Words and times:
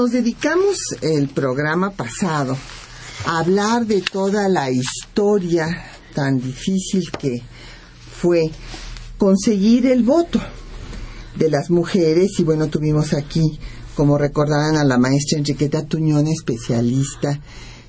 Nos 0.00 0.12
dedicamos 0.12 0.78
el 1.02 1.28
programa 1.28 1.90
pasado 1.90 2.56
a 3.26 3.40
hablar 3.40 3.84
de 3.84 4.00
toda 4.00 4.48
la 4.48 4.70
historia 4.70 5.66
tan 6.14 6.40
difícil 6.40 7.10
que 7.10 7.42
fue 8.10 8.50
conseguir 9.18 9.84
el 9.84 10.02
voto 10.02 10.40
de 11.36 11.50
las 11.50 11.68
mujeres 11.68 12.30
y 12.38 12.44
bueno, 12.44 12.68
tuvimos 12.68 13.12
aquí, 13.12 13.60
como 13.94 14.16
recordarán, 14.16 14.78
a 14.78 14.84
la 14.84 14.96
maestra 14.96 15.38
Enriqueta 15.38 15.84
Tuñón, 15.84 16.28
especialista 16.28 17.38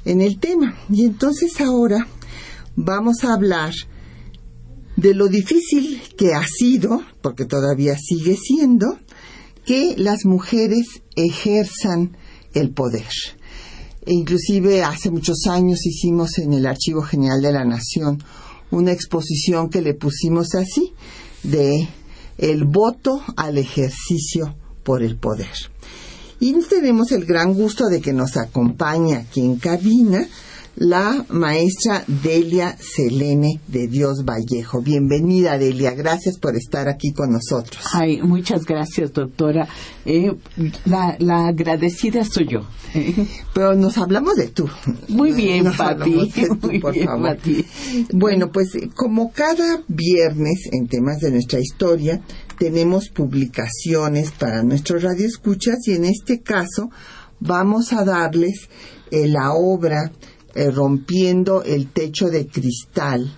en 0.03 0.19
el 0.19 0.37
tema. 0.37 0.75
Y 0.89 1.05
entonces 1.05 1.61
ahora 1.61 2.05
vamos 2.75 3.23
a 3.23 3.35
hablar 3.35 3.71
de 4.97 5.13
lo 5.13 5.29
difícil 5.29 6.01
que 6.17 6.33
ha 6.33 6.45
sido, 6.45 7.03
porque 7.21 7.45
todavía 7.45 7.95
sigue 7.97 8.35
siendo, 8.35 8.97
que 9.65 9.95
las 9.97 10.25
mujeres 10.25 11.01
ejerzan 11.15 12.17
el 12.53 12.71
poder. 12.71 13.07
E 14.05 14.13
inclusive 14.13 14.83
hace 14.83 15.11
muchos 15.11 15.45
años 15.47 15.85
hicimos 15.85 16.37
en 16.39 16.53
el 16.53 16.65
Archivo 16.65 17.01
General 17.03 17.41
de 17.41 17.51
la 17.51 17.65
Nación 17.65 18.23
una 18.71 18.91
exposición 18.91 19.69
que 19.69 19.81
le 19.81 19.93
pusimos 19.93 20.55
así 20.55 20.93
de 21.43 21.87
el 22.37 22.65
voto 22.65 23.21
al 23.35 23.57
ejercicio 23.57 24.55
por 24.83 25.03
el 25.03 25.17
poder. 25.17 25.51
Y 26.39 26.53
tenemos 26.63 27.11
el 27.11 27.25
gran 27.25 27.53
gusto 27.53 27.87
de 27.87 28.01
que 28.01 28.13
nos 28.13 28.35
acompañe 28.37 29.15
aquí 29.15 29.41
en 29.41 29.57
cabina 29.57 30.27
la 30.75 31.25
maestra 31.29 32.03
Delia 32.07 32.75
Selene 32.79 33.59
de 33.67 33.87
Dios 33.87 34.23
Vallejo. 34.25 34.81
Bienvenida, 34.81 35.57
Delia. 35.57 35.91
Gracias 35.91 36.37
por 36.39 36.55
estar 36.55 36.87
aquí 36.87 37.11
con 37.11 37.31
nosotros. 37.31 37.83
Ay, 37.93 38.21
muchas 38.21 38.65
gracias, 38.65 39.13
doctora. 39.13 39.67
Eh, 40.05 40.31
la, 40.85 41.47
agradecida 41.47 42.23
soy 42.23 42.47
yo. 42.47 42.61
Pero 43.53 43.75
nos 43.75 43.97
hablamos 43.97 44.35
de 44.35 44.47
tú. 44.47 44.69
Muy 45.09 45.33
bien, 45.33 45.71
Pati. 45.75 46.31
Muy 46.61 46.79
por 46.79 46.93
bien, 46.93 47.05
favor. 47.05 47.37
Bueno, 48.13 48.51
pues 48.51 48.71
como 48.95 49.31
cada 49.31 49.83
viernes 49.87 50.69
en 50.71 50.87
temas 50.87 51.19
de 51.19 51.31
nuestra 51.31 51.59
historia, 51.59 52.21
tenemos 52.57 53.09
publicaciones 53.09 54.31
para 54.31 54.63
nuestros 54.63 55.03
radioescuchas 55.03 55.87
y 55.87 55.93
en 55.93 56.05
este 56.05 56.41
caso 56.41 56.89
vamos 57.39 57.91
a 57.91 58.05
darles 58.05 58.69
eh, 59.09 59.27
la 59.27 59.51
obra 59.53 60.11
eh, 60.55 60.69
rompiendo 60.71 61.63
el 61.63 61.87
techo 61.87 62.29
de 62.29 62.47
cristal, 62.47 63.31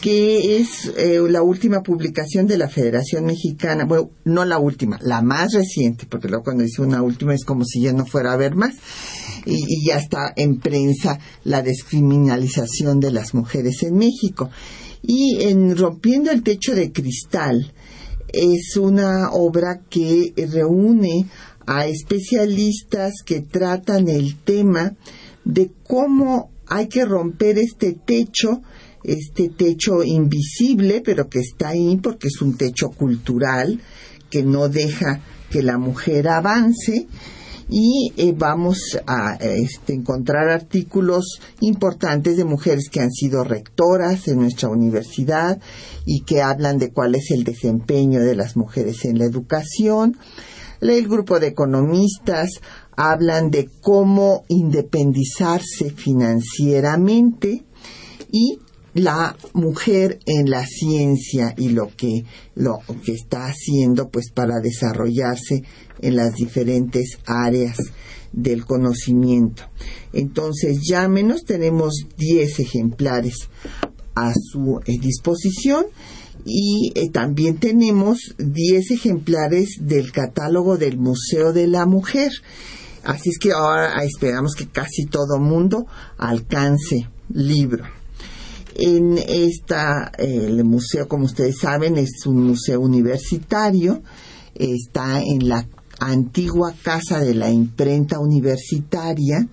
que 0.00 0.58
es 0.58 0.92
eh, 0.96 1.20
la 1.28 1.42
última 1.42 1.82
publicación 1.82 2.46
de 2.46 2.56
la 2.56 2.68
Federación 2.68 3.24
Mexicana, 3.24 3.84
bueno, 3.84 4.10
no 4.24 4.44
la 4.44 4.58
última, 4.58 4.98
la 5.02 5.22
más 5.22 5.52
reciente, 5.52 6.06
porque 6.08 6.28
luego 6.28 6.44
cuando 6.44 6.62
dice 6.62 6.82
una 6.82 7.02
última 7.02 7.34
es 7.34 7.44
como 7.44 7.64
si 7.64 7.82
ya 7.82 7.92
no 7.92 8.06
fuera 8.06 8.30
a 8.30 8.34
haber 8.34 8.54
más, 8.54 8.76
y, 9.44 9.86
ya 9.86 9.98
está 9.98 10.32
en 10.36 10.58
prensa 10.60 11.18
la 11.44 11.62
descriminalización 11.62 13.00
de 13.00 13.12
las 13.12 13.34
mujeres 13.34 13.82
en 13.82 13.96
México. 13.96 14.50
Y 15.02 15.42
en 15.42 15.76
Rompiendo 15.76 16.30
el 16.30 16.42
Techo 16.42 16.74
de 16.74 16.92
Cristal 16.92 17.72
es 18.32 18.76
una 18.76 19.30
obra 19.32 19.80
que 19.88 20.32
reúne 20.50 21.26
a 21.66 21.86
especialistas 21.86 23.22
que 23.24 23.42
tratan 23.42 24.08
el 24.08 24.36
tema 24.36 24.96
de 25.48 25.72
cómo 25.82 26.50
hay 26.66 26.88
que 26.88 27.06
romper 27.06 27.58
este 27.58 27.94
techo, 27.94 28.60
este 29.02 29.48
techo 29.48 30.04
invisible, 30.04 31.00
pero 31.02 31.28
que 31.28 31.40
está 31.40 31.70
ahí 31.70 31.96
porque 31.96 32.28
es 32.28 32.42
un 32.42 32.56
techo 32.56 32.90
cultural 32.90 33.80
que 34.28 34.42
no 34.42 34.68
deja 34.68 35.22
que 35.50 35.62
la 35.62 35.78
mujer 35.78 36.28
avance 36.28 37.06
y 37.70 38.12
eh, 38.16 38.34
vamos 38.36 38.98
a 39.06 39.36
este, 39.40 39.94
encontrar 39.94 40.50
artículos 40.50 41.40
importantes 41.60 42.36
de 42.36 42.44
mujeres 42.44 42.90
que 42.90 43.00
han 43.00 43.10
sido 43.10 43.42
rectoras 43.42 44.28
en 44.28 44.40
nuestra 44.40 44.68
universidad 44.68 45.58
y 46.04 46.24
que 46.24 46.42
hablan 46.42 46.76
de 46.76 46.92
cuál 46.92 47.14
es 47.14 47.30
el 47.30 47.44
desempeño 47.44 48.20
de 48.20 48.36
las 48.36 48.54
mujeres 48.56 49.06
en 49.06 49.18
la 49.18 49.24
educación. 49.24 50.18
El 50.80 51.08
grupo 51.08 51.40
de 51.40 51.48
economistas 51.48 52.60
hablan 52.98 53.52
de 53.52 53.70
cómo 53.80 54.44
independizarse 54.48 55.90
financieramente 55.90 57.62
y 58.32 58.58
la 58.92 59.36
mujer 59.52 60.18
en 60.26 60.50
la 60.50 60.66
ciencia 60.66 61.54
y 61.56 61.68
lo 61.68 61.94
que 61.96 62.24
lo 62.56 62.80
que 63.04 63.12
está 63.12 63.46
haciendo 63.46 64.08
pues 64.08 64.32
para 64.32 64.58
desarrollarse 64.60 65.62
en 66.00 66.16
las 66.16 66.34
diferentes 66.34 67.20
áreas 67.24 67.76
del 68.32 68.64
conocimiento. 68.66 69.62
Entonces, 70.12 70.80
ya 70.82 71.06
menos 71.06 71.44
tenemos 71.44 71.94
10 72.16 72.58
ejemplares 72.58 73.48
a 74.16 74.32
su 74.34 74.80
eh, 74.86 74.98
disposición 74.98 75.86
y 76.44 76.90
eh, 76.96 77.10
también 77.10 77.58
tenemos 77.58 78.34
10 78.38 78.90
ejemplares 78.90 79.76
del 79.82 80.10
catálogo 80.10 80.76
del 80.76 80.98
Museo 80.98 81.52
de 81.52 81.68
la 81.68 81.86
Mujer 81.86 82.32
Así 83.08 83.30
es 83.30 83.38
que 83.38 83.52
ahora 83.52 84.04
esperamos 84.04 84.54
que 84.54 84.68
casi 84.68 85.06
todo 85.06 85.38
mundo 85.38 85.86
alcance 86.18 87.08
libro. 87.30 87.84
En 88.74 89.16
esta, 89.16 90.12
el 90.18 90.62
museo, 90.64 91.08
como 91.08 91.24
ustedes 91.24 91.58
saben, 91.58 91.96
es 91.96 92.26
un 92.26 92.46
museo 92.48 92.82
universitario. 92.82 94.02
Está 94.54 95.22
en 95.22 95.48
la 95.48 95.66
antigua 96.00 96.74
casa 96.82 97.20
de 97.20 97.32
la 97.32 97.50
imprenta 97.50 98.18
universitaria. 98.18 99.48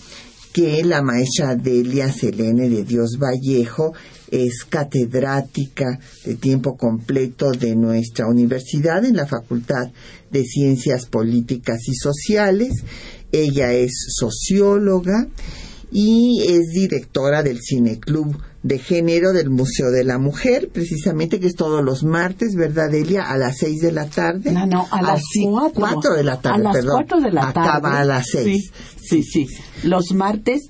que 0.54 0.84
la 0.84 1.04
maestra 1.04 1.56
Delia 1.56 2.12
Selene 2.12 2.70
de 2.70 2.84
Dios 2.84 3.18
Vallejo 3.22 3.94
es 4.32 4.66
catedrática 4.66 6.00
de 6.26 6.36
tiempo 6.36 6.76
completo 6.76 7.52
de 7.52 7.76
nuestra 7.76 8.28
universidad 8.28 9.06
en 9.06 9.18
la 9.18 9.28
Facultad 9.28 9.92
de 10.32 10.44
Ciencias 10.44 11.06
Políticas 11.06 11.88
y 11.88 11.94
Sociales. 11.94 12.84
Ella 13.32 13.74
es 13.74 13.92
socióloga 14.18 15.28
y 15.92 16.44
es 16.48 16.70
directora 16.74 17.44
del 17.44 17.60
Cineclub 17.62 18.38
de 18.62 18.78
Género 18.78 19.32
del 19.32 19.50
Museo 19.50 19.90
de 19.90 20.04
la 20.04 20.18
Mujer, 20.18 20.70
precisamente 20.72 21.40
que 21.40 21.48
es 21.48 21.56
todos 21.56 21.84
los 21.84 22.04
martes, 22.04 22.56
¿verdad, 22.56 22.92
Delia? 22.92 23.24
A 23.24 23.38
las 23.38 23.58
seis 23.58 23.80
de 23.80 23.94
la 23.94 24.06
tarde. 24.10 24.52
No, 24.52 24.66
no, 24.66 24.88
a 24.92 25.02
las 25.02 25.22
cuatro. 25.74 26.14
de 26.14 26.24
la 26.24 26.42
tarde, 26.42 26.60
a 26.60 26.64
las 26.64 26.76
perdón. 26.76 26.96
cuatro 26.96 27.22
de 27.22 27.32
la 27.32 27.54
tarde. 27.54 27.70
Acaba 27.70 28.00
a 28.00 28.06
las 28.06 28.26
seis. 28.30 28.72
Sí, 29.02 29.24
sí, 29.24 29.46
sí. 29.46 29.88
Los 29.88 30.12
martes, 30.14 30.68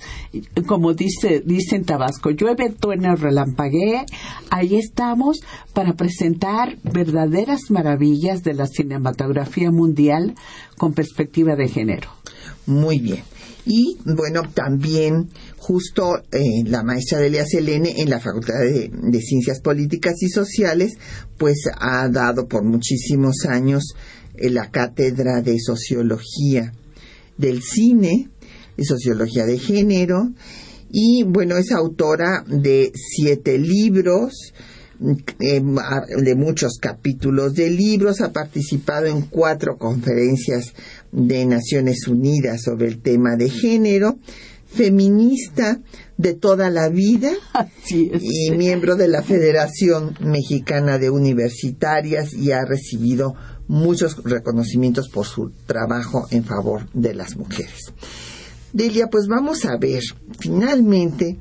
como 0.68 0.94
dice, 0.94 1.42
dice 1.44 1.75
en 1.77 1.83
Tabasco, 1.86 2.30
llueve, 2.30 2.69
truena, 2.69 3.16
relampaguee. 3.16 4.06
Ahí 4.51 4.75
estamos 4.75 5.39
para 5.74 5.94
presentar 5.94 6.77
verdaderas 6.83 7.71
maravillas 7.71 8.44
de 8.44 8.54
la 8.54 8.68
cinematografía 8.68 9.71
mundial 9.71 10.36
con 10.77 10.94
perspectiva 10.94 11.56
de 11.56 11.68
género. 11.68 12.10
Muy 12.68 13.00
bien. 13.00 13.24
Y 13.71 14.00
bueno, 14.04 14.50
también 14.51 15.30
justo 15.57 16.24
eh, 16.31 16.63
la 16.66 16.81
maestra 16.81 17.19
Delia 17.19 17.45
Selene 17.45 18.01
en 18.01 18.10
la 18.10 18.19
Facultad 18.19 18.56
de, 18.62 19.21
Ciencias 19.21 19.62
Políticas 19.62 20.16
y 20.24 20.30
Sociales, 20.30 20.98
pues 21.38 21.69
ha 21.80 22.10
dado 22.10 22.48
por 22.48 22.63
muchísimos 22.63 23.45
años 23.48 23.94
eh, 24.33 24.50
la 24.50 24.71
cátedra 24.71 25.44
de 25.44 25.60
Sociología 25.60 26.74
del 27.38 27.62
Cine, 27.62 28.31
de 28.75 28.86
Sociología 28.86 29.45
de 29.45 29.60
Género, 29.60 30.31
y 30.89 31.21
bueno, 31.21 31.56
es 31.56 31.71
autora 31.71 32.44
de 32.48 32.92
siete 32.95 33.60
libros, 33.60 34.51
eh, 35.39 35.62
de 35.62 36.36
muchos 36.36 36.80
capítulos 36.81 37.54
de 37.54 37.69
libros, 37.69 38.19
ha 38.21 38.33
participado 38.33 39.06
en 39.06 39.21
cuatro 39.21 39.77
conferencias 39.77 40.74
de 41.11 41.45
Naciones 41.45 42.07
Unidas 42.07 42.61
sobre 42.63 42.88
el 42.88 43.01
tema 43.01 43.35
de 43.35 43.50
género, 43.50 44.19
feminista 44.67 45.81
de 46.17 46.33
toda 46.33 46.69
la 46.69 46.89
vida 46.89 47.31
y 47.89 48.51
miembro 48.51 48.95
de 48.95 49.07
la 49.07 49.23
Federación 49.23 50.15
Mexicana 50.21 50.97
de 50.97 51.09
Universitarias 51.09 52.33
y 52.33 52.51
ha 52.51 52.65
recibido 52.65 53.35
muchos 53.67 54.23
reconocimientos 54.23 55.09
por 55.09 55.25
su 55.25 55.51
trabajo 55.65 56.27
en 56.31 56.44
favor 56.44 56.89
de 56.94 57.13
las 57.13 57.38
mujeres. 57.38 57.94
Delia, 58.73 59.07
pues 59.07 59.27
vamos 59.27 59.65
a 59.65 59.77
ver, 59.77 60.01
finalmente, 60.39 61.38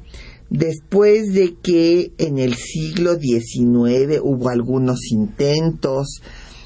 después 0.50 1.32
de 1.32 1.56
que 1.62 2.12
en 2.18 2.38
el 2.38 2.54
siglo 2.54 3.18
XIX 3.18 4.20
hubo 4.22 4.48
algunos 4.48 5.10
intentos, 5.10 6.22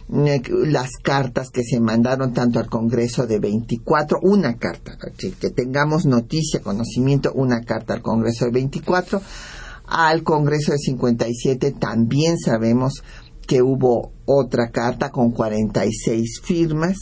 las 0.08 0.90
cartas 1.02 1.50
que 1.50 1.62
se 1.62 1.80
mandaron 1.80 2.32
tanto 2.32 2.58
al 2.58 2.68
Congreso 2.68 3.26
de 3.26 3.38
24, 3.38 4.18
una 4.22 4.56
carta, 4.56 4.96
que 5.16 5.50
tengamos 5.50 6.06
noticia, 6.06 6.60
conocimiento, 6.60 7.32
una 7.34 7.60
carta 7.60 7.94
al 7.94 8.02
Congreso 8.02 8.44
de 8.46 8.50
24, 8.50 9.20
al 9.86 10.22
Congreso 10.22 10.72
de 10.72 10.78
57 10.78 11.72
también 11.72 12.38
sabemos 12.38 13.02
que 13.46 13.62
hubo 13.62 14.12
otra 14.24 14.70
carta 14.70 15.10
con 15.10 15.32
46 15.32 16.40
firmas, 16.42 16.96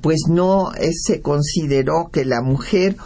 pues 0.00 0.22
no 0.28 0.70
se 0.92 1.20
consideró 1.20 2.10
que 2.12 2.24
la 2.24 2.42
mujer 2.42 2.96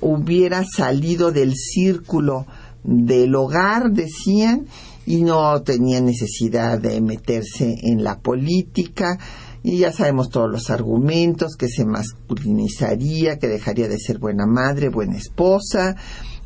hubiera 0.00 0.64
salido 0.64 1.32
del 1.32 1.54
círculo 1.54 2.46
del 2.82 3.34
hogar, 3.34 3.92
decían, 3.92 4.66
y 5.06 5.22
no 5.22 5.62
tenía 5.62 6.00
necesidad 6.00 6.78
de 6.78 7.00
meterse 7.00 7.74
en 7.82 8.02
la 8.02 8.18
política. 8.18 9.18
Y 9.62 9.78
ya 9.78 9.92
sabemos 9.92 10.28
todos 10.28 10.50
los 10.50 10.70
argumentos 10.70 11.56
que 11.56 11.68
se 11.68 11.84
masculinizaría, 11.86 13.38
que 13.38 13.48
dejaría 13.48 13.88
de 13.88 13.98
ser 13.98 14.18
buena 14.18 14.46
madre, 14.46 14.88
buena 14.90 15.16
esposa, 15.16 15.96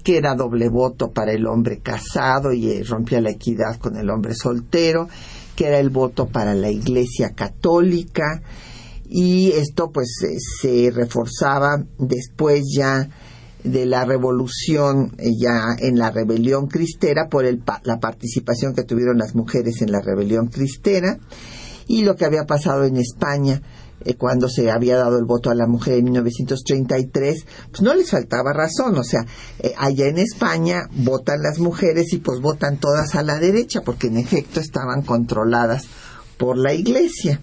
que 0.04 0.16
era 0.16 0.34
doble 0.34 0.68
voto 0.68 1.10
para 1.10 1.32
el 1.32 1.46
hombre 1.46 1.80
casado 1.80 2.52
y 2.52 2.70
eh, 2.70 2.84
rompía 2.84 3.20
la 3.20 3.30
equidad 3.30 3.76
con 3.78 3.96
el 3.96 4.08
hombre 4.10 4.34
soltero, 4.34 5.08
que 5.56 5.66
era 5.66 5.80
el 5.80 5.90
voto 5.90 6.26
para 6.26 6.54
la 6.54 6.70
Iglesia 6.70 7.30
católica. 7.34 8.42
Y 9.10 9.50
esto 9.52 9.90
pues 9.90 10.08
se 10.60 10.90
reforzaba 10.94 11.82
después 11.98 12.62
ya 12.76 13.08
de 13.64 13.86
la 13.86 14.04
revolución 14.04 15.14
eh, 15.18 15.30
ya 15.38 15.76
en 15.78 15.98
la 15.98 16.10
rebelión 16.10 16.68
cristera 16.68 17.28
por 17.28 17.44
el, 17.44 17.62
la 17.84 17.98
participación 17.98 18.74
que 18.74 18.84
tuvieron 18.84 19.18
las 19.18 19.34
mujeres 19.34 19.82
en 19.82 19.92
la 19.92 20.00
rebelión 20.00 20.46
cristera 20.46 21.18
y 21.86 22.02
lo 22.02 22.16
que 22.16 22.24
había 22.24 22.44
pasado 22.44 22.84
en 22.84 22.96
España 22.96 23.62
eh, 24.04 24.14
cuando 24.14 24.48
se 24.48 24.70
había 24.70 24.96
dado 24.96 25.18
el 25.18 25.24
voto 25.24 25.50
a 25.50 25.54
la 25.54 25.66
mujer 25.66 25.98
en 25.98 26.04
1933, 26.04 27.46
pues 27.70 27.82
no 27.82 27.94
les 27.94 28.10
faltaba 28.10 28.52
razón, 28.52 28.96
o 28.96 29.02
sea, 29.02 29.26
eh, 29.58 29.74
allá 29.76 30.06
en 30.06 30.18
España 30.18 30.88
votan 30.92 31.42
las 31.42 31.58
mujeres 31.58 32.12
y 32.12 32.18
pues 32.18 32.40
votan 32.40 32.78
todas 32.78 33.16
a 33.16 33.22
la 33.22 33.38
derecha 33.38 33.80
porque 33.82 34.06
en 34.06 34.18
efecto 34.18 34.60
estaban 34.60 35.02
controladas 35.02 35.86
por 36.36 36.56
la 36.56 36.74
iglesia. 36.74 37.40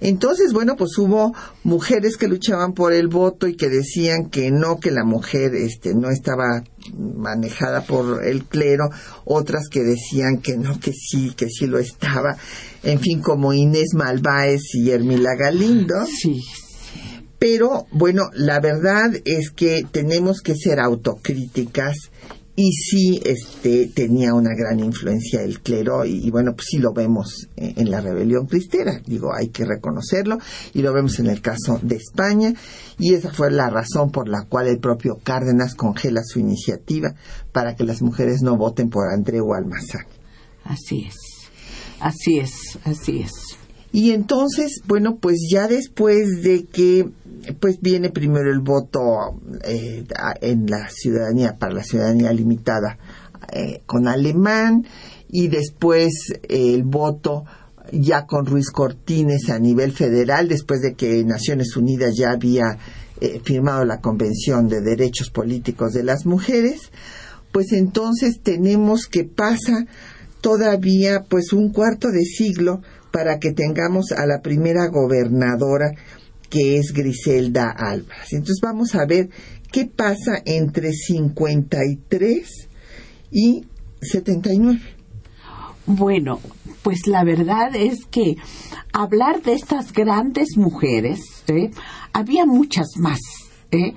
Entonces, 0.00 0.52
bueno, 0.52 0.76
pues 0.76 0.96
hubo 0.98 1.34
mujeres 1.62 2.16
que 2.16 2.28
luchaban 2.28 2.72
por 2.72 2.92
el 2.92 3.08
voto 3.08 3.46
y 3.46 3.54
que 3.54 3.68
decían 3.68 4.30
que 4.30 4.50
no, 4.50 4.78
que 4.80 4.90
la 4.90 5.04
mujer 5.04 5.54
este, 5.54 5.94
no 5.94 6.10
estaba 6.10 6.64
manejada 6.96 7.82
por 7.82 8.24
el 8.24 8.44
clero, 8.44 8.88
otras 9.24 9.68
que 9.68 9.80
decían 9.80 10.38
que 10.38 10.56
no, 10.56 10.80
que 10.80 10.92
sí, 10.92 11.32
que 11.36 11.48
sí 11.48 11.66
lo 11.66 11.78
estaba, 11.78 12.36
en 12.82 13.00
fin, 13.00 13.20
como 13.20 13.52
Inés 13.52 13.94
Malváez 13.94 14.74
y 14.74 14.90
Hermila 14.90 15.34
Galindo. 15.38 16.06
Sí. 16.06 16.40
Pero 17.38 17.86
bueno, 17.90 18.24
la 18.34 18.60
verdad 18.60 19.12
es 19.24 19.50
que 19.50 19.86
tenemos 19.90 20.42
que 20.42 20.54
ser 20.54 20.78
autocríticas 20.78 22.10
y 22.62 22.72
sí 22.72 23.22
este 23.24 23.86
tenía 23.86 24.34
una 24.34 24.54
gran 24.54 24.80
influencia 24.80 25.40
el 25.40 25.60
clero 25.60 26.04
y, 26.04 26.26
y 26.26 26.30
bueno 26.30 26.52
pues 26.54 26.66
sí 26.70 26.76
lo 26.78 26.92
vemos 26.92 27.48
en, 27.56 27.80
en, 27.80 27.90
la 27.90 28.02
rebelión 28.02 28.46
cristera. 28.46 29.00
Digo 29.06 29.34
hay 29.34 29.48
que 29.48 29.64
reconocerlo 29.64 30.36
y 30.74 30.82
lo 30.82 30.92
vemos 30.92 31.18
en 31.20 31.28
el 31.28 31.40
caso 31.40 31.80
de 31.82 31.96
España. 31.96 32.52
Y 32.98 33.14
esa 33.14 33.32
fue 33.32 33.50
la 33.50 33.70
razón 33.70 34.10
por 34.10 34.28
la 34.28 34.44
cual 34.44 34.66
el 34.66 34.78
propio 34.78 35.18
Cárdenas 35.22 35.74
congela 35.74 36.20
su 36.22 36.38
iniciativa 36.38 37.14
para 37.50 37.76
que 37.76 37.84
las 37.84 38.02
mujeres 38.02 38.42
no 38.42 38.58
voten 38.58 38.90
por 38.90 39.10
Andreu 39.10 39.54
Almazán. 39.54 40.04
Así 40.64 41.06
es 41.08 41.16
así 42.00 42.40
es 42.40 42.78
así 42.84 43.20
es. 43.20 43.32
Y 43.92 44.12
entonces, 44.12 44.82
bueno, 44.86 45.16
pues 45.16 45.48
ya 45.50 45.66
después 45.66 46.42
de 46.42 46.64
que 46.64 47.08
pues 47.60 47.80
viene 47.80 48.10
primero 48.10 48.50
el 48.50 48.60
voto 48.60 49.40
eh, 49.64 50.04
en 50.40 50.66
la 50.66 50.88
ciudadanía, 50.88 51.56
para 51.58 51.74
la 51.74 51.84
ciudadanía 51.84 52.32
limitada 52.32 52.98
eh, 53.52 53.82
con 53.86 54.08
alemán, 54.08 54.86
y 55.28 55.48
después 55.48 56.12
eh, 56.30 56.74
el 56.74 56.84
voto 56.84 57.44
ya 57.92 58.26
con 58.26 58.46
Ruiz 58.46 58.70
Cortines 58.70 59.50
a 59.50 59.58
nivel 59.58 59.92
federal, 59.92 60.48
después 60.48 60.80
de 60.80 60.94
que 60.94 61.24
Naciones 61.24 61.76
Unidas 61.76 62.14
ya 62.16 62.30
había 62.30 62.78
firmado 63.42 63.84
la 63.84 64.00
Convención 64.00 64.66
de 64.68 64.80
Derechos 64.80 65.28
Políticos 65.28 65.92
de 65.92 66.04
las 66.04 66.24
Mujeres, 66.24 66.90
pues 67.52 67.72
entonces 67.72 68.40
tenemos 68.42 69.06
que 69.06 69.24
pasa 69.24 69.86
todavía 70.40 71.24
pues 71.28 71.52
un 71.52 71.70
cuarto 71.70 72.08
de 72.08 72.22
siglo 72.22 72.80
para 73.10 73.38
que 73.38 73.52
tengamos 73.52 74.12
a 74.12 74.26
la 74.26 74.40
primera 74.40 74.86
gobernadora 74.88 75.92
que 76.50 76.76
es 76.76 76.92
Griselda 76.92 77.70
Álvarez. 77.70 78.32
Entonces 78.32 78.58
vamos 78.62 78.94
a 78.94 79.06
ver 79.06 79.30
qué 79.72 79.86
pasa 79.86 80.42
entre 80.44 80.92
53 80.92 82.68
y 83.30 83.64
79. 84.02 84.80
Bueno, 85.86 86.40
pues 86.82 87.06
la 87.06 87.24
verdad 87.24 87.74
es 87.74 88.04
que 88.04 88.36
hablar 88.92 89.42
de 89.42 89.54
estas 89.54 89.92
grandes 89.92 90.56
mujeres, 90.56 91.20
¿eh? 91.46 91.70
había 92.12 92.46
muchas 92.46 92.88
más. 92.96 93.20
¿eh? 93.70 93.94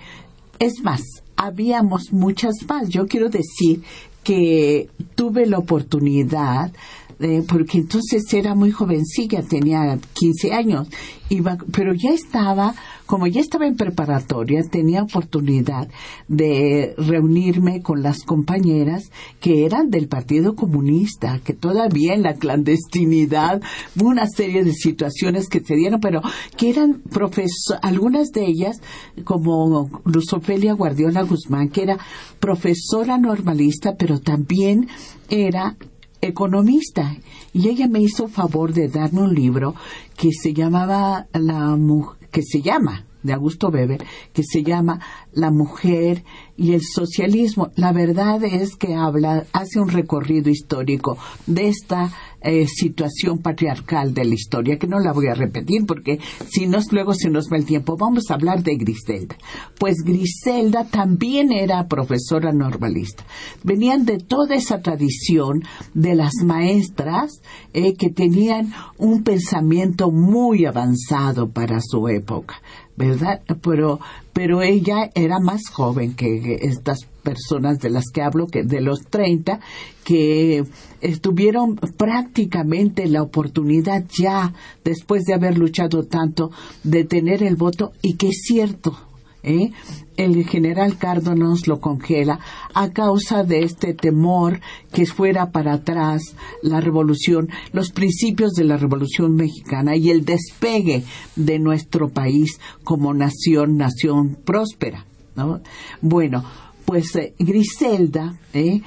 Es 0.60 0.82
más, 0.84 1.02
habíamos 1.36 2.14
muchas 2.14 2.54
más. 2.68 2.90
Yo 2.90 3.08
quiero 3.08 3.30
decir 3.30 3.84
que 4.24 4.90
tuve 5.16 5.46
la 5.46 5.58
oportunidad 5.58 6.72
eh, 7.24 7.42
porque 7.48 7.78
entonces 7.78 8.22
era 8.34 8.54
muy 8.54 8.72
jovencilla, 8.72 9.44
tenía 9.44 9.98
15 10.14 10.54
años, 10.54 10.90
iba, 11.30 11.58
pero 11.72 11.94
ya 11.94 12.10
estaba, 12.10 12.76
como 13.06 13.28
ya 13.28 13.40
estaba 13.40 13.66
en 13.66 13.78
preparatoria, 13.78 14.62
tenía 14.70 15.04
oportunidad 15.04 15.88
de 16.28 16.94
reunirme 16.98 17.82
con 17.82 18.04
las 18.04 18.24
compañeras 18.24 19.10
que 19.40 19.66
eran 19.66 19.90
del 19.90 20.10
Partido 20.10 20.56
Comunista, 20.56 21.40
que 21.44 21.54
todavía 21.54 22.14
en 22.14 22.24
la 22.24 22.34
clandestinidad, 22.34 23.62
una 24.02 24.28
serie 24.28 24.66
de 24.66 24.74
situaciones 24.74 25.48
que 25.48 25.62
se 25.62 25.76
dieron, 25.76 26.02
pero 26.02 26.22
que 26.58 26.72
eran 26.72 27.02
profesor, 27.10 27.80
algunas 27.82 28.32
de 28.32 28.46
ellas, 28.46 28.82
como 29.24 30.02
Luz 30.04 30.34
Ofelia 30.34 30.74
Guardiola 30.74 31.22
Guzmán, 31.22 31.70
que 31.70 31.84
era 31.84 31.98
profesora 32.42 33.18
normalista, 33.18 33.96
pero 33.98 34.20
también 34.20 34.90
era 35.30 35.78
economista 36.28 37.16
y 37.54 37.70
ella 37.70 37.88
me 37.88 38.02
hizo 38.02 38.28
favor 38.28 38.74
de 38.74 38.88
darme 38.88 39.22
un 39.22 39.34
libro 39.34 39.76
que 40.18 40.32
se 40.32 40.54
llamaba 40.54 41.28
la 41.34 41.78
que 42.32 42.42
se 42.42 42.62
llama 42.62 43.06
de 43.24 43.34
Augusto 43.34 43.70
Weber 43.70 44.04
que 44.34 44.44
se 44.44 44.64
llama 44.64 45.00
La 45.32 45.50
mujer 45.50 46.24
y 46.56 46.74
el 46.74 46.82
socialismo. 46.82 47.72
La 47.76 47.92
verdad 47.92 48.44
es 48.44 48.76
que 48.76 48.94
habla, 48.94 49.46
hace 49.54 49.80
un 49.80 49.90
recorrido 49.90 50.50
histórico 50.50 51.18
de 51.48 51.70
esta 51.70 52.12
eh, 52.44 52.68
situación 52.68 53.40
patriarcal 53.40 54.14
de 54.14 54.26
la 54.26 54.34
historia, 54.34 54.78
que 54.78 54.88
no 54.88 55.00
la 55.00 55.14
voy 55.14 55.28
a 55.28 55.34
repetir 55.34 55.86
porque 55.86 56.20
si 56.50 56.68
no, 56.68 56.80
luego 56.92 57.14
se 57.14 57.30
nos 57.30 57.52
va 57.52 57.58
el 57.58 57.66
tiempo. 57.66 57.96
Vamos 57.98 58.30
a 58.30 58.36
hablar 58.36 58.64
de 58.64 58.76
Griselda. 58.76 59.36
Pues 59.80 59.98
Griselda 60.04 60.86
también 60.86 61.52
era 61.52 61.88
profesora 61.88 62.52
normalista. 62.52 63.26
Venían 63.64 64.06
de 64.06 64.18
toda 64.18 64.56
esa 64.56 64.82
tradición 64.82 65.64
de 65.94 66.16
las 66.16 66.34
maestras 66.44 67.42
eh, 67.74 67.94
que 67.96 68.10
tenían 68.10 68.74
un 68.98 69.24
pensamiento 69.24 70.12
muy 70.12 70.66
avanzado 70.66 71.52
para 71.52 71.80
su 71.82 72.08
época. 72.08 72.56
¿Verdad? 72.96 73.42
Pero, 73.62 74.00
pero 74.34 74.62
ella 74.62 75.10
era 75.16 75.40
más 75.40 75.62
joven 75.72 76.16
que 76.16 76.60
estas 76.62 77.06
personas 77.24 77.80
de 77.80 77.90
las 77.90 78.06
que 78.14 78.22
hablo, 78.22 78.48
que 78.48 78.64
de 78.64 78.82
los 78.82 79.02
30, 79.10 79.60
que 80.04 80.64
tuvieron 81.22 81.76
prácticamente 81.76 83.08
la 83.08 83.24
oportunidad 83.24 84.04
ya, 84.10 84.54
después 84.84 85.24
de 85.24 85.34
haber 85.34 85.58
luchado 85.58 86.04
tanto, 86.04 86.52
de 86.84 87.06
tener 87.06 87.44
el 87.44 87.56
voto 87.56 87.94
y 88.02 88.16
que 88.16 88.28
es 88.28 88.42
cierto, 88.46 88.96
¿eh? 89.44 89.72
el 90.18 90.46
general 90.46 90.98
Cárdenas 90.98 91.68
lo 91.68 91.80
congela 91.80 92.40
a 92.74 92.92
causa 92.92 93.44
de 93.44 93.64
este 93.64 93.94
temor 93.94 94.60
que 94.92 95.06
fuera 95.06 95.52
para 95.52 95.74
atrás 95.74 96.36
la 96.62 96.82
revolución, 96.82 97.50
los 97.72 97.92
principios 97.92 98.54
de 98.54 98.64
la 98.64 98.78
revolución 98.78 99.36
mexicana 99.36 99.96
y 99.96 100.10
el 100.10 100.26
despegue 100.26 101.04
de 101.36 101.60
nuestro 101.60 102.10
país 102.10 102.60
como 102.84 103.14
nación, 103.14 103.78
nación 103.78 104.38
próspera. 104.44 105.06
Bueno, 106.02 106.44
pues 106.86 107.16
eh, 107.16 107.34
Griselda, 107.40 108.38
¿eh? 108.54 108.82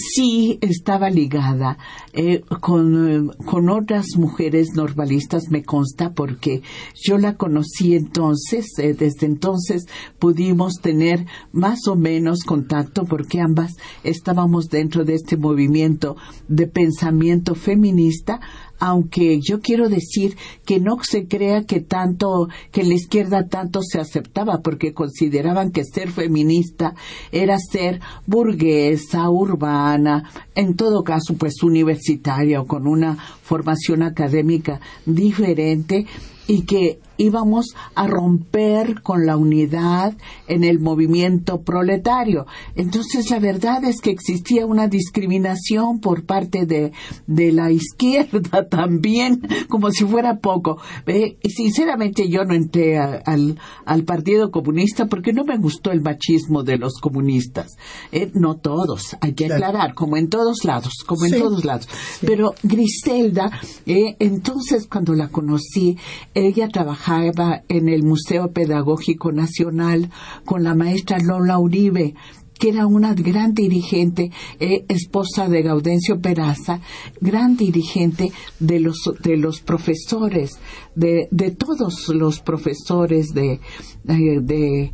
Sí 0.00 0.58
estaba 0.60 1.10
ligada 1.10 1.78
eh, 2.12 2.42
con, 2.60 3.28
con, 3.44 3.68
otras 3.68 4.06
mujeres 4.16 4.68
normalistas, 4.74 5.50
me 5.50 5.62
consta, 5.62 6.12
porque 6.12 6.62
yo 6.94 7.18
la 7.18 7.36
conocí 7.36 7.94
entonces, 7.94 8.66
eh, 8.78 8.94
desde 8.94 9.26
entonces 9.26 9.86
pudimos 10.18 10.74
tener 10.80 11.26
más 11.52 11.86
o 11.86 11.96
menos 11.96 12.44
contacto 12.44 13.04
porque 13.04 13.40
ambas 13.40 13.76
estábamos 14.02 14.68
dentro 14.68 15.04
de 15.04 15.14
este 15.14 15.36
movimiento 15.36 16.16
de 16.48 16.66
pensamiento 16.66 17.54
feminista 17.54 18.40
aunque 18.80 19.40
yo 19.40 19.60
quiero 19.60 19.88
decir 19.88 20.36
que 20.64 20.80
no 20.80 20.98
se 21.02 21.26
crea 21.28 21.64
que 21.64 21.80
tanto, 21.80 22.48
que 22.72 22.82
la 22.82 22.94
izquierda 22.94 23.46
tanto 23.46 23.82
se 23.82 24.00
aceptaba, 24.00 24.60
porque 24.62 24.92
consideraban 24.94 25.70
que 25.70 25.84
ser 25.84 26.10
feminista 26.10 26.94
era 27.30 27.58
ser 27.58 28.00
burguesa, 28.26 29.28
urbana, 29.30 30.24
en 30.60 30.76
todo 30.76 31.02
caso, 31.02 31.34
pues 31.38 31.62
universitaria 31.62 32.60
o 32.60 32.66
con 32.66 32.86
una 32.86 33.16
formación 33.42 34.02
académica 34.02 34.80
diferente 35.06 36.06
y 36.46 36.62
que 36.62 36.98
íbamos 37.20 37.76
a 37.94 38.06
romper 38.06 39.02
con 39.02 39.26
la 39.26 39.36
unidad 39.36 40.14
en 40.48 40.64
el 40.64 40.80
movimiento 40.80 41.60
proletario. 41.60 42.46
Entonces 42.74 43.30
la 43.30 43.38
verdad 43.38 43.84
es 43.84 44.00
que 44.00 44.10
existía 44.10 44.64
una 44.66 44.88
discriminación 44.88 46.00
por 46.00 46.24
parte 46.24 46.64
de, 46.64 46.92
de 47.26 47.52
la 47.52 47.70
izquierda 47.70 48.66
también, 48.70 49.42
como 49.68 49.90
si 49.90 50.04
fuera 50.04 50.38
poco. 50.38 50.80
y 51.06 51.50
sinceramente 51.50 52.28
yo 52.28 52.44
no 52.44 52.54
entré 52.54 52.98
al, 52.98 53.58
al, 53.84 54.04
Partido 54.04 54.50
Comunista 54.50 55.06
porque 55.06 55.32
no 55.32 55.44
me 55.44 55.58
gustó 55.58 55.92
el 55.92 56.00
machismo 56.00 56.64
de 56.64 56.78
los 56.78 56.94
comunistas. 57.00 57.76
Eh, 58.12 58.30
no 58.34 58.56
todos, 58.56 59.16
hay 59.20 59.34
que 59.34 59.44
aclarar, 59.44 59.94
como 59.94 60.16
en 60.16 60.30
todos 60.50 60.64
lados, 60.64 60.94
como 61.06 61.26
en 61.26 61.38
todos 61.38 61.64
lados. 61.64 61.88
Pero 62.20 62.54
Griselda, 62.62 63.50
eh, 63.86 64.16
entonces 64.18 64.86
cuando 64.90 65.14
la 65.14 65.28
conocí, 65.28 65.96
ella 66.34 66.68
trabajaba 66.68 67.62
en 67.68 67.88
el 67.88 68.02
Museo 68.02 68.52
Pedagógico 68.52 69.32
Nacional 69.32 70.10
con 70.44 70.64
la 70.64 70.74
maestra 70.74 71.18
Lola 71.18 71.58
Uribe, 71.58 72.14
que 72.60 72.68
era 72.68 72.86
una 72.86 73.14
gran 73.14 73.54
dirigente, 73.54 74.30
eh, 74.60 74.84
esposa 74.88 75.48
de 75.48 75.62
Gaudencio 75.62 76.20
Peraza, 76.20 76.80
gran 77.20 77.56
dirigente 77.56 78.30
de 78.60 78.80
los, 78.80 79.10
de 79.22 79.38
los 79.38 79.60
profesores, 79.62 80.52
de, 80.94 81.26
de 81.30 81.50
todos 81.52 82.08
los 82.10 82.40
profesores 82.40 83.28
de, 83.28 83.60
de, 84.04 84.92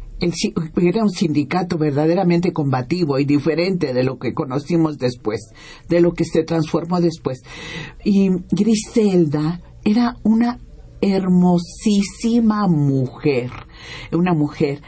era 0.77 1.03
un 1.03 1.11
sindicato 1.11 1.77
verdaderamente 1.77 2.53
combativo 2.53 3.19
y 3.19 3.25
diferente 3.25 3.93
de 3.93 4.05
lo 4.05 4.19
que 4.19 4.33
conocimos 4.33 4.97
después, 4.97 5.51
de 5.89 6.01
lo 6.01 6.13
que 6.13 6.25
se 6.25 6.45
transformó 6.45 7.01
después. 7.01 7.43
Y 8.05 8.31
Griselda 8.51 9.61
era 9.85 10.17
una 10.23 10.61
hermosísima 11.01 12.69
mujer, 12.69 13.51
una 14.13 14.35
mujer 14.35 14.81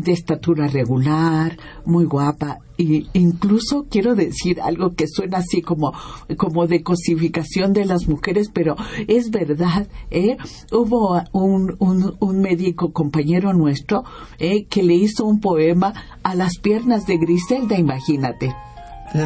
de 0.00 0.12
estatura 0.12 0.66
regular, 0.66 1.56
muy 1.84 2.04
guapa, 2.04 2.58
e 2.78 3.06
incluso 3.14 3.86
quiero 3.88 4.14
decir 4.14 4.60
algo 4.60 4.94
que 4.94 5.06
suena 5.08 5.38
así 5.38 5.62
como, 5.62 5.92
como 6.36 6.66
de 6.66 6.82
cosificación 6.82 7.72
de 7.72 7.86
las 7.86 8.06
mujeres, 8.06 8.50
pero 8.52 8.76
es 9.08 9.30
verdad, 9.30 9.86
¿eh? 10.10 10.36
Hubo 10.72 11.22
un, 11.32 11.76
un, 11.78 12.40
médico 12.40 12.92
compañero 12.92 13.54
nuestro 13.54 14.04
¿eh? 14.38 14.66
que 14.66 14.82
le 14.82 14.94
hizo 14.94 15.24
un 15.24 15.40
poema 15.40 15.94
a 16.22 16.34
las 16.34 16.58
piernas 16.58 17.06
de 17.06 17.16
Griselda, 17.16 17.78
imagínate 17.78 18.54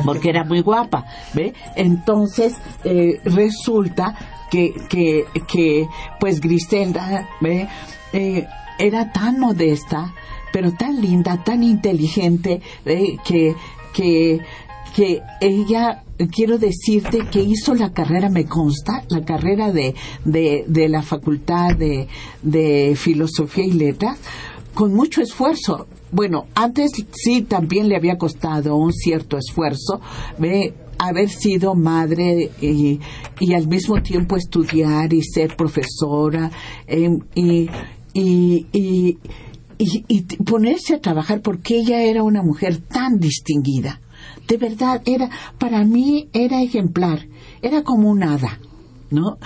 porque 0.05 0.31
era 0.31 0.45
muy 0.45 0.61
guapa, 0.61 1.05
¿ve? 1.35 1.55
Entonces 1.77 2.57
eh, 2.85 3.21
resulta 3.25 4.15
que, 4.51 4.75
que, 4.89 5.27
que 5.47 5.89
pues 6.19 6.41
Griselda 6.41 7.29
eh, 8.13 8.47
era 8.79 9.13
tan 9.13 9.39
modesta, 9.39 10.13
pero 10.53 10.73
tan 10.73 11.01
linda, 11.01 11.43
tan 11.45 11.63
inteligente, 11.63 12.61
que, 12.85 13.55
que, 13.93 14.41
que 14.95 15.23
ella 15.41 16.03
quiero 16.29 16.59
decirte 16.59 17.27
que 17.31 17.43
hizo 17.43 17.75
la 17.75 17.93
carrera, 17.93 18.29
me 18.29 18.45
consta, 18.45 19.05
la 19.09 19.25
carrera 19.25 19.73
de, 19.73 19.95
de, 20.25 20.65
de 20.67 20.89
la 20.89 21.03
Facultad 21.03 21.77
de, 21.77 22.09
de 22.43 22.95
Filosofía 22.97 23.65
y 23.65 23.73
Letras, 23.73 24.19
con 24.75 24.95
mucho 24.95 25.23
esfuerzo. 25.23 25.87
Bueno, 26.13 26.47
antes 26.55 26.91
sí 27.13 27.43
también 27.43 27.89
le 27.89 27.97
había 27.97 28.19
costado 28.19 28.77
un 28.77 28.93
cierto 28.93 29.37
esfuerzo, 29.39 30.01
¿ve? 30.39 30.75
haber 31.01 31.31
sido 31.31 31.75
madre 31.75 32.51
y, 32.61 33.01
y, 33.41 33.55
al 33.55 33.67
mismo 33.67 34.03
tiempo 34.03 34.37
estudiar 34.37 35.11
y 35.15 35.23
ser 35.23 35.57
profesora 35.57 36.51
y, 36.87 37.71
y, 38.13 38.67
y, 38.71 39.19
y, 39.81 40.23
ponerse 40.45 40.95
a 40.95 41.01
trabajar 41.01 41.41
porque 41.41 41.79
ella 41.79 42.03
era 42.03 42.23
una 42.23 42.43
mujer 42.43 42.79
tan 42.79 43.19
distinguida. 43.19 44.01
De 44.47 44.57
verdad, 44.57 45.01
era, 45.07 45.31
para 45.59 45.85
mí 45.85 46.29
era 46.33 46.63
ejemplar, 46.63 47.27
era 47.63 47.83
como 47.83 48.11
un 48.11 48.23
hada. 48.23 48.59
¿no? 49.11 49.39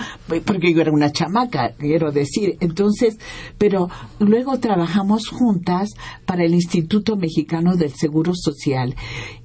Porque 0.45 0.73
yo 0.75 0.81
era 0.81 0.91
una 0.91 1.11
chamaca, 1.11 1.73
quiero 1.75 2.11
decir. 2.11 2.55
Entonces, 2.59 3.17
pero 3.57 3.89
luego 4.19 4.59
trabajamos 4.59 5.27
juntas 5.29 5.89
para 6.27 6.43
el 6.43 6.53
Instituto 6.53 7.15
Mexicano 7.15 7.75
del 7.75 7.91
Seguro 7.91 8.33
Social 8.35 8.95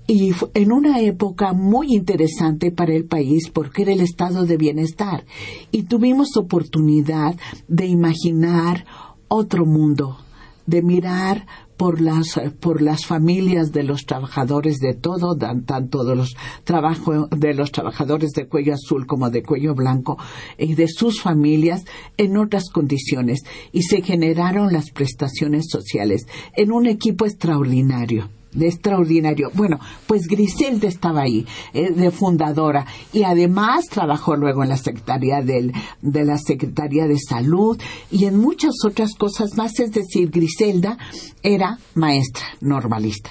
y 0.07 0.33
en 0.53 0.73
una 0.73 1.01
época 1.01 1.55
muy 1.55 1.95
interesante 1.95 2.71
para 2.71 2.95
el 2.95 3.07
país 3.07 3.49
porque 3.51 3.83
era 3.83 3.93
el 3.93 4.01
estado 4.01 4.45
de 4.45 4.59
bienestar 4.59 5.25
y 5.73 5.85
tuvimos 5.85 6.37
oportunidad 6.37 7.35
de 7.69 7.87
imaginar 7.87 8.85
otro 9.29 9.65
mundo, 9.65 10.19
de 10.67 10.83
mirar 10.83 11.47
por 11.77 12.01
las, 12.01 12.39
por 12.61 12.83
las 12.83 13.07
familias 13.07 13.73
de 13.73 13.83
los 13.85 14.05
trabajadores 14.05 14.81
de 14.81 14.93
todo, 14.93 15.35
tanto 15.37 16.05
de 16.05 16.15
los, 16.15 16.37
trabajo, 16.65 17.27
de 17.29 17.55
los 17.55 17.73
trabajadores 17.73 18.33
de 18.33 18.47
cuello 18.47 18.75
azul 18.75 19.07
como 19.07 19.31
de 19.31 19.43
cuello 19.43 19.75
blanco, 19.75 20.19
y 20.59 20.75
de 20.75 20.89
sus 20.89 21.23
familias 21.23 21.85
en 22.19 22.37
otras 22.37 22.69
condiciones. 22.71 23.45
Y 23.73 23.85
se 23.85 24.03
generaron 24.03 24.73
las 24.73 24.91
prestaciones 24.91 25.69
sociales 25.71 26.27
en 26.55 26.71
un 26.71 26.87
equipo 26.87 27.25
extraordinario 27.25 28.29
de 28.53 28.69
extraordinario. 28.69 29.51
Bueno, 29.55 29.79
pues 30.07 30.27
Griselda 30.27 30.89
estaba 30.89 31.23
ahí, 31.23 31.47
eh, 31.73 31.91
de 31.91 32.11
fundadora, 32.11 32.87
y 33.13 33.23
además 33.23 33.87
trabajó 33.87 34.37
luego 34.37 34.63
en 34.63 34.71
la 34.71 34.77
Secretaría 34.77 35.41
del, 35.43 35.73
de 36.03 36.25
la 36.25 36.39
Secretaría 36.39 37.07
de 37.07 37.19
Salud 37.19 37.81
y 38.11 38.25
en 38.25 38.39
muchas 38.39 38.75
otras 38.85 39.15
cosas 39.15 39.57
más. 39.57 39.79
Es 39.81 39.93
decir, 39.93 40.31
Griselda 40.31 40.99
era 41.43 41.79
maestra 41.95 42.45
normalista, 42.61 43.31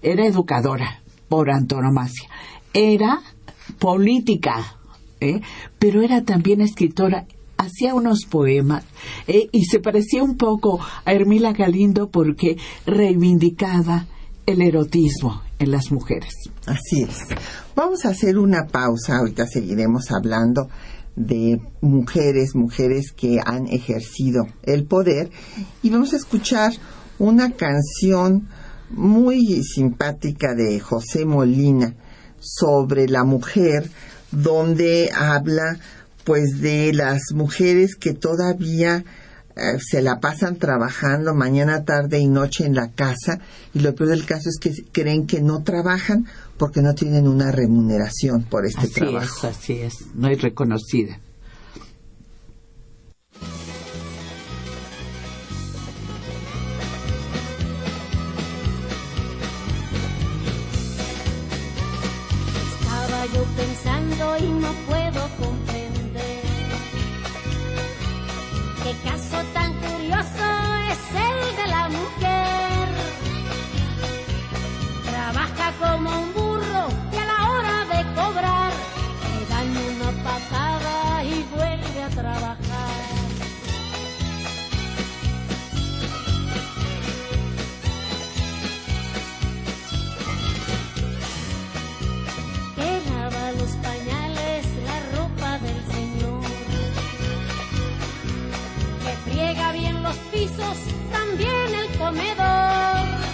era 0.00 0.26
educadora 0.26 1.02
por 1.28 1.50
antonomasia, 1.50 2.28
era 2.72 3.20
política, 3.78 4.76
¿eh? 5.20 5.40
pero 5.78 6.02
era 6.02 6.22
también 6.22 6.60
escritora 6.60 7.26
hacía 7.56 7.94
unos 7.94 8.24
poemas 8.28 8.84
¿eh? 9.26 9.48
y 9.52 9.64
se 9.64 9.78
parecía 9.78 10.22
un 10.22 10.36
poco 10.36 10.80
a 11.04 11.12
Hermila 11.12 11.52
Galindo 11.52 12.10
porque 12.10 12.56
reivindicaba 12.86 14.06
el 14.46 14.62
erotismo 14.62 15.42
en 15.58 15.70
las 15.70 15.90
mujeres. 15.92 16.34
Así 16.66 17.02
es. 17.02 17.18
Vamos 17.74 18.04
a 18.04 18.10
hacer 18.10 18.38
una 18.38 18.66
pausa, 18.66 19.18
ahorita 19.18 19.46
seguiremos 19.46 20.10
hablando 20.10 20.68
de 21.16 21.60
mujeres, 21.80 22.54
mujeres 22.54 23.12
que 23.12 23.38
han 23.44 23.66
ejercido 23.66 24.46
el 24.62 24.84
poder 24.84 25.30
y 25.82 25.90
vamos 25.90 26.12
a 26.14 26.16
escuchar 26.16 26.72
una 27.18 27.52
canción 27.52 28.48
muy 28.90 29.62
simpática 29.62 30.54
de 30.54 30.80
José 30.80 31.24
Molina 31.24 31.94
sobre 32.40 33.08
la 33.08 33.24
mujer 33.24 33.90
donde 34.30 35.10
habla 35.14 35.78
pues 36.24 36.60
de 36.60 36.92
las 36.92 37.20
mujeres 37.34 37.96
que 37.96 38.14
todavía 38.14 39.04
eh, 39.56 39.78
se 39.78 40.02
la 40.02 40.18
pasan 40.20 40.56
trabajando 40.56 41.34
mañana, 41.34 41.84
tarde 41.84 42.18
y 42.18 42.26
noche 42.26 42.64
en 42.64 42.74
la 42.74 42.90
casa 42.90 43.40
y 43.74 43.80
lo 43.80 43.94
peor 43.94 44.10
del 44.10 44.24
caso 44.24 44.48
es 44.48 44.58
que 44.58 44.72
creen 44.92 45.26
que 45.26 45.40
no 45.40 45.62
trabajan 45.62 46.26
porque 46.56 46.80
no 46.80 46.94
tienen 46.94 47.28
una 47.28 47.52
remuneración 47.52 48.44
por 48.44 48.64
este 48.64 48.88
trabajo. 48.88 49.48
así 49.48 49.74
es, 49.74 50.06
no 50.14 50.28
es 50.28 50.40
reconocida. 50.40 51.18
Estaba 62.80 63.26
yo 63.26 63.44
pensando 63.56 64.38
y 64.38 64.60
no 64.60 64.72
puedo 64.86 65.01
como 75.92 76.10
un 76.10 76.32
burro 76.32 76.84
y 77.12 77.16
a 77.16 77.24
la 77.26 77.50
hora 77.50 77.84
de 77.92 78.00
cobrar 78.14 78.72
le 79.28 79.46
dan 79.52 79.68
una 79.92 80.10
patada 80.24 81.22
y 81.24 81.46
vuelve 81.54 82.02
a 82.02 82.08
trabajar. 82.08 83.00
Que 92.76 92.90
lava 93.10 93.52
los 93.60 93.72
pañales, 93.86 94.66
la 94.88 94.98
ropa 95.16 95.58
del 95.58 95.82
Llega 99.34 99.72
bien 99.72 100.02
los 100.02 100.16
pisos, 100.32 100.76
también 101.10 101.74
el 101.74 101.98
comedor. 101.98 103.31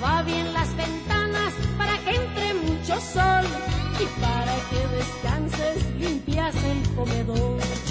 Lava 0.00 0.22
bien 0.22 0.50
las 0.54 0.74
ventanas 0.76 1.52
para 1.76 1.98
que 1.98 2.14
entre 2.14 2.54
mucho 2.54 2.98
sol 3.00 3.44
y 4.00 4.20
para 4.20 4.54
que 4.70 4.96
descanses 4.96 5.84
limpias 5.98 6.54
el 6.64 6.94
comedor. 6.94 7.89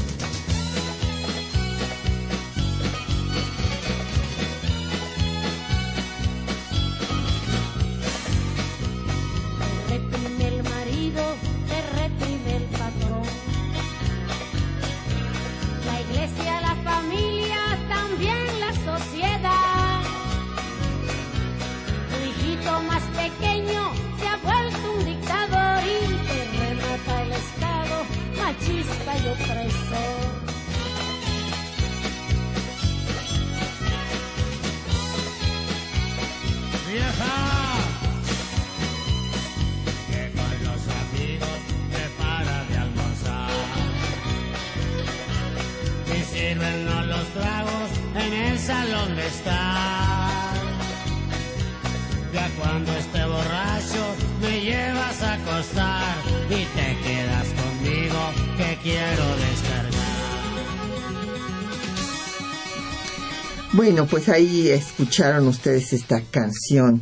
Bueno, 63.79 64.05
pues 64.07 64.27
ahí 64.27 64.67
escucharon 64.67 65.47
ustedes 65.47 65.93
esta 65.93 66.19
canción 66.19 67.01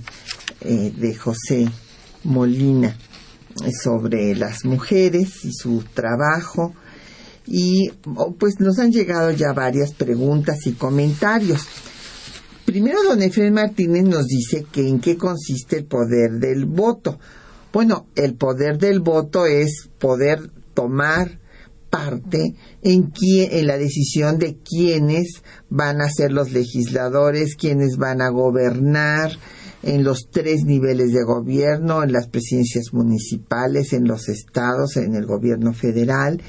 eh, 0.62 0.94
de 0.96 1.16
José 1.16 1.68
Molina 2.24 2.96
eh, 3.66 3.72
sobre 3.72 4.36
las 4.36 4.64
mujeres 4.64 5.44
y 5.44 5.54
su 5.54 5.84
trabajo 5.96 6.76
y 7.48 7.90
oh, 8.16 8.36
pues 8.36 8.60
nos 8.60 8.78
han 8.78 8.92
llegado 8.92 9.32
ya 9.32 9.54
varias 9.54 9.92
preguntas 9.96 10.68
y 10.68 10.74
comentarios. 10.74 11.66
Primero, 12.64 13.02
don 13.02 13.24
Efraín 13.24 13.56
Martínez 13.56 14.04
nos 14.04 14.28
dice 14.28 14.68
que 14.72 14.88
en 14.88 15.00
qué 15.00 15.18
consiste 15.18 15.78
el 15.78 15.86
poder 15.86 16.34
del 16.34 16.66
voto. 16.66 17.18
Bueno, 17.74 18.06
el 18.16 18.36
poder 18.36 18.78
del 18.78 19.00
voto 19.00 19.48
es 19.48 19.90
poder 19.98 20.52
tomar 20.76 21.40
parte 21.90 22.56
en, 22.82 23.12
en 23.22 23.68
la 23.68 23.78
decisión 23.78 24.40
de 24.40 24.58
quiénes 24.58 25.44
van 25.70 26.02
a 26.02 26.10
ser 26.10 26.32
los 26.32 26.52
legisladores, 26.52 27.56
quiénes 27.56 27.98
van 27.98 28.22
a 28.22 28.30
gobernar 28.30 29.32
en 29.84 30.04
los 30.04 30.30
tres 30.30 30.64
niveles 30.66 31.12
de 31.14 31.24
gobierno, 31.24 32.04
en 32.04 32.12
las 32.12 32.28
presidencias 32.28 32.94
municipales, 32.94 33.94
en 33.94 34.06
los 34.06 34.28
estados, 34.28 34.98
en 34.98 35.16
el 35.16 35.26
gobierno 35.26 35.74
federal. 35.74 36.42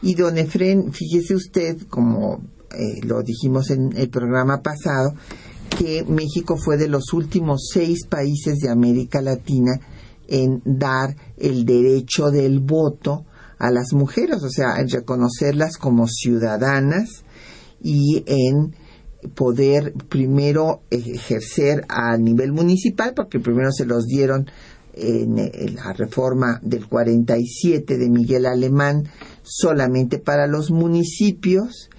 Y 0.00 0.14
don 0.14 0.38
Efren, 0.38 0.92
fíjese 0.92 1.34
usted, 1.34 1.76
como 1.88 2.40
eh, 2.72 3.04
lo 3.04 3.22
dijimos 3.22 3.70
en 3.70 3.96
el 3.96 4.08
programa 4.08 4.62
pasado, 4.62 5.14
que 5.76 6.04
México 6.04 6.56
fue 6.56 6.76
de 6.76 6.88
los 6.88 7.12
últimos 7.12 7.68
seis 7.72 8.06
países 8.06 8.58
de 8.58 8.70
América 8.70 9.20
Latina 9.20 9.78
en 10.28 10.62
dar 10.64 11.16
el 11.36 11.64
derecho 11.64 12.30
del 12.30 12.60
voto 12.60 13.24
a 13.58 13.70
las 13.70 13.92
mujeres, 13.92 14.42
o 14.42 14.50
sea, 14.50 14.76
en 14.78 14.88
reconocerlas 14.88 15.76
como 15.76 16.06
ciudadanas 16.06 17.24
y 17.82 18.22
en 18.26 18.74
poder 19.34 19.92
primero 20.08 20.82
ejercer 20.90 21.84
a 21.88 22.16
nivel 22.16 22.52
municipal, 22.52 23.14
porque 23.14 23.40
primero 23.40 23.72
se 23.72 23.84
los 23.84 24.06
dieron 24.06 24.46
en, 24.94 25.74
la 25.74 25.92
reforma 25.92 26.60
del 26.62 26.86
47 26.88 27.98
de 27.98 28.10
Miguel 28.10 28.46
Alemán 28.46 29.08
solamente 29.42 30.18
para 30.18 30.46
los 30.46 30.70
municipios. 30.70 31.90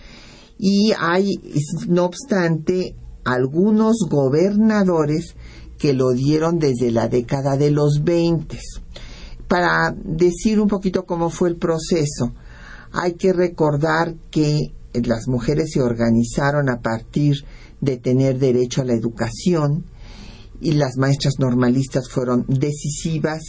Y 0.57 0.91
hay, 0.97 1.39
no 1.87 2.05
obstante, 2.05 2.95
algunos 3.23 3.97
gobernadores 4.09 5.35
que 5.77 5.93
lo 5.93 6.11
dieron 6.11 6.59
desde 6.59 6.91
la 6.91 7.07
década 7.07 7.55
de 7.55 7.71
los 7.71 8.03
20 8.03 8.57
para 9.49 9.93
decir 9.95 10.61
un 10.61 10.69
poquito 10.69 11.05
cómo 11.05 11.29
fue 11.29 11.49
el 11.49 11.57
proceso, 11.57 12.33
hay 12.93 13.13
que 13.13 13.33
recordar 13.33 14.13
que 14.31 14.71
las 14.93 15.27
mujeres 15.27 15.71
se 15.73 15.81
organizaron 15.81 16.69
a 16.69 16.81
partir 16.81 17.35
de 17.81 17.97
tener 17.97 18.37
derecho 18.37 18.81
a 18.81 18.85
la 18.85 18.93
educación 18.93 19.85
y 20.61 20.73
las 20.73 20.97
maestras 20.97 21.39
normalistas 21.39 22.09
fueron 22.09 22.45
decisivas 22.47 23.41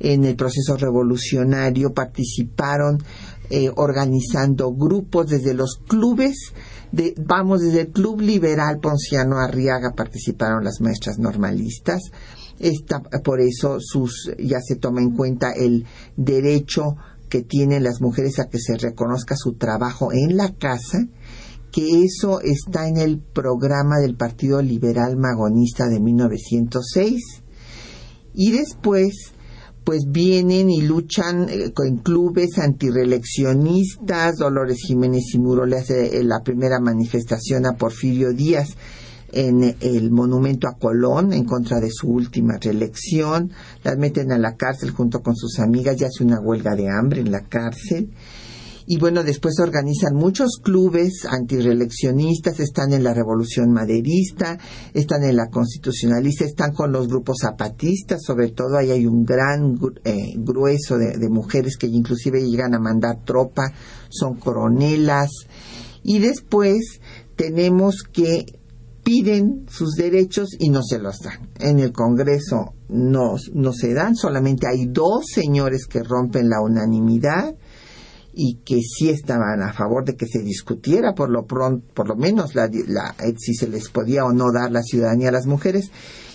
en 0.00 0.24
el 0.24 0.34
proceso 0.34 0.76
revolucionario, 0.76 1.92
participaron 1.92 3.02
eh, 3.50 3.70
organizando 3.76 4.72
grupos 4.72 5.28
desde 5.28 5.54
los 5.54 5.78
clubes, 5.86 6.52
de, 6.90 7.14
vamos, 7.18 7.60
desde 7.60 7.82
el 7.82 7.88
Club 7.88 8.22
Liberal 8.22 8.78
Ponciano 8.80 9.38
Arriaga 9.38 9.92
participaron 9.94 10.64
las 10.64 10.80
maestras 10.80 11.18
normalistas. 11.18 12.00
Esta, 12.58 13.00
por 13.24 13.40
eso 13.40 13.78
sus, 13.80 14.30
ya 14.38 14.58
se 14.60 14.76
toma 14.76 15.02
en 15.02 15.10
cuenta 15.10 15.52
el 15.52 15.84
derecho 16.16 16.96
que 17.28 17.42
tienen 17.42 17.82
las 17.82 18.00
mujeres 18.00 18.38
a 18.38 18.48
que 18.48 18.58
se 18.58 18.76
reconozca 18.76 19.34
su 19.36 19.54
trabajo 19.54 20.12
en 20.12 20.36
la 20.36 20.54
casa, 20.54 21.08
que 21.72 22.04
eso 22.04 22.40
está 22.40 22.86
en 22.86 22.96
el 22.96 23.18
programa 23.18 23.98
del 23.98 24.16
Partido 24.16 24.62
Liberal 24.62 25.16
Magonista 25.16 25.88
de 25.88 25.98
1906. 25.98 27.20
Y 28.34 28.52
después, 28.52 29.32
pues 29.82 30.04
vienen 30.08 30.70
y 30.70 30.82
luchan 30.82 31.48
eh, 31.48 31.72
con 31.72 31.98
clubes 31.98 32.58
antireeleccionistas. 32.58 34.36
Dolores 34.36 34.78
Jiménez 34.86 35.24
y 35.34 35.38
Muro 35.38 35.66
le 35.66 35.78
hace 35.78 36.18
eh, 36.18 36.22
la 36.22 36.40
primera 36.44 36.78
manifestación 36.80 37.66
a 37.66 37.76
Porfirio 37.76 38.32
Díaz 38.32 38.76
en 39.34 39.76
el 39.80 40.10
monumento 40.10 40.68
a 40.68 40.78
Colón 40.78 41.32
en 41.32 41.44
contra 41.44 41.80
de 41.80 41.90
su 41.90 42.08
última 42.08 42.56
reelección. 42.58 43.50
Las 43.82 43.98
meten 43.98 44.32
a 44.32 44.38
la 44.38 44.56
cárcel 44.56 44.90
junto 44.90 45.20
con 45.20 45.36
sus 45.36 45.58
amigas 45.58 46.00
y 46.00 46.04
hace 46.04 46.24
una 46.24 46.40
huelga 46.40 46.74
de 46.74 46.88
hambre 46.88 47.20
en 47.20 47.30
la 47.30 47.40
cárcel 47.40 48.10
y 48.86 48.98
bueno, 48.98 49.24
después 49.24 49.54
organizan 49.60 50.14
muchos 50.14 50.58
clubes 50.62 51.24
antireeleccionistas, 51.24 52.60
están 52.60 52.92
en 52.92 53.02
la 53.02 53.14
Revolución 53.14 53.72
Maderista, 53.72 54.58
están 54.92 55.24
en 55.24 55.36
la 55.36 55.48
Constitucionalista, 55.48 56.44
están 56.44 56.72
con 56.74 56.92
los 56.92 57.08
grupos 57.08 57.38
zapatistas, 57.40 58.22
sobre 58.22 58.48
todo 58.48 58.76
ahí 58.76 58.90
hay 58.90 59.06
un 59.06 59.24
gran 59.24 59.78
eh, 60.04 60.34
grueso 60.36 60.98
de, 60.98 61.16
de 61.16 61.28
mujeres 61.30 61.78
que 61.78 61.86
inclusive 61.86 62.42
llegan 62.42 62.74
a 62.74 62.78
mandar 62.78 63.24
tropa, 63.24 63.72
son 64.10 64.34
coronelas, 64.34 65.30
y 66.02 66.18
después 66.18 67.00
tenemos 67.36 68.02
que 68.02 68.44
piden 69.04 69.66
sus 69.68 69.94
derechos 69.94 70.56
y 70.58 70.70
no 70.70 70.82
se 70.82 70.98
los 70.98 71.18
dan. 71.20 71.50
En 71.60 71.78
el 71.78 71.92
Congreso 71.92 72.74
no, 72.88 73.36
se 73.72 73.94
dan, 73.94 74.16
solamente 74.16 74.66
hay 74.66 74.86
dos 74.86 75.26
señores 75.32 75.86
que 75.86 76.02
rompen 76.02 76.48
la 76.48 76.60
unanimidad 76.62 77.54
y 78.32 78.56
que 78.64 78.80
sí 78.80 79.10
estaban 79.10 79.62
a 79.62 79.72
favor 79.72 80.04
de 80.04 80.16
que 80.16 80.26
se 80.26 80.42
discutiera 80.42 81.14
por 81.14 81.30
lo 81.30 81.44
pronto, 81.46 81.86
por 81.94 82.08
lo 82.08 82.16
menos 82.16 82.54
la, 82.56 82.68
la, 82.88 83.14
si 83.38 83.54
se 83.54 83.68
les 83.68 83.90
podía 83.90 84.24
o 84.24 84.32
no 84.32 84.46
dar 84.52 84.72
la 84.72 84.82
ciudadanía 84.82 85.28
a 85.28 85.32
las 85.32 85.46
mujeres, 85.46 85.90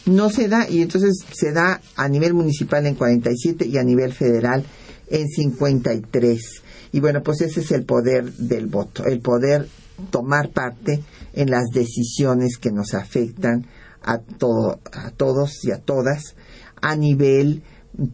no 0.06 0.30
se 0.30 0.48
da 0.48 0.70
y 0.70 0.82
entonces 0.82 1.26
se 1.34 1.52
da 1.52 1.82
a 1.96 2.08
nivel 2.08 2.34
municipal 2.34 2.86
en 2.86 2.96
47 2.96 3.66
y 3.68 3.78
a 3.78 3.84
nivel 3.84 4.14
federal 4.14 4.64
en 5.10 5.28
53. 5.28 6.42
Y 6.92 7.00
bueno, 7.00 7.22
pues 7.22 7.42
ese 7.42 7.60
es 7.60 7.72
el 7.72 7.84
poder 7.84 8.32
del 8.34 8.68
voto, 8.68 9.06
el 9.06 9.20
poder 9.20 9.68
tomar 10.10 10.50
parte 10.52 11.02
en 11.34 11.50
las 11.50 11.66
decisiones 11.74 12.58
que 12.58 12.72
nos 12.72 12.94
afectan 12.94 13.66
a, 14.02 14.20
todo, 14.20 14.80
a 14.92 15.12
todos 15.12 15.64
y 15.66 15.72
a 15.72 15.78
todas 15.78 16.36
a 16.82 16.96
nivel 16.96 17.64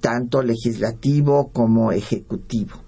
tanto 0.02 0.42
legislativo 0.42 1.52
como 1.52 1.92
ejecutivo. 1.92 2.86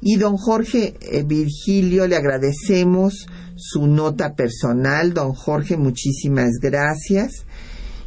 Y 0.00 0.16
don 0.16 0.36
Jorge 0.36 0.94
eh, 1.00 1.22
Virgilio, 1.24 2.06
le 2.06 2.16
agradecemos 2.16 3.26
su 3.56 3.86
nota 3.86 4.34
personal. 4.34 5.12
Don 5.12 5.34
Jorge, 5.34 5.76
muchísimas 5.76 6.52
gracias. 6.60 7.44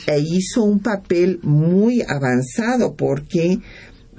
e 0.07 0.19
hizo 0.19 0.63
un 0.63 0.79
papel 0.79 1.41
muy 1.43 2.01
avanzado 2.07 2.95
porque 2.95 3.59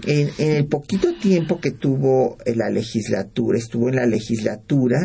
en, 0.07 0.31
el 0.37 0.67
poquito 0.67 1.15
tiempo 1.19 1.61
que 1.61 1.71
tuvo 1.71 2.37
la 2.45 2.69
legislatura, 2.69 3.57
estuvo 3.57 3.89
en 3.89 3.97
la 3.97 4.07
legislatura, 4.07 4.99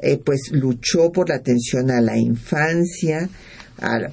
eh, 0.00 0.18
pues 0.18 0.50
luchó 0.50 1.12
por 1.12 1.28
la 1.28 1.36
atención 1.36 1.92
a 1.92 2.00
la 2.00 2.18
infancia, 2.18 3.28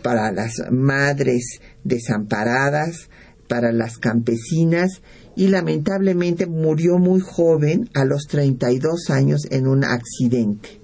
para 0.01 0.31
las 0.31 0.53
madres 0.71 1.59
desamparadas, 1.83 3.09
para 3.49 3.73
las 3.73 3.97
campesinas 3.97 5.01
y 5.35 5.47
lamentablemente 5.47 6.45
murió 6.45 6.97
muy 6.97 7.19
joven 7.19 7.89
a 7.93 8.05
los 8.05 8.27
32 8.27 9.09
años 9.09 9.41
en 9.51 9.67
un 9.67 9.83
accidente. 9.83 10.79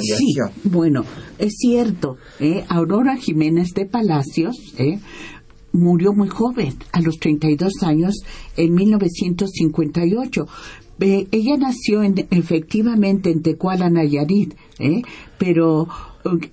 Sí, 0.00 0.36
bueno, 0.64 1.04
es 1.38 1.54
cierto. 1.58 2.16
¿eh? 2.40 2.64
Aurora 2.68 3.16
Jiménez 3.16 3.68
de 3.74 3.86
Palacios 3.86 4.56
¿eh? 4.78 4.98
murió 5.72 6.12
muy 6.12 6.28
joven, 6.28 6.74
a 6.92 7.00
los 7.00 7.18
32 7.18 7.72
años, 7.82 8.14
en 8.56 8.74
1958. 8.74 10.46
Eh, 10.98 11.28
ella 11.30 11.56
nació 11.58 12.02
efectivamente 12.02 13.30
en 13.30 13.42
Tecuala, 13.42 13.90
Nayarit, 13.90 14.54
¿eh? 14.78 15.02
pero 15.38 15.86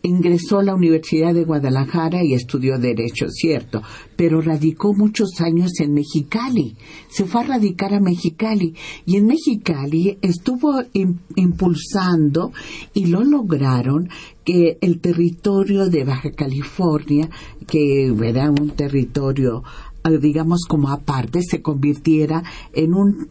ingresó 0.01 0.59
a 0.59 0.63
la 0.63 0.75
Universidad 0.75 1.33
de 1.33 1.45
Guadalajara 1.45 2.23
y 2.23 2.33
estudió 2.33 2.77
Derecho, 2.77 3.27
cierto, 3.29 3.81
pero 4.15 4.41
radicó 4.41 4.93
muchos 4.93 5.41
años 5.41 5.71
en 5.79 5.93
Mexicali. 5.93 6.75
Se 7.09 7.25
fue 7.25 7.41
a 7.41 7.45
radicar 7.45 7.93
a 7.93 7.99
Mexicali 7.99 8.75
y 9.05 9.17
en 9.17 9.27
Mexicali 9.27 10.17
estuvo 10.21 10.81
impulsando 11.35 12.51
y 12.93 13.07
lo 13.07 13.23
lograron 13.23 14.09
que 14.43 14.77
el 14.81 14.99
territorio 14.99 15.89
de 15.89 16.03
Baja 16.03 16.31
California, 16.31 17.29
que 17.65 18.07
era 18.07 18.49
un 18.49 18.71
territorio 18.71 19.63
digamos 20.19 20.65
como 20.67 20.89
aparte 20.89 21.41
se 21.41 21.61
convirtiera 21.61 22.43
en 22.73 22.93
un, 22.93 23.27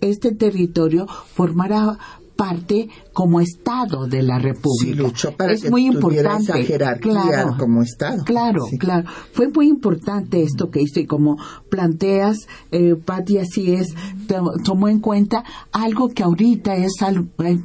este 0.00 0.34
territorio 0.34 1.06
formara 1.06 1.98
parte 2.38 2.88
como 3.12 3.40
Estado 3.40 4.06
de 4.06 4.22
la 4.22 4.38
República. 4.38 4.84
Sí, 4.84 4.94
luchó 4.94 5.32
para 5.32 5.52
es 5.52 5.68
muy 5.68 5.86
importante. 5.86 6.52
Esa 6.52 6.62
jerarquía 6.62 7.12
claro, 7.12 7.56
como 7.58 7.82
Estado. 7.82 8.22
Claro, 8.22 8.64
claro. 8.78 9.10
Fue 9.32 9.48
muy 9.48 9.66
importante 9.66 10.44
esto 10.44 10.70
que 10.70 10.80
hizo 10.80 11.00
y 11.00 11.06
como 11.06 11.36
planteas, 11.68 12.46
eh, 12.70 12.94
Patti, 12.94 13.38
así 13.38 13.72
es, 13.74 13.92
tomó 14.62 14.88
en 14.88 15.00
cuenta 15.00 15.42
algo 15.72 16.10
que 16.10 16.22
ahorita 16.22 16.76
es 16.76 16.92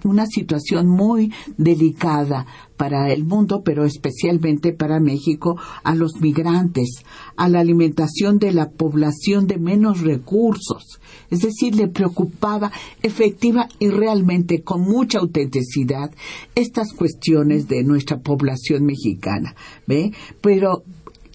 una 0.06 0.26
situación 0.26 0.88
muy 0.88 1.32
delicada 1.56 2.48
para 2.76 3.14
el 3.14 3.26
mundo, 3.26 3.62
pero 3.64 3.86
especialmente 3.86 4.74
para 4.74 5.00
México, 5.00 5.56
a 5.84 5.94
los 5.94 6.20
migrantes, 6.20 7.04
a 7.38 7.48
la 7.48 7.60
alimentación 7.60 8.40
de 8.40 8.52
la 8.54 8.72
población 8.72 9.46
de 9.46 9.60
menos 9.60 10.02
recursos. 10.02 11.00
Es 11.34 11.42
decir, 11.42 11.76
le 11.76 11.88
preocupaba 11.88 12.72
efectiva 13.02 13.68
y 13.80 13.90
realmente 13.90 14.62
con 14.62 14.82
mucha 14.82 15.18
autenticidad 15.18 16.12
estas 16.54 16.94
cuestiones 16.94 17.68
de 17.68 17.84
nuestra 17.84 18.20
población 18.20 18.86
mexicana. 18.86 19.56
¿Ve? 19.88 20.12
Pero 20.42 20.84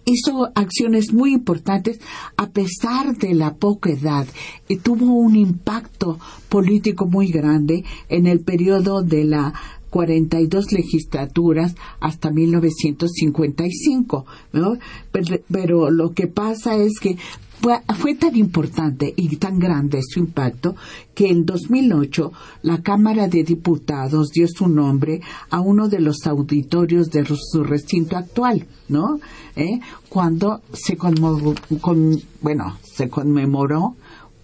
hizo 0.04 0.50
acciones 0.54 1.12
muy 1.12 1.32
importantes 1.32 1.98
a 2.36 2.50
pesar 2.50 3.16
de 3.16 3.34
la 3.34 3.56
poca 3.56 3.90
edad 3.90 4.28
y 4.68 4.76
tuvo 4.76 5.14
un 5.14 5.34
impacto 5.34 6.20
político 6.48 7.06
muy 7.06 7.32
grande 7.32 7.84
en 8.08 8.28
el 8.28 8.38
periodo 8.38 9.02
de 9.02 9.24
la 9.24 9.52
42 9.90 10.70
legislaturas 10.70 11.74
hasta 11.98 12.30
1955, 12.30 14.26
¿no? 14.52 14.78
Pero, 15.10 15.40
pero 15.50 15.90
lo 15.90 16.12
que 16.12 16.28
pasa 16.28 16.76
es 16.76 17.00
que 17.00 17.16
fue, 17.60 17.80
fue, 17.98 18.14
tan 18.14 18.36
importante 18.36 19.12
y 19.16 19.36
tan 19.36 19.58
grande 19.58 20.00
su 20.02 20.20
impacto 20.20 20.76
que 21.14 21.28
en 21.28 21.44
2008 21.44 22.32
la 22.62 22.82
Cámara 22.82 23.28
de 23.28 23.42
Diputados 23.42 24.30
dio 24.30 24.46
su 24.48 24.68
nombre 24.68 25.20
a 25.50 25.60
uno 25.60 25.88
de 25.88 26.00
los 26.00 26.26
auditorios 26.26 27.10
de 27.10 27.24
su 27.26 27.64
recinto 27.64 28.16
actual, 28.16 28.66
¿no? 28.88 29.18
¿Eh? 29.56 29.80
Cuando 30.08 30.62
se 30.72 30.96
conmemoró, 30.96 31.54
con, 31.80 32.20
bueno, 32.40 32.78
se 32.82 33.08
conmemoró 33.08 33.96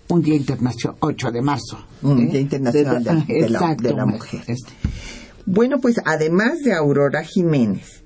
un 0.08 0.22
Día 0.22 0.34
Internacional, 0.34 0.98
8 1.00 1.30
de 1.30 1.42
marzo. 1.42 1.78
Un 2.02 2.20
¿eh? 2.20 2.26
Día 2.26 2.40
Internacional 2.40 3.04
de, 3.04 3.34
de, 3.34 3.42
de, 3.42 3.48
la, 3.48 3.74
de 3.74 3.94
la, 3.94 4.06
Mujer. 4.06 4.42
Este. 4.46 4.72
Bueno, 5.46 5.78
pues 5.80 6.00
además 6.04 6.60
de 6.64 6.74
Aurora 6.74 7.22
Jiménez, 7.22 8.03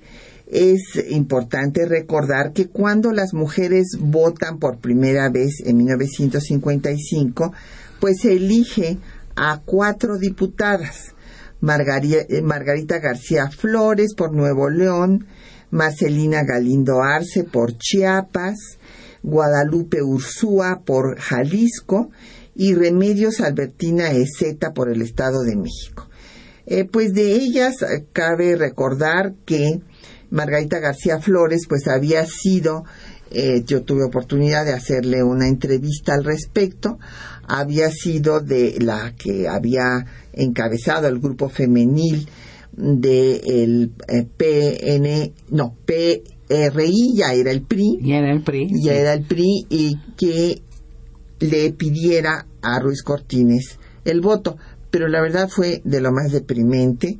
es 0.49 0.81
importante 1.09 1.85
recordar 1.85 2.53
que 2.53 2.67
cuando 2.67 3.11
las 3.11 3.33
mujeres 3.33 3.97
votan 3.99 4.57
por 4.57 4.79
primera 4.79 5.29
vez 5.29 5.61
en 5.63 5.77
1955, 5.77 7.53
pues 7.99 8.21
se 8.21 8.33
elige 8.33 8.97
a 9.35 9.61
cuatro 9.63 10.17
diputadas. 10.17 11.13
Margarita 11.61 12.99
García 12.99 13.49
Flores 13.51 14.15
por 14.15 14.33
Nuevo 14.33 14.69
León, 14.69 15.27
Marcelina 15.71 16.43
Galindo 16.43 17.03
Arce 17.03 17.43
por 17.43 17.77
Chiapas, 17.77 18.79
Guadalupe 19.21 20.01
Ursúa 20.01 20.81
por 20.85 21.19
Jalisco 21.19 22.09
y 22.55 22.73
Remedios 22.73 23.41
Albertina 23.41 24.11
Ezeta 24.11 24.73
por 24.73 24.89
el 24.89 25.01
Estado 25.01 25.43
de 25.43 25.57
México. 25.57 26.07
Eh, 26.65 26.85
pues 26.85 27.13
de 27.13 27.33
ellas 27.33 27.75
cabe 28.13 28.55
recordar 28.55 29.33
que 29.45 29.81
Margarita 30.31 30.79
García 30.79 31.19
Flores 31.19 31.65
pues 31.67 31.87
había 31.87 32.25
sido, 32.25 32.83
eh, 33.31 33.63
yo 33.65 33.83
tuve 33.83 34.03
oportunidad 34.03 34.65
de 34.65 34.73
hacerle 34.73 35.23
una 35.23 35.47
entrevista 35.47 36.13
al 36.13 36.23
respecto, 36.23 36.99
había 37.47 37.89
sido 37.89 38.39
de 38.39 38.77
la 38.79 39.13
que 39.15 39.47
había 39.47 40.05
encabezado 40.33 41.07
el 41.07 41.19
grupo 41.19 41.49
femenil 41.49 42.27
del 42.71 43.91
de 44.07 44.19
eh, 44.19 44.27
PN, 44.37 45.33
no, 45.49 45.75
PRI, 45.85 47.13
ya 47.15 47.33
era 47.33 47.51
el 47.51 47.63
PRI. 47.63 47.99
Ya 48.01 48.17
era 48.17 48.31
el 48.31 48.43
PRI. 48.43 48.69
Ya 48.83 48.93
sí. 48.93 48.97
era 48.97 49.13
el 49.13 49.23
PRI 49.23 49.65
y 49.69 49.97
que 50.17 50.61
le 51.39 51.71
pidiera 51.71 52.45
a 52.61 52.79
Ruiz 52.79 53.03
Cortines 53.03 53.79
el 54.05 54.21
voto. 54.21 54.57
Pero 54.91 55.07
la 55.07 55.21
verdad 55.21 55.49
fue 55.49 55.81
de 55.83 56.01
lo 56.01 56.11
más 56.11 56.31
deprimente. 56.31 57.19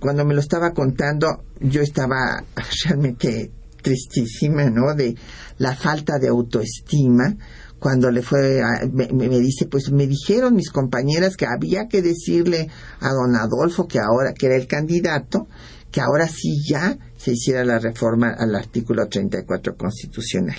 Cuando 0.00 0.24
me 0.24 0.34
lo 0.34 0.40
estaba 0.40 0.72
contando, 0.72 1.44
yo 1.64 1.82
estaba 1.82 2.44
realmente 2.84 3.50
tristísima, 3.82 4.70
¿no? 4.70 4.94
De 4.94 5.14
la 5.58 5.74
falta 5.74 6.18
de 6.18 6.28
autoestima. 6.28 7.36
Cuando 7.78 8.10
le 8.10 8.22
fue, 8.22 8.62
a, 8.62 8.86
me, 8.90 9.08
me, 9.12 9.40
dice, 9.40 9.66
pues 9.66 9.90
me 9.90 10.06
dijeron 10.06 10.54
mis 10.54 10.70
compañeras 10.70 11.36
que 11.36 11.46
había 11.46 11.86
que 11.86 12.00
decirle 12.00 12.68
a 13.00 13.10
don 13.10 13.36
Adolfo 13.36 13.86
que 13.86 13.98
ahora, 13.98 14.32
que 14.32 14.46
era 14.46 14.56
el 14.56 14.66
candidato, 14.66 15.48
que 15.90 16.00
ahora 16.00 16.26
sí 16.26 16.62
ya 16.66 16.98
se 17.16 17.32
hiciera 17.32 17.64
la 17.64 17.78
reforma 17.78 18.34
al 18.36 18.54
artículo 18.54 19.06
34 19.06 19.76
constitucional. 19.76 20.56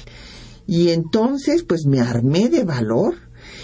Y 0.68 0.90
entonces, 0.90 1.64
pues 1.64 1.86
me 1.86 2.00
armé 2.00 2.50
de 2.50 2.64
valor 2.64 3.16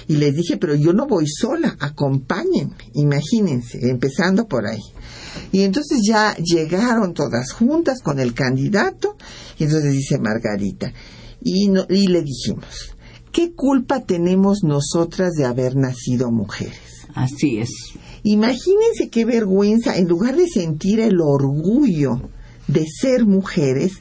y 0.08 0.17
les 0.17 0.36
dije, 0.36 0.58
pero 0.58 0.75
yo 0.75 0.93
no 0.93 1.08
voy 1.08 1.27
sola, 1.27 1.77
acompáñenme, 1.80 2.75
imagínense, 2.93 3.80
empezando 3.89 4.47
por 4.47 4.67
ahí. 4.67 4.82
Y 5.52 5.63
entonces 5.63 6.00
ya 6.08 6.36
llegaron 6.36 7.13
todas 7.13 7.52
juntas 7.52 8.02
con 8.02 8.20
el 8.20 8.34
candidato, 8.34 9.15
y 9.58 9.65
entonces 9.65 9.91
dice 9.91 10.20
Margarita, 10.20 10.94
y, 11.41 11.70
no, 11.70 11.86
y 11.89 12.08
le 12.08 12.22
dijimos, 12.22 12.96
¿qué 13.32 13.54
culpa 13.54 14.02
tenemos 14.02 14.60
nosotras 14.63 15.34
de 15.34 15.46
haber 15.46 15.76
nacido 15.76 16.32
mujeres? 16.32 17.08
Así 17.15 17.58
es. 17.60 17.70
Imagínense 18.24 19.10
qué 19.10 19.26
vergüenza, 19.26 19.98
en 19.98 20.08
lugar 20.08 20.36
de 20.36 20.48
sentir 20.48 21.00
el 21.00 21.20
orgullo 21.20 22.22
de 22.67 22.86
ser 22.88 23.26
mujeres, 23.26 23.94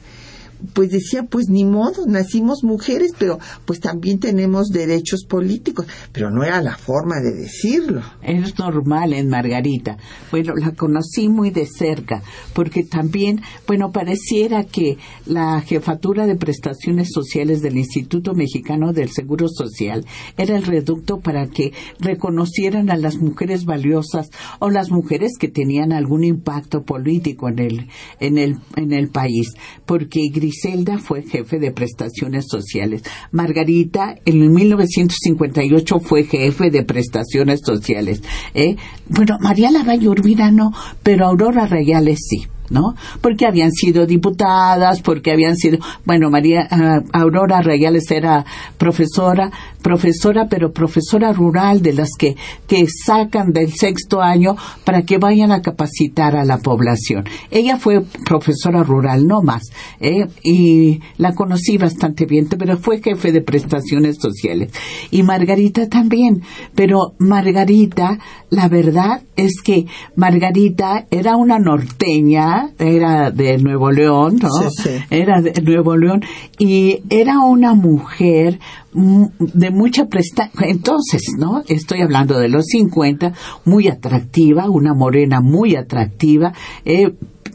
pues 0.73 0.91
decía, 0.91 1.23
pues 1.23 1.47
ni 1.49 1.65
modo, 1.65 2.05
nacimos 2.07 2.63
mujeres, 2.63 3.11
pero 3.17 3.39
pues 3.65 3.79
también 3.79 4.19
tenemos 4.19 4.69
derechos 4.69 5.25
políticos, 5.27 5.85
pero 6.11 6.31
no 6.31 6.43
era 6.43 6.61
la 6.61 6.77
forma 6.77 7.19
de 7.21 7.33
decirlo. 7.33 8.01
Es 8.21 8.57
normal 8.57 9.13
en 9.13 9.29
Margarita. 9.29 9.97
Bueno, 10.31 10.55
la 10.55 10.71
conocí 10.71 11.29
muy 11.29 11.49
de 11.49 11.65
cerca, 11.65 12.21
porque 12.53 12.83
también, 12.83 13.41
bueno, 13.67 13.91
pareciera 13.91 14.63
que 14.63 14.97
la 15.25 15.61
jefatura 15.61 16.25
de 16.25 16.35
prestaciones 16.35 17.09
sociales 17.13 17.61
del 17.61 17.77
Instituto 17.77 18.33
Mexicano 18.33 18.93
del 18.93 19.09
Seguro 19.09 19.47
Social 19.47 20.05
era 20.37 20.55
el 20.55 20.63
reducto 20.63 21.19
para 21.19 21.47
que 21.47 21.73
reconocieran 21.99 22.89
a 22.89 22.97
las 22.97 23.17
mujeres 23.17 23.65
valiosas 23.65 24.29
o 24.59 24.69
las 24.69 24.91
mujeres 24.91 25.33
que 25.39 25.47
tenían 25.47 25.91
algún 25.91 26.23
impacto 26.23 26.83
político 26.83 27.49
en 27.49 27.59
el, 27.59 27.87
en 28.19 28.37
el, 28.37 28.57
en 28.75 28.93
el 28.93 29.09
país, 29.09 29.53
porque 29.85 30.21
Griselda 30.51 30.97
fue 30.99 31.23
jefe 31.23 31.59
de 31.59 31.71
prestaciones 31.71 32.45
sociales. 32.49 33.03
Margarita 33.31 34.15
en 34.25 34.51
1958 34.51 35.99
fue 35.99 36.23
jefe 36.23 36.69
de 36.69 36.83
prestaciones 36.83 37.61
sociales. 37.63 38.21
¿eh? 38.53 38.75
Bueno, 39.07 39.37
María 39.39 39.71
Lavalle 39.71 40.09
Urbina 40.09 40.51
no, 40.51 40.71
pero 41.03 41.25
Aurora 41.25 41.67
Reyales 41.67 42.19
sí. 42.27 42.47
¿no? 42.69 42.95
Porque 43.19 43.45
habían 43.45 43.71
sido 43.71 44.05
diputadas, 44.05 45.01
porque 45.01 45.31
habían 45.31 45.57
sido, 45.57 45.79
bueno, 46.05 46.29
María 46.29 46.69
uh, 46.71 47.05
Aurora 47.11 47.61
Reyales 47.61 48.09
era 48.09 48.45
profesora, 48.77 49.51
profesora, 49.81 50.47
pero 50.49 50.71
profesora 50.71 51.33
rural 51.33 51.81
de 51.81 51.93
las 51.93 52.09
que, 52.17 52.35
que 52.67 52.85
sacan 52.87 53.51
del 53.51 53.73
sexto 53.73 54.21
año 54.21 54.55
para 54.83 55.03
que 55.03 55.17
vayan 55.17 55.51
a 55.51 55.61
capacitar 55.61 56.35
a 56.35 56.45
la 56.45 56.57
población. 56.57 57.25
Ella 57.49 57.77
fue 57.77 58.01
profesora 58.25 58.83
rural, 58.83 59.27
no 59.27 59.41
más, 59.41 59.63
¿eh? 59.99 60.27
y 60.43 61.01
la 61.17 61.33
conocí 61.33 61.77
bastante 61.77 62.25
bien, 62.25 62.47
pero 62.57 62.77
fue 62.77 63.01
jefe 63.01 63.31
de 63.31 63.41
prestaciones 63.41 64.17
sociales. 64.17 64.71
Y 65.09 65.23
Margarita 65.23 65.87
también, 65.89 66.41
pero 66.75 67.13
Margarita, 67.17 68.19
la 68.49 68.67
verdad 68.67 69.21
es 69.35 69.61
que 69.63 69.85
Margarita 70.15 71.05
era 71.09 71.35
una 71.35 71.59
norteña, 71.59 72.71
era 72.77 73.31
de 73.31 73.57
Nuevo 73.57 73.91
León, 73.91 74.39
¿no? 74.41 74.49
Sí, 74.49 74.83
sí. 74.83 74.89
Era 75.09 75.41
de 75.41 75.61
Nuevo 75.61 75.97
León 75.97 76.23
y 76.57 77.01
era 77.09 77.39
una 77.39 77.73
mujer 77.73 78.59
de 78.93 79.71
mucha 79.71 80.05
prestancia, 80.07 80.67
entonces, 80.67 81.21
¿no? 81.37 81.63
Estoy 81.67 82.01
hablando 82.01 82.37
de 82.37 82.49
los 82.49 82.65
50, 82.67 83.33
muy 83.65 83.87
atractiva, 83.87 84.69
una 84.69 84.93
morena 84.93 85.39
muy 85.41 85.75
atractiva, 85.75 86.53
eh, 86.85 87.13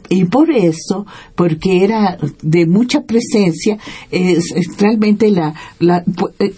y 0.09 0.25
por 0.25 0.51
eso, 0.51 1.05
porque 1.35 1.83
era 1.83 2.17
de 2.41 2.65
mucha 2.65 3.01
presencia, 3.01 3.77
es, 4.11 4.51
es 4.55 4.77
realmente 4.77 5.29
la, 5.31 5.53
la, 5.79 6.03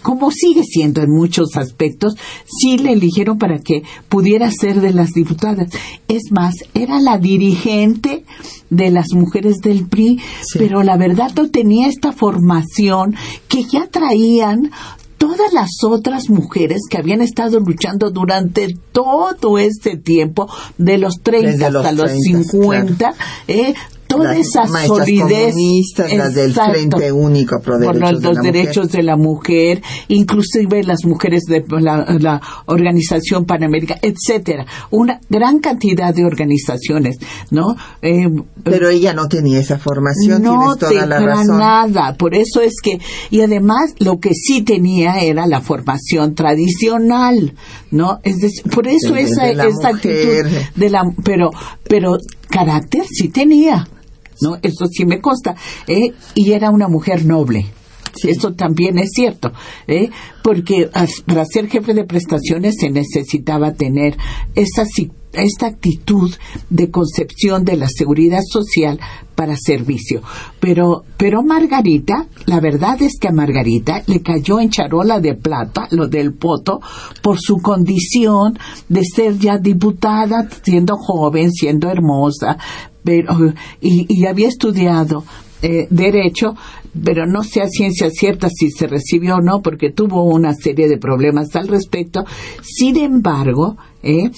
como 0.02 0.30
sigue 0.30 0.62
siendo 0.64 1.02
en 1.02 1.10
muchos 1.10 1.56
aspectos, 1.56 2.14
sí 2.46 2.78
le 2.78 2.92
eligieron 2.92 3.38
para 3.38 3.58
que 3.58 3.82
pudiera 4.08 4.50
ser 4.50 4.80
de 4.80 4.92
las 4.92 5.10
diputadas. 5.12 5.68
Es 6.08 6.30
más, 6.30 6.54
era 6.74 7.00
la 7.00 7.18
dirigente 7.18 8.24
de 8.70 8.90
las 8.90 9.12
mujeres 9.12 9.58
del 9.58 9.86
PRI, 9.86 10.20
sí. 10.42 10.58
pero 10.58 10.82
la 10.82 10.96
verdad 10.96 11.32
no 11.36 11.50
tenía 11.50 11.88
esta 11.88 12.12
formación 12.12 13.14
que 13.48 13.64
ya 13.64 13.88
traían 13.88 14.70
todas 15.20 15.52
las 15.52 15.68
otras 15.84 16.30
mujeres 16.30 16.80
que 16.88 16.96
habían 16.96 17.20
estado 17.20 17.60
luchando 17.60 18.10
durante 18.10 18.74
todo 18.90 19.58
este 19.58 19.98
tiempo, 19.98 20.48
de 20.78 20.96
los 20.96 21.20
30 21.20 21.68
los 21.68 21.84
hasta 21.84 21.92
los 21.92 22.10
30, 22.10 22.50
50, 22.50 22.96
claro. 22.96 23.16
eh, 23.46 23.74
toda 24.18 24.24
las 24.34 24.38
esa 24.38 24.66
solidez 24.86 25.52
comunistas, 25.54 26.12
las 26.12 26.34
del. 26.34 26.52
Frente 26.54 27.12
Único 27.12 27.60
pro 27.60 27.78
por 27.80 27.96
los, 27.96 28.20
de 28.20 28.28
los 28.28 28.36
derechos 28.42 28.84
mujer. 28.86 28.96
de 29.00 29.02
la 29.02 29.16
mujer, 29.16 29.82
inclusive 30.08 30.82
las 30.84 31.04
mujeres 31.04 31.42
de 31.44 31.64
la, 31.80 32.04
la 32.18 32.40
Organización 32.66 33.44
Panamericana, 33.44 34.00
etcétera, 34.02 34.66
una 34.90 35.20
gran 35.28 35.58
cantidad 35.60 36.14
de 36.14 36.24
organizaciones, 36.24 37.18
¿no? 37.50 37.76
Eh, 38.02 38.28
Pero 38.64 38.88
ella 38.88 39.12
no 39.14 39.28
tenía 39.28 39.58
esa 39.60 39.78
formación, 39.78 40.42
no 40.42 40.76
tienes 40.76 40.78
toda 40.78 41.06
la 41.06 41.20
razón. 41.20 41.58
nada, 41.58 42.14
por 42.16 42.34
eso 42.34 42.60
es 42.60 42.74
que 42.82 42.98
y 43.30 43.40
además 43.40 43.94
lo 43.98 44.18
que 44.18 44.34
sí 44.34 44.62
tenía 44.62 45.20
era 45.20 45.46
la 45.46 45.60
formación 45.60 46.34
tradicional, 46.34 47.54
¿no? 47.90 48.18
Es 48.22 48.38
decir, 48.38 48.62
por 48.70 48.86
eso 48.88 49.14
De- 49.14 49.22
esa 49.22 49.48
esa 49.48 49.88
actitud 49.88 50.46
de 50.76 50.90
la 50.90 51.02
pero 51.24 51.50
pero 51.88 52.16
carácter 52.48 53.04
sí 53.08 53.28
tenía, 53.28 53.86
¿no? 54.40 54.56
Eso 54.62 54.86
sí 54.86 55.04
me 55.04 55.20
consta, 55.20 55.54
¿eh? 55.86 56.12
y 56.34 56.52
era 56.52 56.70
una 56.70 56.88
mujer 56.88 57.24
noble. 57.24 57.66
Eso 58.24 58.52
también 58.54 58.98
es 58.98 59.10
cierto, 59.14 59.52
¿eh? 59.86 60.10
porque 60.42 60.90
para 61.26 61.44
ser 61.44 61.68
jefe 61.68 61.94
de 61.94 62.04
prestaciones 62.04 62.74
se 62.78 62.90
necesitaba 62.90 63.72
tener 63.72 64.16
esa 64.54 64.84
esta 65.32 65.66
actitud 65.66 66.32
de 66.70 66.90
concepción 66.90 67.64
de 67.64 67.76
la 67.76 67.86
seguridad 67.88 68.40
social 68.44 68.98
para 69.34 69.56
servicio. 69.56 70.22
Pero, 70.58 71.04
pero 71.16 71.42
Margarita, 71.42 72.26
la 72.46 72.60
verdad 72.60 73.00
es 73.00 73.18
que 73.18 73.28
a 73.28 73.32
Margarita 73.32 74.02
le 74.06 74.22
cayó 74.22 74.60
en 74.60 74.70
charola 74.70 75.20
de 75.20 75.34
plata 75.34 75.88
lo 75.92 76.08
del 76.08 76.34
poto 76.34 76.80
por 77.22 77.38
su 77.40 77.58
condición 77.58 78.58
de 78.88 79.02
ser 79.04 79.38
ya 79.38 79.56
diputada, 79.56 80.48
siendo 80.62 80.96
joven, 80.96 81.52
siendo 81.52 81.88
hermosa, 81.88 82.58
pero, 83.04 83.34
y, 83.80 84.24
había 84.26 84.48
estudiado 84.48 85.24
eh, 85.62 85.86
derecho, 85.90 86.54
pero 87.04 87.26
no 87.26 87.42
sé 87.42 87.62
a 87.62 87.68
ciencia 87.68 88.10
cierta 88.10 88.48
si 88.48 88.70
se 88.70 88.86
recibió 88.86 89.36
o 89.36 89.40
no, 89.40 89.60
porque 89.62 89.90
tuvo 89.90 90.24
una 90.24 90.54
serie 90.54 90.88
de 90.88 90.98
problemas 90.98 91.54
al 91.56 91.68
respecto. 91.68 92.24
Sin 92.62 92.96
embargo, 92.96 93.76
eh, 94.02 94.30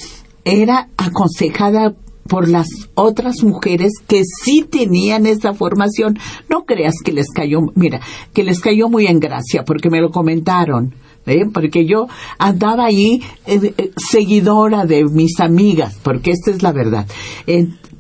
era 0.45 0.89
aconsejada 0.97 1.95
por 2.29 2.49
las 2.49 2.69
otras 2.95 3.43
mujeres 3.43 3.93
que 4.07 4.23
sí 4.25 4.65
tenían 4.69 5.27
esa 5.27 5.55
formación. 5.55 6.19
No 6.49 6.65
creas 6.65 6.95
que 7.05 7.13
les 7.13 7.29
cayó, 7.29 7.59
mira, 7.75 8.01
que 8.33 8.45
les 8.45 8.61
cayó 8.61 8.89
muy 8.89 9.07
en 9.07 9.21
gracia, 9.21 9.65
porque 9.65 9.91
me 9.91 10.01
lo 10.01 10.11
comentaron. 10.11 10.95
¿eh? 11.27 11.45
porque 11.53 11.87
yo 11.87 12.09
andaba 12.39 12.87
ahí 12.87 13.23
eh, 13.47 13.75
eh, 13.77 13.91
seguidora 13.97 14.87
de 14.87 15.05
mis 15.05 15.41
amigas, 15.41 15.99
porque 16.03 16.33
esta 16.33 16.51
es 16.51 16.63
la 16.63 16.73
verdad. 16.73 17.07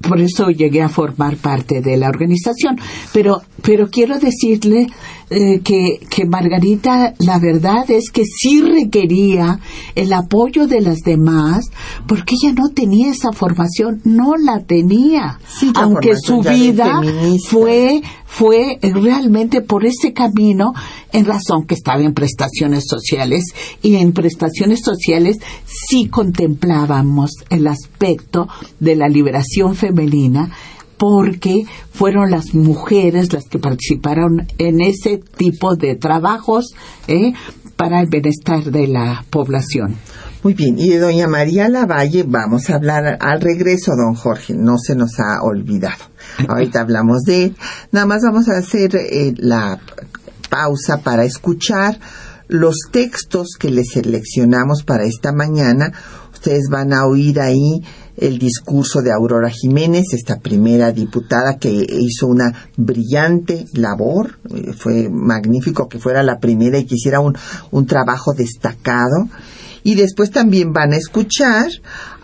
Por 0.02 0.20
eso 0.20 0.50
llegué 0.50 0.82
a 0.82 0.88
formar 0.88 1.36
parte 1.36 1.80
de 1.80 1.96
la 1.96 2.08
organización. 2.08 2.78
Pero, 3.12 3.42
pero 3.62 3.88
quiero 3.88 4.18
decirle 4.18 4.88
eh, 5.30 5.60
que, 5.60 6.00
que 6.10 6.26
Margarita, 6.26 7.14
la 7.18 7.38
verdad 7.38 7.90
es 7.90 8.10
que 8.10 8.24
sí 8.24 8.60
requería 8.60 9.58
el 9.94 10.12
apoyo 10.12 10.66
de 10.66 10.80
las 10.82 10.98
demás, 10.98 11.70
porque 12.06 12.34
ella 12.34 12.52
no 12.52 12.68
tenía 12.68 13.10
esa 13.10 13.32
formación, 13.32 14.00
no 14.04 14.34
la 14.36 14.60
tenía. 14.60 15.38
aunque 15.74 16.16
su 16.16 16.42
vida 16.42 17.00
fue 17.48 18.02
fue 18.32 18.78
realmente 18.80 19.60
por 19.60 19.84
ese 19.84 20.14
camino 20.14 20.72
en 21.12 21.26
razón 21.26 21.66
que 21.66 21.74
estaba 21.74 22.00
en 22.00 22.14
prestaciones 22.14 22.84
sociales 22.88 23.44
y 23.82 23.96
en 23.96 24.12
prestaciones 24.12 24.80
sociales 24.82 25.36
sí 25.66 26.08
contemplábamos 26.08 27.32
el 27.50 27.66
aspecto 27.66 28.48
de 28.80 28.96
la 28.96 29.08
liberación 29.08 29.74
femenina 29.74 29.91
porque 31.02 31.64
fueron 31.92 32.30
las 32.30 32.54
mujeres 32.54 33.32
las 33.32 33.48
que 33.48 33.58
participaron 33.58 34.46
en 34.58 34.80
ese 34.80 35.18
tipo 35.36 35.74
de 35.74 35.96
trabajos 35.96 36.74
¿eh? 37.08 37.32
para 37.76 38.00
el 38.00 38.06
bienestar 38.06 38.62
de 38.62 38.86
la 38.86 39.24
población. 39.28 39.96
Muy 40.44 40.54
bien, 40.54 40.78
y 40.78 40.90
de 40.90 41.00
doña 41.00 41.26
María 41.26 41.68
Lavalle 41.68 42.24
vamos 42.24 42.70
a 42.70 42.76
hablar 42.76 43.18
al 43.20 43.40
regreso, 43.40 43.92
don 43.96 44.14
Jorge, 44.14 44.54
no 44.54 44.78
se 44.78 44.94
nos 44.94 45.18
ha 45.18 45.42
olvidado. 45.42 46.04
Ahorita 46.48 46.80
hablamos 46.82 47.22
de 47.22 47.44
él. 47.46 47.56
Nada 47.90 48.06
más 48.06 48.22
vamos 48.22 48.48
a 48.48 48.58
hacer 48.58 48.94
eh, 48.94 49.34
la 49.38 49.80
pausa 50.50 50.98
para 50.98 51.24
escuchar 51.24 51.98
los 52.46 52.76
textos 52.92 53.56
que 53.58 53.70
les 53.70 53.90
seleccionamos 53.92 54.84
para 54.84 55.04
esta 55.04 55.32
mañana. 55.32 55.92
Ustedes 56.32 56.68
van 56.70 56.92
a 56.92 57.06
oír 57.06 57.40
ahí 57.40 57.82
el 58.16 58.38
discurso 58.38 59.00
de 59.00 59.12
Aurora 59.12 59.50
Jiménez, 59.50 60.12
esta 60.12 60.38
primera 60.38 60.92
diputada 60.92 61.58
que 61.58 61.70
hizo 61.70 62.26
una 62.26 62.52
brillante 62.76 63.66
labor, 63.72 64.38
eh, 64.54 64.72
fue 64.72 65.08
magnífico 65.08 65.88
que 65.88 65.98
fuera 65.98 66.22
la 66.22 66.38
primera 66.38 66.78
y 66.78 66.84
que 66.84 66.96
hiciera 66.96 67.20
un, 67.20 67.36
un 67.70 67.86
trabajo 67.86 68.32
destacado. 68.34 69.28
Y 69.84 69.96
después 69.96 70.30
también 70.30 70.72
van 70.72 70.92
a 70.92 70.96
escuchar 70.96 71.66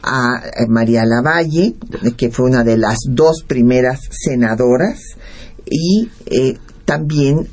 a 0.03 0.42
eh, 0.44 0.66
María 0.68 1.05
Lavalle, 1.05 1.74
que 2.16 2.31
fue 2.31 2.46
una 2.46 2.62
de 2.62 2.79
las 2.79 2.98
dos 3.09 3.42
primeras 3.46 4.01
senadoras, 4.11 5.01
y 5.66 6.09
eh, 6.27 6.57
también 6.85 7.48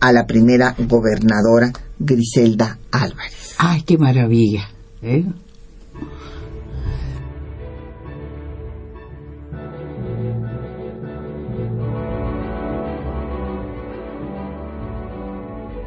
a 0.00 0.12
la 0.12 0.26
primera 0.26 0.74
gobernadora, 0.78 1.72
Griselda 1.98 2.78
Álvarez. 2.90 3.54
¡Ay, 3.58 3.82
qué 3.82 3.96
maravilla! 3.96 4.68
¿eh? 5.02 5.24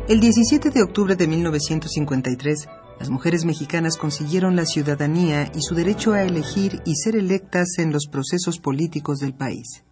El 0.08 0.22
17 0.22 0.70
de 0.70 0.84
octubre 0.84 1.18
de 1.18 1.28
1953, 1.28 2.70
las 2.98 3.10
mujeres 3.10 3.44
mexicanas 3.44 3.98
consiguieron 3.98 4.56
la 4.56 4.66
ciudadanía 4.66 5.52
y 5.54 5.62
su 5.62 5.76
derecho 5.76 6.14
a 6.14 6.24
elegir 6.24 6.82
y 6.86 6.96
ser 6.96 7.18
electas 7.18 7.78
en 7.78 7.92
los 7.92 8.08
procesos 8.10 8.58
políticos 8.60 9.20
del 9.20 9.34
país. 9.34 9.84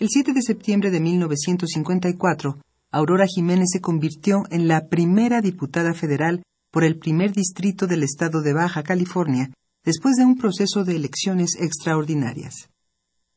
El 0.00 0.08
7 0.10 0.32
de 0.32 0.42
septiembre 0.42 0.90
de 0.90 0.98
1954, 0.98 2.58
Aurora 2.90 3.26
Jiménez 3.28 3.68
se 3.72 3.80
convirtió 3.80 4.42
en 4.50 4.66
la 4.66 4.88
primera 4.88 5.40
diputada 5.40 5.94
federal 5.94 6.42
por 6.72 6.82
el 6.82 6.98
primer 6.98 7.30
distrito 7.32 7.86
del 7.86 8.02
estado 8.02 8.42
de 8.42 8.54
Baja 8.54 8.82
California, 8.82 9.52
después 9.84 10.16
de 10.16 10.24
un 10.24 10.36
proceso 10.36 10.82
de 10.82 10.96
elecciones 10.96 11.54
extraordinarias. 11.60 12.70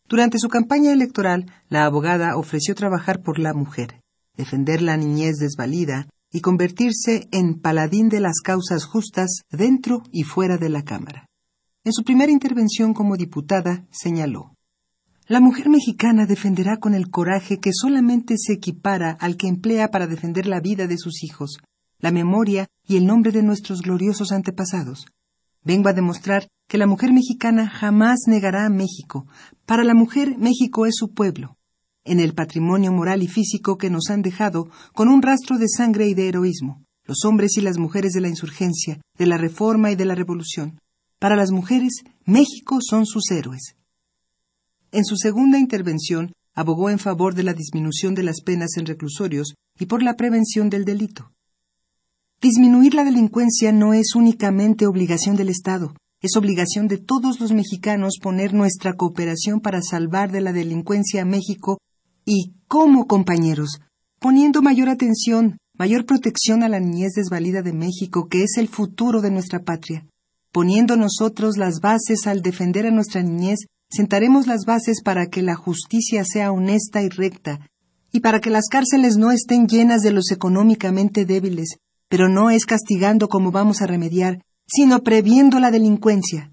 Durante 0.09 0.39
su 0.39 0.49
campaña 0.49 0.93
electoral, 0.93 1.45
la 1.69 1.85
abogada 1.85 2.37
ofreció 2.37 2.73
trabajar 2.73 3.21
por 3.21 3.37
la 3.37 3.53
mujer 3.53 4.00
defender 4.35 4.81
la 4.81 4.97
niñez 4.97 5.37
desvalida 5.37 6.07
y 6.31 6.41
convertirse 6.41 7.27
en 7.31 7.59
paladín 7.59 8.09
de 8.09 8.19
las 8.19 8.39
causas 8.41 8.85
justas 8.85 9.41
dentro 9.51 10.03
y 10.11 10.23
fuera 10.23 10.57
de 10.57 10.69
la 10.69 10.83
Cámara. 10.83 11.27
En 11.83 11.93
su 11.93 12.03
primera 12.03 12.31
intervención 12.31 12.93
como 12.93 13.17
diputada 13.17 13.85
señaló 13.91 14.55
La 15.27 15.39
mujer 15.39 15.69
mexicana 15.69 16.25
defenderá 16.25 16.77
con 16.77 16.93
el 16.93 17.09
coraje 17.09 17.59
que 17.59 17.71
solamente 17.73 18.35
se 18.37 18.53
equipara 18.53 19.11
al 19.19 19.35
que 19.35 19.47
emplea 19.47 19.89
para 19.89 20.07
defender 20.07 20.45
la 20.45 20.61
vida 20.61 20.87
de 20.87 20.97
sus 20.97 21.23
hijos, 21.23 21.57
la 21.99 22.11
memoria 22.11 22.67
y 22.87 22.97
el 22.97 23.05
nombre 23.05 23.31
de 23.31 23.43
nuestros 23.43 23.81
gloriosos 23.81 24.31
antepasados. 24.31 25.05
Vengo 25.63 25.89
a 25.89 25.93
demostrar 25.93 26.47
que 26.67 26.77
la 26.77 26.87
mujer 26.87 27.11
mexicana 27.13 27.69
jamás 27.69 28.21
negará 28.27 28.65
a 28.65 28.69
México. 28.69 29.27
Para 29.65 29.83
la 29.83 29.93
mujer 29.93 30.37
México 30.37 30.85
es 30.85 30.95
su 30.95 31.13
pueblo 31.13 31.57
en 32.03 32.19
el 32.19 32.33
patrimonio 32.33 32.91
moral 32.91 33.23
y 33.23 33.27
físico 33.27 33.77
que 33.77 33.89
nos 33.89 34.09
han 34.09 34.21
dejado 34.21 34.69
con 34.93 35.07
un 35.07 35.21
rastro 35.21 35.57
de 35.57 35.67
sangre 35.67 36.07
y 36.07 36.13
de 36.13 36.27
heroísmo, 36.27 36.83
los 37.05 37.25
hombres 37.25 37.57
y 37.57 37.61
las 37.61 37.77
mujeres 37.77 38.13
de 38.13 38.21
la 38.21 38.29
insurgencia, 38.29 39.01
de 39.17 39.25
la 39.25 39.37
reforma 39.37 39.91
y 39.91 39.95
de 39.95 40.05
la 40.05 40.15
revolución. 40.15 40.79
Para 41.19 41.35
las 41.35 41.51
mujeres, 41.51 42.03
México 42.25 42.79
son 42.81 43.05
sus 43.05 43.29
héroes. 43.29 43.75
En 44.91 45.05
su 45.05 45.15
segunda 45.17 45.59
intervención, 45.59 46.33
abogó 46.53 46.89
en 46.89 46.99
favor 46.99 47.35
de 47.35 47.43
la 47.43 47.53
disminución 47.53 48.13
de 48.15 48.23
las 48.23 48.41
penas 48.41 48.77
en 48.77 48.85
reclusorios 48.85 49.53
y 49.79 49.85
por 49.85 50.03
la 50.03 50.15
prevención 50.15 50.69
del 50.69 50.83
delito. 50.83 51.31
Disminuir 52.41 52.95
la 52.95 53.03
delincuencia 53.03 53.71
no 53.71 53.93
es 53.93 54.15
únicamente 54.15 54.87
obligación 54.87 55.35
del 55.35 55.49
Estado, 55.49 55.93
es 56.21 56.35
obligación 56.35 56.87
de 56.87 56.97
todos 56.97 57.39
los 57.39 57.51
mexicanos 57.51 58.17
poner 58.21 58.53
nuestra 58.53 58.93
cooperación 58.93 59.59
para 59.59 59.81
salvar 59.81 60.31
de 60.31 60.41
la 60.41 60.51
delincuencia 60.51 61.21
a 61.21 61.25
México 61.25 61.77
¿Y 62.25 62.53
cómo, 62.67 63.07
compañeros? 63.07 63.79
Poniendo 64.19 64.61
mayor 64.61 64.89
atención, 64.89 65.57
mayor 65.77 66.05
protección 66.05 66.61
a 66.61 66.69
la 66.69 66.79
niñez 66.79 67.13
desvalida 67.15 67.63
de 67.63 67.73
México, 67.73 68.27
que 68.29 68.43
es 68.43 68.57
el 68.57 68.67
futuro 68.67 69.21
de 69.21 69.31
nuestra 69.31 69.63
patria. 69.63 70.05
Poniendo 70.51 70.97
nosotros 70.97 71.57
las 71.57 71.79
bases 71.79 72.27
al 72.27 72.43
defender 72.43 72.85
a 72.85 72.91
nuestra 72.91 73.23
niñez, 73.23 73.61
sentaremos 73.89 74.45
las 74.45 74.65
bases 74.65 75.01
para 75.01 75.27
que 75.27 75.41
la 75.41 75.55
justicia 75.55 76.23
sea 76.23 76.51
honesta 76.51 77.01
y 77.01 77.09
recta, 77.09 77.67
y 78.11 78.19
para 78.19 78.39
que 78.39 78.51
las 78.51 78.67
cárceles 78.69 79.17
no 79.17 79.31
estén 79.31 79.67
llenas 79.67 80.01
de 80.01 80.11
los 80.11 80.31
económicamente 80.31 81.25
débiles, 81.25 81.77
pero 82.07 82.29
no 82.29 82.51
es 82.51 82.65
castigando 82.65 83.29
como 83.29 83.51
vamos 83.51 83.81
a 83.81 83.87
remediar, 83.87 84.41
sino 84.67 85.01
previendo 85.01 85.59
la 85.59 85.71
delincuencia. 85.71 86.51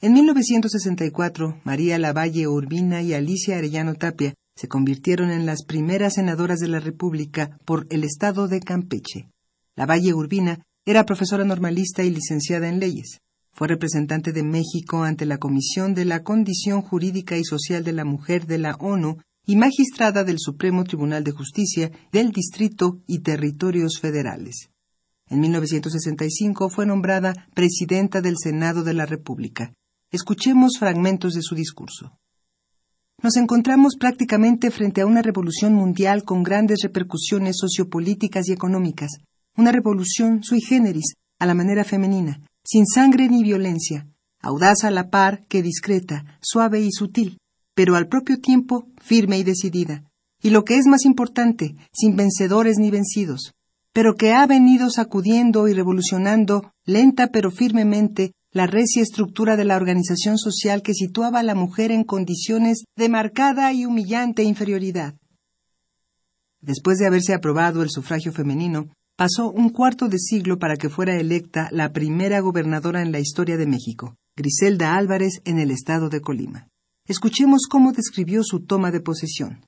En 0.00 0.12
1964, 0.12 1.60
María 1.64 1.98
Lavalle 1.98 2.46
Urbina 2.46 3.02
y 3.02 3.14
Alicia 3.14 3.56
Arellano 3.56 3.94
Tapia 3.94 4.34
se 4.56 4.68
convirtieron 4.68 5.30
en 5.30 5.46
las 5.46 5.64
primeras 5.64 6.14
senadoras 6.14 6.60
de 6.60 6.68
la 6.68 6.80
República 6.80 7.58
por 7.64 7.86
el 7.90 8.04
estado 8.04 8.48
de 8.48 8.60
Campeche. 8.60 9.28
La 9.76 9.86
Valle 9.86 10.14
Urbina 10.14 10.64
era 10.86 11.04
profesora 11.04 11.44
normalista 11.44 12.04
y 12.04 12.10
licenciada 12.10 12.68
en 12.68 12.78
leyes. 12.78 13.20
Fue 13.52 13.68
representante 13.68 14.32
de 14.32 14.42
México 14.42 15.02
ante 15.02 15.26
la 15.26 15.38
Comisión 15.38 15.94
de 15.94 16.04
la 16.04 16.22
Condición 16.22 16.82
Jurídica 16.82 17.36
y 17.36 17.44
Social 17.44 17.84
de 17.84 17.92
la 17.92 18.04
Mujer 18.04 18.46
de 18.46 18.58
la 18.58 18.74
ONU 18.74 19.18
y 19.46 19.56
magistrada 19.56 20.24
del 20.24 20.38
Supremo 20.38 20.84
Tribunal 20.84 21.24
de 21.24 21.32
Justicia 21.32 21.90
del 22.12 22.32
Distrito 22.32 23.00
y 23.06 23.20
Territorios 23.20 24.00
Federales. 24.00 24.70
En 25.28 25.40
1965 25.40 26.68
fue 26.68 26.86
nombrada 26.86 27.32
presidenta 27.54 28.20
del 28.20 28.36
Senado 28.38 28.82
de 28.82 28.94
la 28.94 29.06
República. 29.06 29.72
Escuchemos 30.10 30.78
fragmentos 30.78 31.34
de 31.34 31.42
su 31.42 31.54
discurso. 31.54 32.18
Nos 33.22 33.36
encontramos 33.36 33.96
prácticamente 33.98 34.70
frente 34.70 35.00
a 35.00 35.06
una 35.06 35.22
revolución 35.22 35.74
mundial 35.74 36.24
con 36.24 36.42
grandes 36.42 36.80
repercusiones 36.82 37.56
sociopolíticas 37.58 38.48
y 38.48 38.52
económicas, 38.52 39.10
una 39.56 39.72
revolución 39.72 40.42
sui 40.42 40.60
generis, 40.60 41.14
a 41.38 41.46
la 41.46 41.54
manera 41.54 41.84
femenina, 41.84 42.40
sin 42.64 42.86
sangre 42.86 43.28
ni 43.28 43.42
violencia, 43.42 44.06
audaz 44.40 44.84
a 44.84 44.90
la 44.90 45.08
par 45.10 45.46
que 45.46 45.62
discreta, 45.62 46.38
suave 46.40 46.80
y 46.80 46.90
sutil, 46.90 47.38
pero 47.74 47.96
al 47.96 48.08
propio 48.08 48.40
tiempo 48.40 48.86
firme 49.00 49.38
y 49.38 49.42
decidida, 49.42 50.04
y 50.42 50.50
lo 50.50 50.64
que 50.64 50.76
es 50.76 50.86
más 50.86 51.04
importante, 51.04 51.74
sin 51.92 52.16
vencedores 52.16 52.76
ni 52.78 52.90
vencidos, 52.90 53.54
pero 53.92 54.14
que 54.14 54.32
ha 54.32 54.46
venido 54.46 54.90
sacudiendo 54.90 55.68
y 55.68 55.72
revolucionando 55.72 56.72
lenta 56.84 57.28
pero 57.28 57.50
firmemente 57.50 58.32
la 58.54 58.68
recia 58.68 59.02
estructura 59.02 59.56
de 59.56 59.64
la 59.64 59.74
organización 59.74 60.38
social 60.38 60.80
que 60.80 60.94
situaba 60.94 61.40
a 61.40 61.42
la 61.42 61.56
mujer 61.56 61.90
en 61.90 62.04
condiciones 62.04 62.84
de 62.96 63.08
marcada 63.08 63.72
y 63.72 63.84
humillante 63.84 64.44
inferioridad. 64.44 65.16
Después 66.60 66.98
de 66.98 67.06
haberse 67.08 67.34
aprobado 67.34 67.82
el 67.82 67.90
sufragio 67.90 68.32
femenino, 68.32 68.86
pasó 69.16 69.50
un 69.50 69.70
cuarto 69.70 70.08
de 70.08 70.20
siglo 70.20 70.60
para 70.60 70.76
que 70.76 70.88
fuera 70.88 71.16
electa 71.16 71.68
la 71.72 71.92
primera 71.92 72.38
gobernadora 72.38 73.02
en 73.02 73.10
la 73.10 73.18
historia 73.18 73.56
de 73.56 73.66
México, 73.66 74.14
Griselda 74.36 74.94
Álvarez, 74.94 75.40
en 75.44 75.58
el 75.58 75.72
estado 75.72 76.08
de 76.08 76.20
Colima. 76.20 76.68
Escuchemos 77.08 77.66
cómo 77.68 77.90
describió 77.90 78.44
su 78.44 78.60
toma 78.60 78.92
de 78.92 79.00
posesión. 79.00 79.66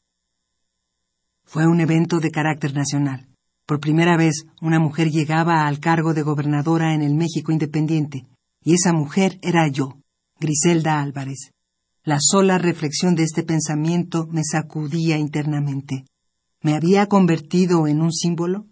Fue 1.45 1.67
un 1.67 1.81
evento 1.81 2.21
de 2.21 2.31
carácter 2.31 2.73
nacional. 2.73 3.27
Por 3.67 3.81
primera 3.81 4.17
vez, 4.17 4.47
una 4.63 4.79
mujer 4.79 5.11
llegaba 5.11 5.67
al 5.67 5.81
cargo 5.81 6.15
de 6.15 6.23
gobernadora 6.23 6.95
en 6.95 7.03
el 7.03 7.17
México 7.17 7.51
independiente, 7.51 8.27
y 8.67 8.75
esa 8.75 8.93
mujer 8.93 9.39
era 9.43 9.69
yo, 9.69 10.01
Griselda 10.41 11.01
Álvarez. 11.01 11.53
La 12.03 12.19
sola 12.21 12.59
reflexión 12.59 13.15
de 13.15 13.23
este 13.23 13.45
pensamiento 13.45 14.27
me 14.27 14.43
sacudía 14.43 15.19
internamente. 15.19 16.05
¿Me 16.63 16.75
había 16.75 17.07
convertido 17.07 17.87
en 17.87 18.03
un 18.03 18.13
símbolo? 18.13 18.67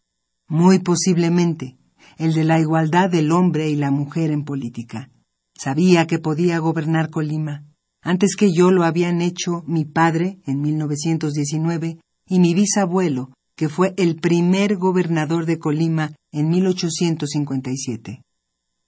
Muy 0.49 0.81
posiblemente, 0.81 1.77
el 2.19 2.35
de 2.35 2.43
la 2.43 2.59
igualdad 2.59 3.09
del 3.09 3.31
hombre 3.31 3.71
y 3.71 3.77
la 3.77 3.93
mujer 3.93 4.33
en 4.33 4.45
política. 4.45 5.11
Sabía 5.57 6.09
que 6.09 6.19
podía 6.19 6.59
gobernar 6.59 7.09
Colima. 7.09 7.65
Antes 8.03 8.35
que 8.35 8.53
yo 8.53 8.73
lo 8.73 8.83
habían 8.83 9.23
hecho 9.23 9.63
mi 9.65 9.85
padre 9.85 10.41
en 10.45 10.61
1919 10.61 12.01
y 12.27 12.41
mi 12.41 12.53
bisabuelo, 12.53 13.31
que 13.55 13.69
fue 13.69 13.95
el 13.97 14.17
primer 14.17 14.77
gobernador 14.77 15.47
de 15.47 15.61
Colima 15.61 16.17
en 16.33 16.49
1857. 16.49 18.25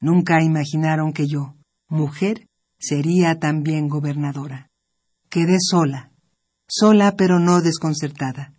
Nunca 0.01 0.43
imaginaron 0.43 1.13
que 1.13 1.27
yo, 1.27 1.55
mujer, 1.89 2.49
sería 2.79 3.39
también 3.39 3.89
gobernadora. 3.89 4.71
Quedé 5.31 5.57
sola, 5.61 6.13
sola 6.69 7.17
pero 7.17 7.39
no 7.39 7.63
desconcertada. 7.63 8.55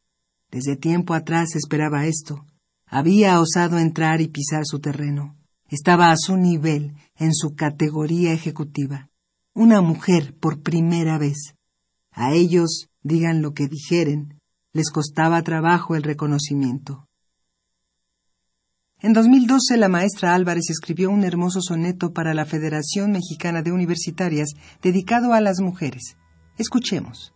Desde 0.49 0.75
tiempo 0.75 1.13
atrás 1.13 1.55
esperaba 1.55 2.05
esto. 2.05 2.45
Había 2.85 3.39
osado 3.39 3.77
entrar 3.77 4.21
y 4.21 4.27
pisar 4.27 4.63
su 4.65 4.79
terreno. 4.79 5.35
Estaba 5.69 6.11
a 6.11 6.17
su 6.17 6.37
nivel, 6.37 6.95
en 7.17 7.33
su 7.33 7.55
categoría 7.55 8.31
ejecutiva. 8.31 9.09
Una 9.53 9.81
mujer 9.81 10.35
por 10.39 10.61
primera 10.61 11.17
vez. 11.17 11.55
A 12.11 12.33
ellos, 12.33 12.87
digan 13.03 13.41
lo 13.41 13.53
que 13.53 13.67
dijeren, 13.67 14.39
les 14.71 14.89
costaba 14.89 15.41
trabajo 15.41 15.95
el 15.95 16.03
reconocimiento. 16.03 17.06
En 18.99 19.13
2012 19.13 19.77
la 19.77 19.89
maestra 19.89 20.33
Álvarez 20.33 20.71
escribió 20.71 21.11
un 21.11 21.23
hermoso 21.23 21.61
soneto 21.61 22.13
para 22.13 22.33
la 22.33 22.45
Federación 22.45 23.11
Mexicana 23.11 23.61
de 23.61 23.71
Universitarias 23.71 24.49
dedicado 24.81 25.33
a 25.33 25.41
las 25.41 25.59
mujeres. 25.59 26.17
Escuchemos. 26.57 27.31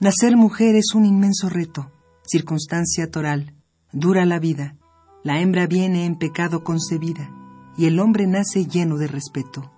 Nacer 0.00 0.36
mujer 0.36 0.74
es 0.74 0.92
un 0.94 1.04
inmenso 1.04 1.48
reto, 1.48 1.92
circunstancia 2.26 3.08
toral, 3.12 3.54
dura 3.92 4.26
la 4.26 4.40
vida, 4.40 4.76
la 5.22 5.40
hembra 5.40 5.68
viene 5.68 6.04
en 6.04 6.18
pecado 6.18 6.64
concebida, 6.64 7.30
y 7.76 7.86
el 7.86 8.00
hombre 8.00 8.26
nace 8.26 8.66
lleno 8.66 8.96
de 8.96 9.06
respeto. 9.06 9.70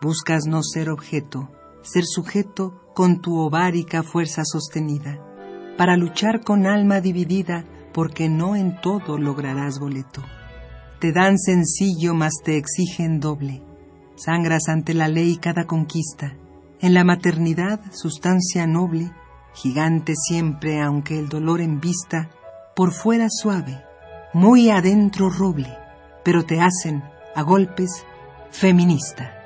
Buscas 0.00 0.46
no 0.46 0.62
ser 0.62 0.90
objeto, 0.90 1.50
ser 1.82 2.04
sujeto 2.04 2.92
con 2.94 3.20
tu 3.20 3.36
ovárica 3.38 4.04
fuerza 4.04 4.44
sostenida, 4.44 5.18
para 5.76 5.96
luchar 5.96 6.44
con 6.44 6.66
alma 6.66 7.00
dividida 7.00 7.64
porque 7.94 8.28
no 8.28 8.56
en 8.56 8.78
todo 8.80 9.16
lograrás 9.16 9.78
boleto. 9.78 10.22
Te 10.98 11.12
dan 11.12 11.38
sencillo, 11.38 12.12
mas 12.12 12.34
te 12.44 12.58
exigen 12.58 13.20
doble. 13.20 13.62
Sangras 14.16 14.68
ante 14.68 14.92
la 14.92 15.08
ley 15.08 15.36
cada 15.36 15.64
conquista. 15.64 16.34
En 16.80 16.92
la 16.92 17.04
maternidad, 17.04 17.80
sustancia 17.92 18.66
noble, 18.66 19.12
gigante 19.54 20.14
siempre, 20.16 20.82
aunque 20.82 21.18
el 21.18 21.28
dolor 21.28 21.60
en 21.60 21.80
vista, 21.80 22.30
por 22.74 22.92
fuera 22.92 23.28
suave, 23.30 23.82
muy 24.32 24.70
adentro 24.70 25.30
roble, 25.30 25.72
pero 26.24 26.44
te 26.44 26.60
hacen, 26.60 27.04
a 27.36 27.42
golpes, 27.42 28.04
feminista. 28.50 29.43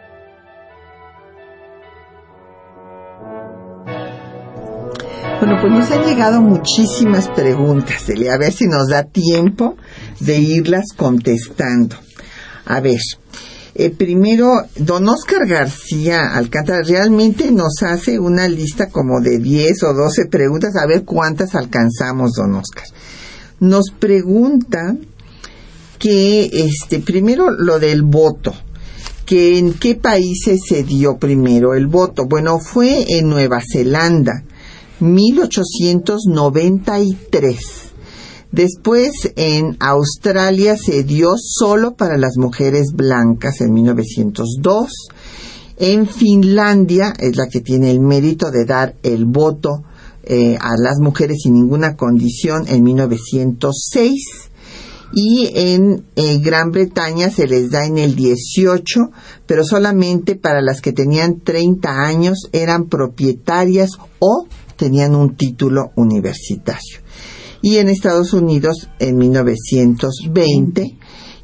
Bueno, 5.49 5.63
pues 5.63 5.73
nos 5.73 5.91
han 5.91 6.05
llegado 6.05 6.43
muchísimas 6.43 7.27
preguntas, 7.31 8.03
Celia. 8.05 8.35
A 8.35 8.39
ver 8.39 8.53
si 8.53 8.67
nos 8.67 8.89
da 8.89 9.05
tiempo 9.05 9.77
de 10.21 10.37
irlas 10.37 10.89
contestando. 10.95 11.97
A 12.67 12.81
ver, 12.81 13.01
eh, 13.75 13.89
primero, 13.89 14.53
don 14.77 15.09
Oscar 15.09 15.47
García 15.47 16.37
Alcántara 16.37 16.83
realmente 16.83 17.51
nos 17.51 17.83
hace 17.83 18.19
una 18.19 18.47
lista 18.47 18.91
como 18.91 19.23
de 19.23 19.39
10 19.39 19.85
o 19.85 19.95
12 19.95 20.27
preguntas, 20.27 20.77
a 20.77 20.87
ver 20.87 21.07
cuántas 21.07 21.55
alcanzamos, 21.55 22.33
don 22.33 22.55
Oscar. 22.55 22.85
Nos 23.59 23.91
pregunta 23.99 24.97
que, 25.99 26.51
este, 26.53 26.99
primero 26.99 27.51
lo 27.51 27.79
del 27.79 28.03
voto, 28.03 28.53
que 29.25 29.57
en 29.57 29.73
qué 29.73 29.95
países 29.95 30.61
se 30.69 30.83
dio 30.83 31.17
primero 31.17 31.73
el 31.73 31.87
voto. 31.87 32.27
Bueno, 32.27 32.59
fue 32.59 33.17
en 33.17 33.31
Nueva 33.31 33.63
Zelanda 33.67 34.45
1893. 35.01 37.89
Después 38.51 39.11
en 39.37 39.77
Australia 39.79 40.77
se 40.77 41.05
dio 41.05 41.35
solo 41.37 41.95
para 41.95 42.17
las 42.17 42.39
mujeres 42.39 42.89
blancas 42.95 43.61
en 43.61 43.75
1902. 43.75 44.91
En 45.77 46.09
Finlandia 46.09 47.13
es 47.19 47.37
la 47.37 47.47
que 47.49 47.61
tiene 47.61 47.91
el 47.91 48.01
mérito 48.01 48.51
de 48.51 48.65
dar 48.65 48.97
el 49.03 49.27
voto 49.27 49.85
eh, 50.25 50.57
a 50.61 50.71
las 50.79 50.99
mujeres 50.99 51.43
sin 51.43 51.53
ninguna 51.55 51.97
condición 51.97 52.65
en 52.69 52.83
1906 52.83 54.49
y 55.13 55.51
en 55.55 56.05
Gran 56.43 56.71
Bretaña 56.71 57.31
se 57.31 57.47
les 57.47 57.71
da 57.71 57.87
en 57.87 57.97
el 57.99 58.15
18, 58.15 59.11
pero 59.47 59.65
solamente 59.65 60.37
para 60.37 60.61
las 60.61 60.83
que 60.83 60.93
tenían 60.93 61.41
30 61.41 61.89
años 61.89 62.49
eran 62.53 62.89
propietarias 62.89 63.93
o 64.19 64.47
tenían 64.79 65.15
un 65.15 65.37
título 65.37 65.91
universitario. 65.97 67.01
Y 67.61 67.77
en 67.77 67.89
Estados 67.89 68.33
Unidos 68.33 68.89
en 68.99 69.19
1920 69.19 70.97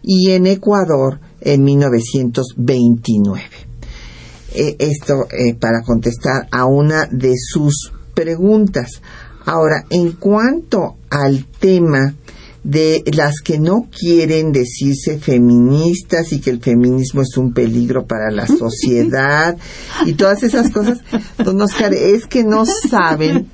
y 0.03 0.31
en 0.31 0.47
Ecuador 0.47 1.21
en 1.41 1.65
1929. 1.65 3.43
Eh, 4.55 4.77
esto 4.79 5.27
eh, 5.31 5.55
para 5.55 5.83
contestar 5.83 6.47
a 6.53 6.65
una 6.65 7.07
de 7.11 7.33
sus 7.37 7.93
preguntas. 8.15 9.03
Ahora, 9.45 9.85
en 9.91 10.13
cuanto 10.13 10.97
al 11.11 11.47
tema 11.47 12.15
de 12.65 13.05
las 13.15 13.41
que 13.43 13.59
no 13.59 13.89
quieren 13.91 14.51
decirse 14.51 15.19
feministas 15.19 16.33
y 16.33 16.41
que 16.41 16.49
el 16.49 16.61
feminismo 16.61 17.21
es 17.21 17.37
un 17.37 17.53
peligro 17.53 18.07
para 18.07 18.31
la 18.31 18.47
sociedad 18.59 19.57
y 20.07 20.15
todas 20.15 20.43
esas 20.43 20.71
cosas, 20.71 21.01
don 21.45 21.61
Oscar, 21.61 21.93
es 21.93 22.27
que 22.27 22.43
no 22.43 22.65
saben 22.65 23.49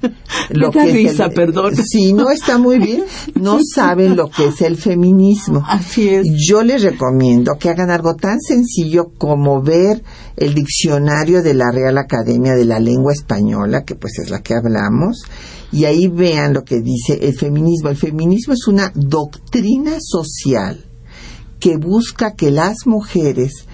lo 0.50 0.70
que 0.70 1.02
es 1.02 1.18
el, 1.18 1.32
perdón. 1.32 1.74
Sí, 1.76 2.12
no 2.12 2.30
está 2.30 2.58
muy 2.58 2.78
bien, 2.78 3.04
no 3.34 3.58
saben 3.74 4.16
lo 4.16 4.30
que 4.30 4.46
es 4.46 4.60
el 4.62 4.76
feminismo. 4.76 5.62
Así 5.66 6.08
es. 6.08 6.26
Yo 6.48 6.62
les 6.62 6.82
recomiendo 6.82 7.56
que 7.58 7.68
hagan 7.68 7.90
algo 7.90 8.14
tan 8.14 8.40
sencillo 8.40 9.10
como 9.18 9.60
ver 9.60 10.02
el 10.40 10.54
diccionario 10.54 11.42
de 11.42 11.52
la 11.52 11.70
Real 11.70 11.98
Academia 11.98 12.54
de 12.54 12.64
la 12.64 12.80
Lengua 12.80 13.12
Española, 13.12 13.84
que 13.84 13.94
pues 13.94 14.18
es 14.18 14.30
la 14.30 14.42
que 14.42 14.54
hablamos, 14.54 15.22
y 15.70 15.84
ahí 15.84 16.08
vean 16.08 16.54
lo 16.54 16.64
que 16.64 16.80
dice 16.80 17.18
el 17.20 17.34
feminismo. 17.38 17.90
El 17.90 17.96
feminismo 17.96 18.54
es 18.54 18.66
una 18.66 18.90
doctrina 18.94 19.98
social 20.00 20.82
que 21.60 21.76
busca 21.76 22.34
que 22.34 22.50
las 22.50 22.86
mujeres 22.86 23.66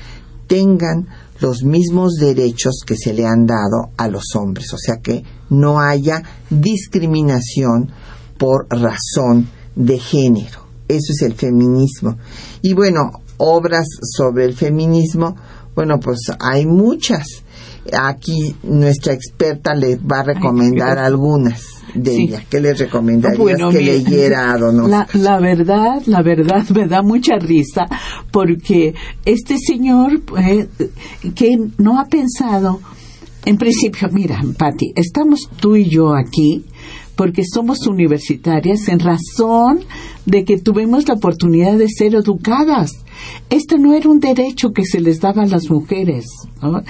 tengan 0.49 1.07
los 1.41 1.63
mismos 1.63 2.15
derechos 2.15 2.81
que 2.85 2.97
se 2.97 3.15
le 3.15 3.27
han 3.27 3.47
dado 3.47 3.93
a 3.97 4.09
los 4.09 4.35
hombres, 4.35 4.73
o 4.75 4.79
sea 4.79 4.97
que 4.97 5.23
no 5.51 5.79
haya 5.79 6.23
discriminación 6.51 7.91
por 8.39 8.67
razón 8.69 9.49
de 9.77 10.01
género. 10.01 10.67
Eso 10.89 11.13
es 11.13 11.23
el 11.23 11.35
feminismo. 11.35 12.17
Y 12.61 12.73
bueno, 12.73 13.23
obras 13.39 13.87
sobre 14.03 14.47
el 14.47 14.55
feminismo, 14.55 15.37
bueno, 15.77 16.01
pues 16.01 16.19
hay 16.41 16.67
muchas. 16.67 17.45
aquí 17.93 18.53
nuestra 18.65 19.13
experta 19.13 19.73
les 19.73 19.97
va 20.01 20.19
a 20.19 20.23
recomendar 20.25 20.99
algunas 20.99 21.63
de 21.95 22.11
Sí. 22.17 22.23
ellas. 22.25 22.43
¿Qué 22.51 22.61
les 22.61 22.77
recomendarías 22.81 23.39
Bueno, 23.39 23.71
que 23.71 23.79
mire, 23.79 23.99
leyera 23.99 24.53
a 24.53 24.59
Don 24.59 24.91
la 24.91 25.39
verdad, 25.41 26.03
la 26.07 26.21
verdad 26.23 26.69
me 26.75 26.89
da 26.89 27.03
mucha 27.03 27.37
risa 27.39 27.87
porque 28.33 28.93
este 29.25 29.57
señor 29.59 30.21
eh, 30.37 30.67
que 31.37 31.57
no 31.79 32.01
ha 32.01 32.07
pensado, 32.07 32.81
en 33.45 33.57
principio, 33.57 34.09
mira, 34.13 34.41
Patti, 34.59 34.93
estamos 34.97 35.49
tú 35.61 35.77
y 35.77 35.89
yo 35.89 36.13
aquí 36.17 36.65
porque 37.15 37.43
somos 37.45 37.87
universitarias 37.87 38.89
en 38.89 38.99
razón 38.99 39.79
de 40.27 40.45
que 40.45 40.59
tuvimos 40.59 41.07
la 41.07 41.15
oportunidad 41.15 41.79
de 41.79 41.89
ser 41.89 42.17
educadas. 42.17 42.91
Esto 43.51 43.77
no 43.79 43.95
era 43.95 44.09
un 44.09 44.21
derecho 44.21 44.73
que 44.73 44.85
se 44.85 45.01
les 45.01 45.21
daba 45.21 45.43
a 45.43 45.47
las 45.47 45.71
mujeres. 45.71 46.27
¿no? 46.63 46.83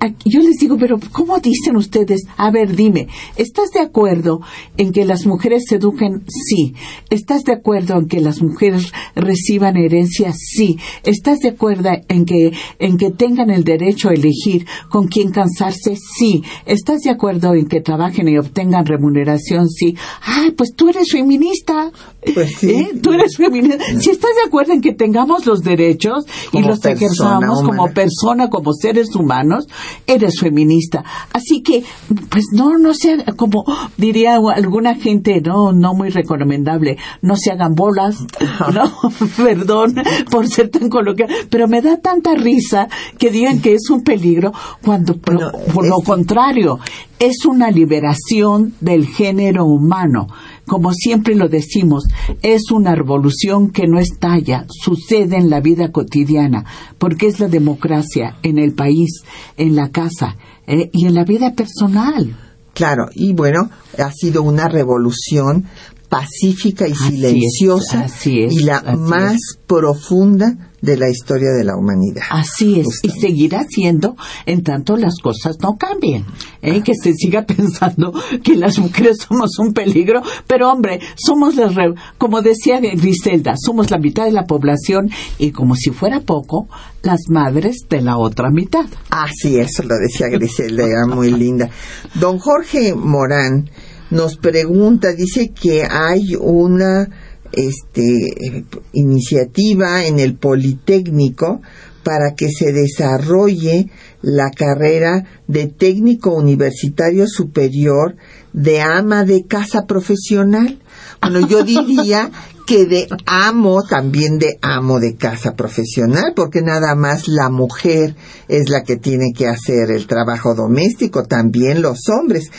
Aquí- 0.00 0.30
Yo 0.30 0.40
les 0.40 0.56
digo, 0.58 0.76
pero 0.78 0.98
¿cómo 1.12 1.38
dicen 1.38 1.76
ustedes? 1.76 2.22
A 2.36 2.50
ver, 2.50 2.74
dime, 2.76 3.08
¿estás 3.36 3.70
de 3.70 3.80
acuerdo 3.80 4.40
en 4.76 4.92
que 4.92 5.04
las 5.04 5.26
mujeres 5.26 5.64
se 5.68 5.76
eduquen? 5.76 6.24
Sí. 6.28 6.74
¿Estás 7.10 7.44
de 7.44 7.52
acuerdo 7.52 7.96
en 7.98 8.06
que 8.08 8.20
las 8.20 8.42
mujeres 8.42 8.92
reciban 9.14 9.76
herencia? 9.76 10.32
Sí. 10.36 10.78
¿Estás 11.04 11.38
de 11.40 11.50
acuerdo 11.50 11.90
en 12.08 12.24
que, 12.24 12.52
en 12.78 12.96
que 12.98 13.10
tengan 13.10 13.50
el 13.50 13.64
derecho 13.64 14.08
a 14.10 14.14
elegir 14.14 14.66
con 14.90 15.06
quién 15.08 15.30
cansarse? 15.30 15.96
Sí. 15.96 16.42
¿Estás 16.66 17.00
de 17.02 17.10
acuerdo 17.10 17.54
en 17.54 17.66
que 17.66 17.80
trabajen 17.80 18.28
y 18.28 18.38
obtengan 18.38 18.84
remuneración? 18.86 19.68
Sí. 19.68 19.96
Ay, 20.22 20.50
pues 20.52 20.70
tú 20.76 20.88
eres 20.88 21.10
feminista. 21.10 21.90
Pues 22.34 22.52
sí. 22.58 22.70
¿Eh? 22.70 22.88
Tú 23.02 23.12
eres 23.12 23.36
feminista. 23.36 23.78
Si 24.00 24.10
estás 24.10 24.30
de 24.34 24.46
acuerdo 24.46 24.72
en 24.72 24.80
que 24.80 24.92
tengamos 25.00 25.46
los 25.46 25.62
derechos 25.62 26.26
y 26.52 26.60
los 26.60 26.78
ejerzamos 26.84 27.62
como 27.62 27.84
persona, 27.94 28.50
como 28.50 28.74
seres 28.74 29.16
humanos, 29.16 29.66
eres 30.06 30.38
feminista. 30.38 31.02
Así 31.32 31.62
que, 31.62 31.82
pues 32.28 32.44
no, 32.52 32.76
no 32.76 32.92
sea, 32.92 33.16
como 33.34 33.64
diría 33.96 34.34
alguna 34.54 34.96
gente, 34.96 35.40
no, 35.40 35.72
no 35.72 35.94
muy 35.94 36.10
recomendable, 36.10 36.98
no 37.22 37.34
se 37.36 37.50
hagan 37.50 37.74
bolas, 37.74 38.26
no, 38.74 38.92
perdón 39.42 39.94
por 40.30 40.46
ser 40.48 40.68
tan 40.68 40.90
coloquial, 40.90 41.30
pero 41.48 41.66
me 41.66 41.80
da 41.80 41.96
tanta 41.96 42.34
risa 42.34 42.86
que 43.16 43.30
digan 43.30 43.62
que 43.62 43.72
es 43.72 43.88
un 43.88 44.02
peligro 44.02 44.52
cuando, 44.84 45.16
por- 45.16 45.86
lo 45.86 45.96
contrario, 46.04 46.78
es 47.18 47.46
una 47.46 47.70
liberación 47.70 48.74
del 48.80 49.06
género 49.06 49.64
humano. 49.64 50.26
Como 50.66 50.92
siempre 50.92 51.34
lo 51.34 51.48
decimos, 51.48 52.04
es 52.42 52.70
una 52.70 52.94
revolución 52.94 53.70
que 53.70 53.86
no 53.86 53.98
estalla, 53.98 54.66
sucede 54.68 55.36
en 55.36 55.50
la 55.50 55.60
vida 55.60 55.90
cotidiana, 55.90 56.64
porque 56.98 57.26
es 57.26 57.40
la 57.40 57.48
democracia 57.48 58.36
en 58.42 58.58
el 58.58 58.72
país, 58.74 59.22
en 59.56 59.74
la 59.74 59.90
casa 59.90 60.36
eh, 60.66 60.90
y 60.92 61.06
en 61.06 61.14
la 61.14 61.24
vida 61.24 61.54
personal. 61.54 62.36
Claro, 62.74 63.06
y 63.14 63.32
bueno, 63.32 63.68
ha 63.98 64.12
sido 64.12 64.42
una 64.42 64.68
revolución 64.68 65.66
pacífica 66.08 66.88
y 66.88 66.92
Así 66.92 67.04
es, 67.04 67.10
silenciosa 67.10 68.00
así 68.02 68.42
es, 68.42 68.52
y 68.52 68.64
la 68.64 68.82
más 68.96 69.34
es. 69.34 69.58
profunda 69.66 70.69
de 70.82 70.96
la 70.96 71.08
historia 71.08 71.50
de 71.50 71.64
la 71.64 71.76
humanidad. 71.76 72.22
Así 72.30 72.80
es, 72.80 73.00
y 73.02 73.10
seguirá 73.10 73.66
siendo 73.68 74.16
en 74.46 74.62
tanto 74.62 74.96
las 74.96 75.18
cosas 75.22 75.56
no 75.62 75.76
cambien, 75.76 76.24
¿eh? 76.62 76.82
que 76.82 76.94
se 76.94 77.14
siga 77.14 77.42
pensando 77.46 78.12
que 78.42 78.56
las 78.56 78.78
mujeres 78.78 79.18
somos 79.28 79.58
un 79.58 79.72
peligro, 79.72 80.22
pero 80.46 80.70
hombre, 80.70 81.00
somos 81.16 81.56
las, 81.56 81.74
como 82.18 82.42
decía 82.42 82.80
Griselda, 82.80 83.54
somos 83.56 83.90
la 83.90 83.98
mitad 83.98 84.24
de 84.24 84.32
la 84.32 84.44
población 84.44 85.10
y 85.38 85.50
como 85.50 85.74
si 85.74 85.90
fuera 85.90 86.20
poco, 86.20 86.68
las 87.02 87.20
madres 87.28 87.86
de 87.88 88.02
la 88.02 88.18
otra 88.18 88.50
mitad. 88.50 88.86
Ah, 89.10 89.28
sí, 89.34 89.58
eso 89.58 89.82
lo 89.82 89.96
decía 89.96 90.28
Griselda, 90.28 90.84
era 90.84 91.06
muy 91.06 91.30
linda. 91.30 91.70
Don 92.14 92.38
Jorge 92.38 92.94
Morán 92.94 93.70
nos 94.10 94.36
pregunta, 94.36 95.12
dice 95.12 95.50
que 95.50 95.84
hay 95.88 96.34
una 96.38 97.08
este, 97.52 98.64
iniciativa 98.92 100.04
en 100.04 100.18
el 100.18 100.36
Politécnico 100.36 101.60
para 102.02 102.34
que 102.34 102.48
se 102.50 102.72
desarrolle 102.72 103.90
la 104.22 104.50
carrera 104.50 105.24
de 105.46 105.66
técnico 105.66 106.34
universitario 106.34 107.26
superior 107.26 108.16
de 108.52 108.80
ama 108.80 109.24
de 109.24 109.44
casa 109.46 109.86
profesional. 109.86 110.78
Bueno, 111.20 111.46
yo 111.46 111.62
diría 111.64 112.30
que 112.66 112.86
de 112.86 113.08
amo, 113.26 113.82
también 113.82 114.38
de 114.38 114.58
amo 114.62 115.00
de 115.00 115.16
casa 115.16 115.54
profesional, 115.54 116.32
porque 116.36 116.62
nada 116.62 116.94
más 116.94 117.26
la 117.26 117.50
mujer 117.50 118.14
es 118.48 118.68
la 118.68 118.82
que 118.82 118.96
tiene 118.96 119.32
que 119.34 119.48
hacer 119.48 119.90
el 119.90 120.06
trabajo 120.06 120.54
doméstico, 120.54 121.24
también 121.24 121.82
los 121.82 122.08
hombres. 122.08 122.50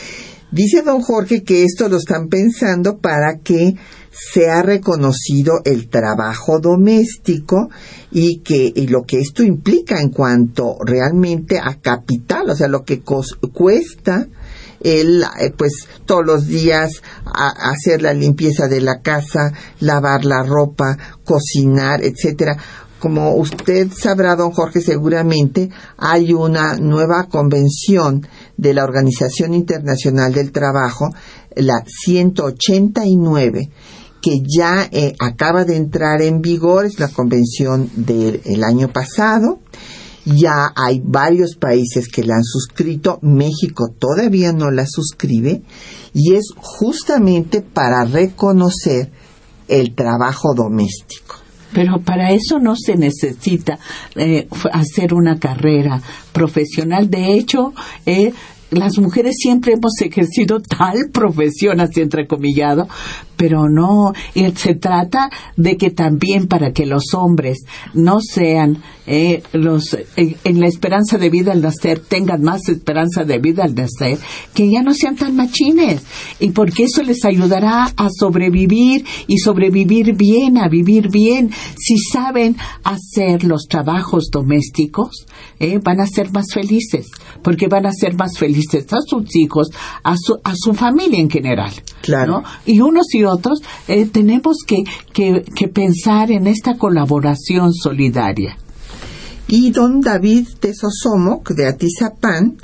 Dice 0.50 0.82
don 0.82 1.00
Jorge 1.00 1.44
que 1.44 1.64
esto 1.64 1.88
lo 1.88 1.96
están 1.96 2.28
pensando 2.28 2.98
para 2.98 3.38
que 3.38 3.74
sea 4.12 4.62
reconocido 4.62 5.60
el 5.64 5.88
trabajo 5.88 6.60
doméstico 6.60 7.70
y 8.10 8.40
que 8.40 8.70
y 8.74 8.86
lo 8.88 9.02
que 9.02 9.18
esto 9.20 9.42
implica 9.42 10.00
en 10.00 10.10
cuanto 10.10 10.76
realmente 10.84 11.58
a 11.58 11.80
capital, 11.80 12.50
o 12.50 12.54
sea, 12.54 12.68
lo 12.68 12.84
que 12.84 13.00
cuesta 13.00 14.28
el 14.80 15.22
eh, 15.40 15.52
pues 15.56 15.86
todos 16.06 16.26
los 16.26 16.46
días 16.46 17.02
a- 17.24 17.70
hacer 17.70 18.02
la 18.02 18.12
limpieza 18.12 18.66
de 18.68 18.80
la 18.80 19.00
casa, 19.00 19.52
lavar 19.80 20.24
la 20.24 20.42
ropa, 20.42 20.98
cocinar, 21.24 22.02
etcétera. 22.02 22.56
Como 22.98 23.34
usted 23.34 23.88
sabrá, 23.92 24.36
don 24.36 24.52
Jorge, 24.52 24.80
seguramente 24.80 25.70
hay 25.96 26.32
una 26.32 26.76
nueva 26.76 27.24
convención 27.28 28.26
de 28.56 28.74
la 28.74 28.84
Organización 28.84 29.54
Internacional 29.54 30.32
del 30.32 30.52
Trabajo, 30.52 31.12
la 31.56 31.82
189, 31.86 33.70
que 34.22 34.40
ya 34.40 34.88
eh, 34.90 35.14
acaba 35.18 35.64
de 35.64 35.76
entrar 35.76 36.22
en 36.22 36.40
vigor, 36.40 36.86
es 36.86 36.98
la 37.00 37.08
convención 37.08 37.90
del 37.96 38.40
el 38.44 38.64
año 38.64 38.88
pasado. 38.88 39.60
Ya 40.24 40.72
hay 40.76 41.02
varios 41.04 41.56
países 41.56 42.06
que 42.08 42.22
la 42.22 42.36
han 42.36 42.44
suscrito, 42.44 43.18
México 43.22 43.88
todavía 43.98 44.52
no 44.52 44.70
la 44.70 44.86
suscribe, 44.86 45.62
y 46.14 46.34
es 46.34 46.52
justamente 46.56 47.60
para 47.60 48.04
reconocer 48.04 49.10
el 49.66 49.94
trabajo 49.94 50.54
doméstico. 50.54 51.36
Pero 51.72 52.00
para 52.00 52.30
eso 52.30 52.58
no 52.60 52.76
se 52.76 52.96
necesita 52.96 53.78
eh, 54.14 54.46
hacer 54.72 55.14
una 55.14 55.38
carrera 55.38 56.00
profesional. 56.32 57.10
De 57.10 57.34
hecho, 57.34 57.72
eh, 58.04 58.32
las 58.72 58.98
mujeres 58.98 59.34
siempre 59.38 59.74
hemos 59.74 59.92
ejercido 60.00 60.60
tal 60.60 61.10
profesión, 61.12 61.80
así 61.80 62.00
entrecomillado, 62.00 62.88
pero 63.42 63.68
no, 63.68 64.12
y 64.34 64.48
se 64.52 64.76
trata 64.76 65.28
de 65.56 65.76
que 65.76 65.90
también 65.90 66.46
para 66.46 66.70
que 66.70 66.86
los 66.86 67.12
hombres 67.12 67.64
no 67.92 68.20
sean 68.20 68.80
eh, 69.04 69.42
los 69.52 69.96
en, 70.14 70.36
en 70.44 70.60
la 70.60 70.68
esperanza 70.68 71.18
de 71.18 71.28
vida 71.28 71.50
al 71.50 71.60
nacer, 71.60 71.98
tengan 71.98 72.40
más 72.42 72.68
esperanza 72.68 73.24
de 73.24 73.38
vida 73.38 73.64
al 73.64 73.74
nacer, 73.74 74.18
que 74.54 74.70
ya 74.70 74.82
no 74.82 74.94
sean 74.94 75.16
tan 75.16 75.34
machines, 75.34 76.04
y 76.38 76.50
porque 76.50 76.84
eso 76.84 77.02
les 77.02 77.24
ayudará 77.24 77.92
a 77.96 78.08
sobrevivir 78.16 79.04
y 79.26 79.38
sobrevivir 79.38 80.14
bien, 80.14 80.56
a 80.56 80.68
vivir 80.68 81.10
bien. 81.10 81.50
Si 81.76 81.98
saben 81.98 82.56
hacer 82.84 83.42
los 83.42 83.66
trabajos 83.68 84.28
domésticos, 84.30 85.26
eh, 85.58 85.80
van 85.82 86.00
a 86.00 86.06
ser 86.06 86.30
más 86.30 86.46
felices, 86.54 87.10
porque 87.42 87.66
van 87.66 87.86
a 87.86 87.92
ser 87.92 88.14
más 88.14 88.38
felices 88.38 88.86
a 88.92 89.00
sus 89.04 89.34
hijos, 89.34 89.68
a 90.04 90.14
su, 90.16 90.38
a 90.44 90.54
su 90.54 90.74
familia 90.74 91.18
en 91.18 91.28
general. 91.28 91.72
Claro. 92.02 92.42
¿no? 92.42 92.42
Y 92.66 92.80
unos 92.80 93.12
y 93.14 93.24
otros 93.24 93.31
eh, 93.88 94.06
tenemos 94.06 94.58
que, 94.66 94.84
que, 95.12 95.44
que 95.54 95.68
pensar 95.68 96.30
en 96.30 96.46
esta 96.46 96.76
colaboración 96.76 97.72
solidaria. 97.72 98.56
Y 99.48 99.70
don 99.70 100.00
David 100.00 100.48
Tesosomo, 100.60 101.42
de 101.50 101.66
Atizapán, 101.66 102.56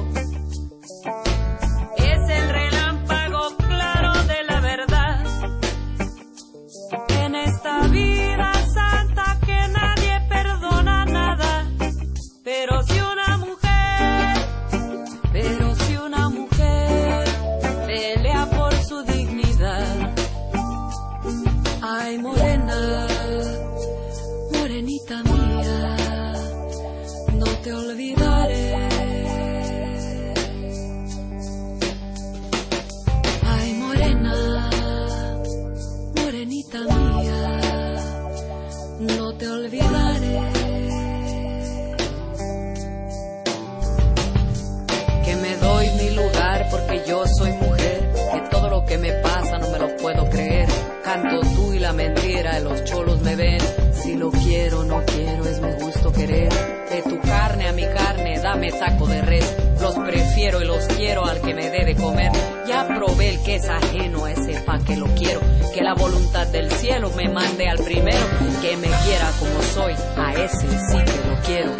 Lo 54.21 54.29
quiero, 54.29 54.83
no 54.83 55.03
quiero, 55.03 55.47
es 55.47 55.59
mi 55.59 55.71
gusto 55.83 56.11
querer. 56.11 56.53
De 56.91 57.01
tu 57.01 57.19
carne 57.21 57.67
a 57.67 57.73
mi 57.73 57.87
carne, 57.87 58.39
dame 58.39 58.71
taco 58.71 59.07
de 59.07 59.19
res. 59.19 59.57
Los 59.81 59.95
prefiero 59.95 60.61
y 60.61 60.65
los 60.65 60.85
quiero 60.85 61.25
al 61.25 61.41
que 61.41 61.55
me 61.55 61.71
dé 61.71 61.85
de 61.85 61.95
comer. 61.95 62.31
Ya 62.67 62.87
probé 62.87 63.29
el 63.29 63.41
que 63.41 63.55
es 63.55 63.67
ajeno 63.67 64.25
a 64.25 64.31
ese 64.31 64.61
pa' 64.61 64.77
que 64.85 64.95
lo 64.95 65.07
quiero. 65.15 65.41
Que 65.73 65.81
la 65.81 65.95
voluntad 65.95 66.45
del 66.47 66.69
cielo 66.71 67.09
me 67.17 67.29
mande 67.29 67.67
al 67.67 67.79
primero. 67.79 68.23
Que 68.61 68.77
me 68.77 68.89
quiera 68.89 69.31
como 69.39 69.59
soy, 69.73 69.93
a 70.15 70.33
ese 70.33 70.69
sí 70.69 70.97
que 71.03 71.27
lo 71.27 71.35
quiero. 71.43 71.71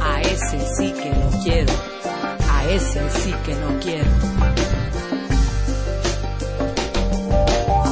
A 0.00 0.20
ese 0.20 0.60
sí 0.76 0.92
que 0.92 1.10
lo 1.10 1.42
quiero. 1.42 1.72
A 2.52 2.68
ese 2.68 3.10
sí 3.10 3.34
que 3.44 3.54
no 3.56 3.80
quiero. 3.80 4.10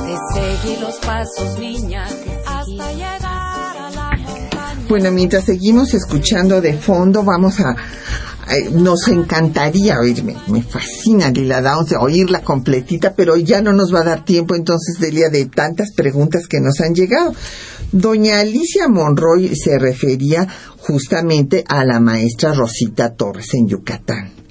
Te 0.06 0.16
seguí 0.34 0.76
los 0.80 0.96
pasos, 0.98 1.58
niña, 1.58 2.04
hasta 2.46 2.64
llegar 2.64 2.78
a 2.78 2.78
la 2.78 2.86
montaña. 2.86 3.17
Bueno, 4.88 5.10
mientras 5.12 5.44
seguimos 5.44 5.92
escuchando 5.92 6.62
de 6.62 6.72
fondo, 6.72 7.22
vamos 7.22 7.60
a... 7.60 7.76
nos 8.72 9.06
encantaría 9.08 10.00
oírme, 10.00 10.34
me 10.48 10.62
fascina 10.62 11.30
Lila 11.30 11.60
Downs, 11.60 11.92
oírla 11.92 12.40
completita, 12.40 13.12
pero 13.14 13.36
ya 13.36 13.60
no 13.60 13.74
nos 13.74 13.94
va 13.94 14.00
a 14.00 14.04
dar 14.04 14.24
tiempo 14.24 14.54
entonces 14.54 14.98
Delia 14.98 15.28
de 15.28 15.44
tantas 15.44 15.92
preguntas 15.92 16.46
que 16.48 16.60
nos 16.60 16.80
han 16.80 16.94
llegado. 16.94 17.34
Doña 17.92 18.40
Alicia 18.40 18.88
Monroy 18.88 19.54
se 19.54 19.78
refería 19.78 20.48
justamente 20.78 21.64
a 21.68 21.84
la 21.84 22.00
maestra 22.00 22.54
Rosita 22.54 23.14
Torres 23.14 23.52
en 23.52 23.68
Yucatán. 23.68 24.47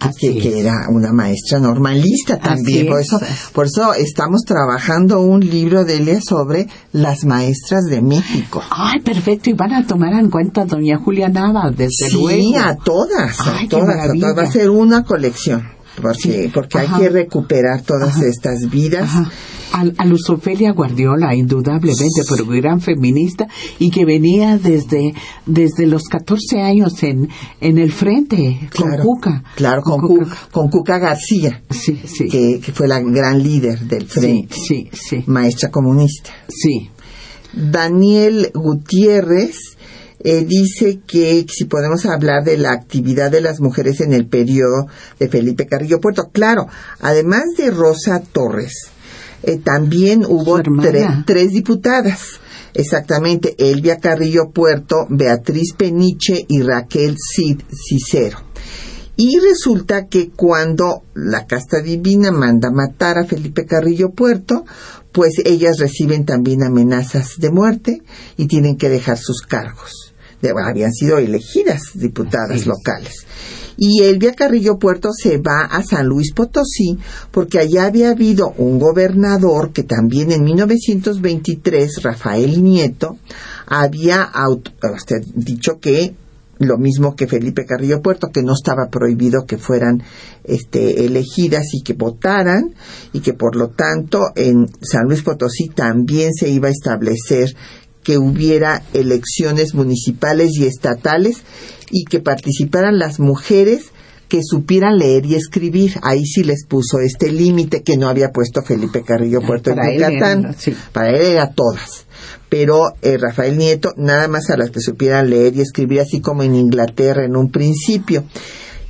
Así 0.00 0.38
que, 0.38 0.48
es. 0.50 0.54
era 0.66 0.74
una 0.90 1.12
maestra 1.12 1.58
normalista 1.60 2.38
también. 2.38 2.80
Así 2.82 2.88
Por 2.88 3.00
es. 3.00 3.06
eso, 3.06 3.20
por 3.52 3.66
eso 3.66 3.94
estamos 3.94 4.42
trabajando 4.42 5.20
un 5.20 5.40
libro 5.40 5.84
de 5.84 5.96
ella 5.96 6.20
sobre 6.20 6.66
las 6.92 7.24
maestras 7.24 7.84
de 7.84 8.00
México. 8.02 8.62
Ay, 8.70 9.00
perfecto. 9.00 9.50
Y 9.50 9.54
van 9.54 9.72
a 9.74 9.86
tomar 9.86 10.12
en 10.14 10.30
cuenta 10.30 10.62
a 10.62 10.64
doña 10.64 10.98
Julia 10.98 11.28
Nava, 11.28 11.70
desde 11.70 12.08
sí, 12.10 12.14
luego. 12.16 12.58
a 12.58 12.76
todas, 12.76 13.40
a 13.40 13.56
Ay, 13.58 13.68
todas, 13.68 13.84
a 13.88 13.96
maravilla. 13.96 14.28
todas. 14.28 14.44
Va 14.44 14.48
a 14.48 14.52
ser 14.52 14.70
una 14.70 15.04
colección, 15.04 15.68
porque, 16.00 16.18
Sí, 16.44 16.50
porque 16.52 16.78
hay 16.78 16.88
que 16.88 17.08
recuperar 17.08 17.82
todas 17.82 18.10
Ajá. 18.16 18.24
estas 18.26 18.70
vidas. 18.70 19.02
Ajá. 19.04 19.30
A, 19.72 19.84
a 19.98 20.04
Luz 20.06 20.28
Ofelia 20.30 20.72
Guardiola, 20.72 21.34
indudablemente, 21.34 22.22
pero 22.28 22.46
gran 22.46 22.80
feminista 22.80 23.46
y 23.78 23.90
que 23.90 24.04
venía 24.04 24.56
desde, 24.58 25.12
desde 25.46 25.86
los 25.86 26.04
14 26.04 26.60
años 26.62 27.02
en, 27.02 27.28
en 27.60 27.78
el 27.78 27.92
frente 27.92 28.68
con 28.76 28.96
Cuca. 28.98 29.44
Claro, 29.56 29.82
con, 29.82 30.00
Cuca. 30.00 30.24
Cu- 30.24 30.30
con 30.52 30.68
Cuca 30.70 30.98
García, 30.98 31.62
Sí, 31.70 32.00
sí. 32.06 32.28
que, 32.28 32.60
que 32.64 32.72
fue 32.72 32.88
la 32.88 33.00
gran 33.00 33.42
líder 33.42 33.80
del 33.80 34.08
sí, 34.08 34.20
frente, 34.20 34.54
sí, 34.56 34.88
sí, 34.92 35.24
maestra 35.26 35.70
comunista. 35.70 36.30
sí. 36.48 36.90
Daniel 37.52 38.50
Gutiérrez 38.54 39.56
eh, 40.22 40.44
dice 40.46 41.00
que 41.06 41.46
si 41.48 41.64
podemos 41.64 42.04
hablar 42.06 42.44
de 42.44 42.58
la 42.58 42.72
actividad 42.72 43.30
de 43.30 43.40
las 43.40 43.60
mujeres 43.60 44.00
en 44.00 44.12
el 44.12 44.26
periodo 44.26 44.86
de 45.18 45.28
Felipe 45.28 45.66
Carrillo 45.66 45.98
Puerto. 46.00 46.28
Claro, 46.32 46.66
además 47.00 47.44
de 47.56 47.70
Rosa 47.70 48.20
Torres, 48.32 48.72
eh, 49.42 49.58
también 49.58 50.24
hubo 50.26 50.56
tre- 50.90 51.24
tres 51.26 51.50
diputadas. 51.52 52.40
Exactamente, 52.74 53.54
Elvia 53.58 53.96
Carrillo 53.96 54.50
Puerto, 54.52 55.06
Beatriz 55.08 55.72
Peniche 55.76 56.44
y 56.48 56.62
Raquel 56.62 57.16
Cid 57.18 57.60
Cicero. 57.72 58.38
Y 59.16 59.38
resulta 59.40 60.06
que 60.06 60.30
cuando 60.30 61.02
la 61.14 61.44
casta 61.46 61.80
divina 61.80 62.30
manda 62.30 62.70
matar 62.70 63.18
a 63.18 63.24
Felipe 63.26 63.64
Carrillo 63.66 64.10
Puerto, 64.10 64.64
pues 65.10 65.40
ellas 65.44 65.78
reciben 65.78 66.24
también 66.24 66.62
amenazas 66.62 67.38
de 67.38 67.50
muerte 67.50 68.02
y 68.36 68.46
tienen 68.46 68.76
que 68.76 68.88
dejar 68.88 69.18
sus 69.18 69.40
cargos. 69.42 70.14
de- 70.40 70.52
habían 70.64 70.92
sido 70.92 71.18
elegidas 71.18 71.80
diputadas 71.94 72.64
locales. 72.64 73.26
Y 73.80 74.02
Elvia 74.02 74.34
Carrillo 74.34 74.76
Puerto 74.76 75.10
se 75.12 75.38
va 75.38 75.64
a 75.70 75.82
San 75.84 76.06
Luis 76.06 76.32
Potosí 76.32 76.98
porque 77.30 77.60
allá 77.60 77.86
había 77.86 78.10
habido 78.10 78.52
un 78.58 78.80
gobernador 78.80 79.72
que 79.72 79.84
también 79.84 80.32
en 80.32 80.42
1923, 80.42 82.02
Rafael 82.02 82.62
Nieto, 82.62 83.16
había 83.66 84.30
dicho 85.34 85.78
que 85.80 86.14
lo 86.58 86.76
mismo 86.76 87.14
que 87.14 87.28
Felipe 87.28 87.64
Carrillo 87.64 88.02
Puerto, 88.02 88.30
que 88.32 88.42
no 88.42 88.52
estaba 88.52 88.90
prohibido 88.90 89.46
que 89.46 89.58
fueran 89.58 90.02
este, 90.42 91.04
elegidas 91.04 91.66
y 91.72 91.82
que 91.82 91.92
votaran, 91.92 92.74
y 93.12 93.20
que 93.20 93.32
por 93.32 93.54
lo 93.54 93.68
tanto 93.68 94.18
en 94.34 94.66
San 94.80 95.04
Luis 95.06 95.22
Potosí 95.22 95.68
también 95.68 96.34
se 96.34 96.48
iba 96.48 96.66
a 96.66 96.72
establecer 96.72 97.54
que 98.02 98.18
hubiera 98.18 98.82
elecciones 98.94 99.74
municipales 99.74 100.52
y 100.54 100.66
estatales 100.66 101.42
y 101.90 102.04
que 102.04 102.20
participaran 102.20 102.98
las 102.98 103.20
mujeres 103.20 103.90
que 104.28 104.40
supieran 104.42 104.98
leer 104.98 105.24
y 105.26 105.34
escribir. 105.34 105.94
Ahí 106.02 106.24
sí 106.24 106.44
les 106.44 106.66
puso 106.66 107.00
este 107.00 107.32
límite 107.32 107.82
que 107.82 107.96
no 107.96 108.08
había 108.08 108.30
puesto 108.30 108.62
Felipe 108.62 109.02
Carrillo 109.02 109.40
Puerto 109.40 109.74
Para 109.74 109.88
en 109.88 109.94
él 109.94 110.12
Yucatán. 110.12 110.54
sí. 110.58 110.76
Para 110.92 111.10
él 111.10 111.22
era 111.22 111.50
todas. 111.50 112.06
Pero 112.48 112.94
eh, 113.02 113.16
Rafael 113.18 113.56
Nieto, 113.58 113.92
nada 113.96 114.28
más 114.28 114.50
a 114.50 114.56
las 114.56 114.70
que 114.70 114.80
supieran 114.80 115.30
leer 115.30 115.56
y 115.56 115.60
escribir, 115.60 116.00
así 116.00 116.20
como 116.20 116.42
en 116.42 116.54
Inglaterra 116.54 117.24
en 117.24 117.36
un 117.36 117.50
principio. 117.50 118.24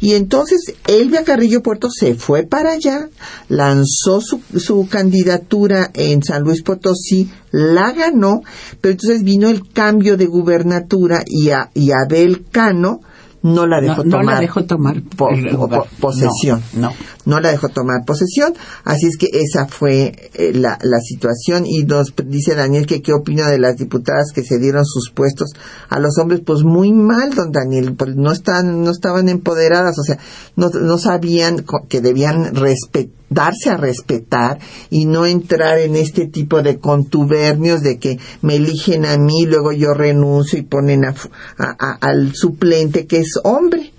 Y 0.01 0.15
entonces 0.15 0.75
Elvia 0.87 1.25
Carrillo 1.25 1.63
Puerto 1.63 1.89
se 1.91 2.15
fue 2.15 2.45
para 2.45 2.73
allá, 2.73 3.09
lanzó 3.49 4.21
su, 4.21 4.41
su 4.57 4.87
candidatura 4.89 5.91
en 5.95 6.23
San 6.23 6.43
Luis 6.45 6.63
Potosí, 6.63 7.31
la 7.51 7.93
ganó, 7.93 8.43
pero 8.81 8.93
entonces 8.93 9.25
vino 9.25 9.49
el 9.49 9.69
cambio 9.73 10.17
de 10.17 10.27
gubernatura 10.27 11.25
y, 11.27 11.51
a, 11.51 11.71
y 11.75 11.91
Abel 11.91 12.45
Cano 12.51 13.01
no 13.43 13.67
la 13.67 13.81
dejó 13.81 14.05
no, 14.05 14.11
tomar 14.11 14.25
no 14.25 14.31
la 14.33 14.41
dejó 14.41 14.65
tomar 14.65 15.03
po- 15.17 15.29
po- 15.69 15.87
posesión. 16.01 16.63
No, 16.75 16.93
no. 17.29 17.41
La 17.41 17.51
dejó 17.51 17.69
tomar 17.69 18.05
posesión. 18.05 18.55
Así 18.85 19.07
es 19.07 19.17
que 19.17 19.29
esa 19.33 19.67
fue 19.67 20.31
eh, 20.35 20.53
la, 20.55 20.79
la 20.83 20.99
situación. 21.01 21.65
Y 21.67 21.85
nos 21.85 22.13
dice 22.27 22.55
Daniel 22.55 22.87
que 22.87 23.03
qué 23.03 23.13
opina 23.13 23.49
de 23.49 23.59
las 23.59 23.77
diputadas 23.77 24.33
que 24.35 24.43
se 24.43 24.59
dieron 24.59 24.85
sus 24.85 25.11
puestos 25.11 25.51
a 25.89 25.99
los 26.01 26.19
hombres. 26.19 26.41
Pues 26.45 26.63
muy 26.65 26.93
mal, 26.93 27.35
don 27.35 27.53
Daniel. 27.53 27.95
Pues 27.95 28.17
no, 28.17 28.33
están, 28.33 28.83
no 28.83 28.91
estaban 28.91 29.29
empoderadas. 29.29 29.99
O 29.99 30.03
sea, 30.03 30.19
no, 30.57 30.71
no 30.71 30.99
sabían 30.99 31.65
que 31.89 32.01
debían 32.01 32.55
respe- 32.55 33.11
darse 33.31 33.69
a 33.71 33.77
respetar 33.77 34.59
y 34.89 35.05
no 35.05 35.27
entrar 35.27 35.79
en 35.79 35.97
este 35.97 36.27
tipo 36.27 36.63
de 36.63 36.79
contubernios 36.79 37.83
de 37.83 37.99
que 37.99 38.19
me 38.41 38.57
eligen 38.57 39.05
a 39.05 39.19
mí, 39.19 39.45
luego 39.47 39.73
yo 39.73 39.93
renuncio 39.93 40.59
y 40.59 40.63
ponen 40.63 41.05
a- 41.05 41.15
a- 41.59 41.99
al 42.01 42.35
suplente 42.35 43.07
que 43.07 43.19
es 43.19 43.39
hombre 43.45 43.93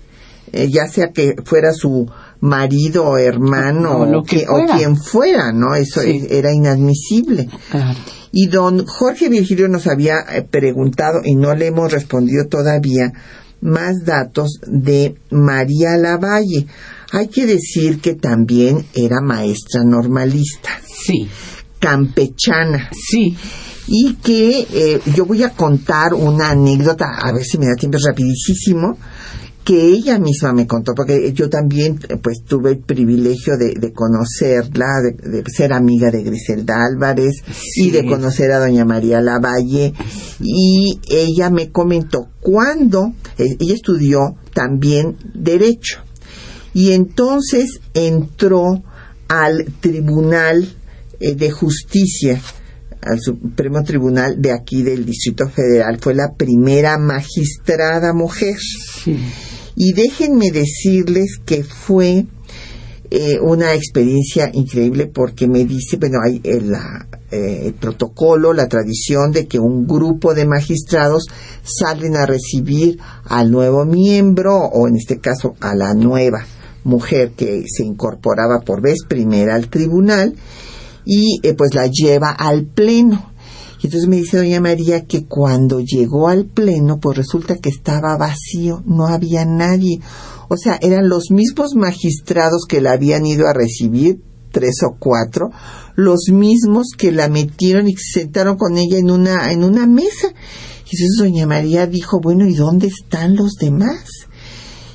eh, 0.52 0.68
ya 0.68 0.88
sea 0.88 1.12
que 1.12 1.36
fuera 1.44 1.72
su 1.72 2.10
marido 2.40 3.04
o 3.04 3.18
hermano 3.18 3.98
O 3.98 4.06
lo 4.06 4.22
que 4.22 4.44
quien 4.76 4.96
fuera, 4.96 5.52
¿no? 5.52 5.74
Eso 5.74 6.00
Sí. 6.02 6.26
era 6.30 6.52
inadmisible. 6.52 7.48
Claro. 7.70 7.98
Y 8.32 8.46
don 8.46 8.86
Jorge 8.86 9.28
Virgilio 9.28 9.68
nos 9.68 9.86
había 9.86 10.20
eh, 10.32 10.42
preguntado, 10.48 11.20
y 11.24 11.34
no 11.34 11.54
le 11.54 11.66
hemos 11.66 11.92
respondido 11.92 12.46
todavía, 12.46 13.12
más 13.60 14.04
datos 14.04 14.58
de 14.66 15.16
María 15.30 15.96
Lavalle. 15.96 16.66
Hay 17.12 17.28
que 17.28 17.44
decir 17.44 18.00
que 18.00 18.14
también 18.14 18.86
era 18.94 19.20
maestra 19.20 19.82
normalista, 19.84 20.70
Sí, 20.86 21.28
campechana, 21.80 22.88
sí. 22.92 23.36
y 23.88 24.14
que 24.22 24.66
eh, 24.72 25.00
yo 25.16 25.26
voy 25.26 25.42
a 25.42 25.50
contar 25.50 26.14
una 26.14 26.50
anécdota, 26.50 27.06
a 27.20 27.32
ver 27.32 27.42
si 27.44 27.58
me 27.58 27.66
da 27.66 27.74
tiempo 27.74 27.98
es 27.98 28.04
rapidísimo, 28.06 28.96
que 29.64 29.84
ella 29.84 30.18
misma 30.18 30.52
me 30.52 30.66
contó, 30.66 30.94
porque 30.94 31.32
yo 31.32 31.48
también 31.48 32.00
eh, 32.08 32.16
pues 32.16 32.42
tuve 32.46 32.70
el 32.70 32.78
privilegio 32.78 33.56
de, 33.56 33.74
de 33.74 33.92
conocerla, 33.92 34.86
de, 35.02 35.30
de 35.30 35.44
ser 35.46 35.72
amiga 35.72 36.10
de 36.10 36.22
Griselda 36.22 36.84
Álvarez 36.84 37.42
y 37.76 37.90
de 37.90 38.06
conocer 38.06 38.52
a 38.52 38.58
doña 38.58 38.84
María 38.84 39.20
Lavalle. 39.20 39.92
Y 40.40 40.98
ella 41.10 41.50
me 41.50 41.70
comentó 41.70 42.28
cuando 42.40 43.12
eh, 43.38 43.56
ella 43.58 43.74
estudió 43.74 44.36
también 44.54 45.16
derecho. 45.34 46.00
Y 46.72 46.92
entonces 46.92 47.80
entró 47.94 48.82
al 49.28 49.66
tribunal 49.80 50.68
eh, 51.20 51.34
de 51.34 51.50
justicia 51.50 52.40
al 53.02 53.18
Supremo 53.20 53.82
Tribunal 53.82 54.40
de 54.40 54.52
aquí 54.52 54.82
del 54.82 55.06
Distrito 55.06 55.48
Federal. 55.48 55.98
Fue 56.00 56.14
la 56.14 56.34
primera 56.36 56.98
magistrada 56.98 58.12
mujer. 58.12 58.56
Sí. 59.02 59.16
Y 59.82 59.94
déjenme 59.94 60.50
decirles 60.50 61.40
que 61.42 61.64
fue 61.64 62.26
eh, 63.10 63.38
una 63.40 63.72
experiencia 63.72 64.50
increíble 64.52 65.06
porque 65.06 65.48
me 65.48 65.64
dice, 65.64 65.96
bueno, 65.96 66.18
hay 66.22 66.38
el, 66.44 66.72
la, 66.72 67.08
eh, 67.30 67.62
el 67.64 67.72
protocolo, 67.72 68.52
la 68.52 68.68
tradición 68.68 69.32
de 69.32 69.46
que 69.46 69.58
un 69.58 69.86
grupo 69.86 70.34
de 70.34 70.44
magistrados 70.44 71.28
salen 71.62 72.14
a 72.16 72.26
recibir 72.26 72.98
al 73.24 73.50
nuevo 73.50 73.86
miembro 73.86 74.54
o 74.54 74.86
en 74.86 74.96
este 74.96 75.18
caso 75.18 75.54
a 75.60 75.74
la 75.74 75.94
nueva 75.94 76.44
mujer 76.84 77.30
que 77.30 77.64
se 77.66 77.82
incorporaba 77.82 78.60
por 78.60 78.82
vez 78.82 78.98
primera 79.08 79.54
al 79.54 79.70
tribunal 79.70 80.34
y 81.06 81.40
eh, 81.42 81.54
pues 81.54 81.74
la 81.74 81.86
lleva 81.86 82.32
al 82.32 82.66
pleno. 82.66 83.29
Y 83.80 83.86
entonces 83.86 84.08
me 84.08 84.16
dice 84.16 84.36
doña 84.36 84.60
María 84.60 85.06
que 85.06 85.24
cuando 85.24 85.80
llegó 85.80 86.28
al 86.28 86.44
pleno, 86.44 87.00
pues 87.00 87.16
resulta 87.16 87.56
que 87.56 87.70
estaba 87.70 88.16
vacío, 88.18 88.82
no 88.84 89.06
había 89.06 89.44
nadie. 89.46 90.00
O 90.48 90.56
sea, 90.56 90.78
eran 90.82 91.08
los 91.08 91.30
mismos 91.30 91.74
magistrados 91.74 92.66
que 92.68 92.80
la 92.80 92.92
habían 92.92 93.24
ido 93.24 93.46
a 93.46 93.54
recibir, 93.54 94.20
tres 94.52 94.82
o 94.86 94.96
cuatro, 94.98 95.50
los 95.94 96.28
mismos 96.30 96.88
que 96.96 97.12
la 97.12 97.28
metieron 97.28 97.88
y 97.88 97.94
se 97.94 98.20
sentaron 98.20 98.56
con 98.56 98.76
ella 98.76 98.98
en 98.98 99.10
una, 99.10 99.50
en 99.52 99.64
una 99.64 99.86
mesa. 99.86 100.28
Y 100.28 100.96
entonces 100.96 101.16
doña 101.18 101.46
María 101.46 101.86
dijo, 101.86 102.20
bueno, 102.20 102.46
¿y 102.46 102.54
dónde 102.54 102.88
están 102.88 103.36
los 103.36 103.52
demás? 103.54 104.04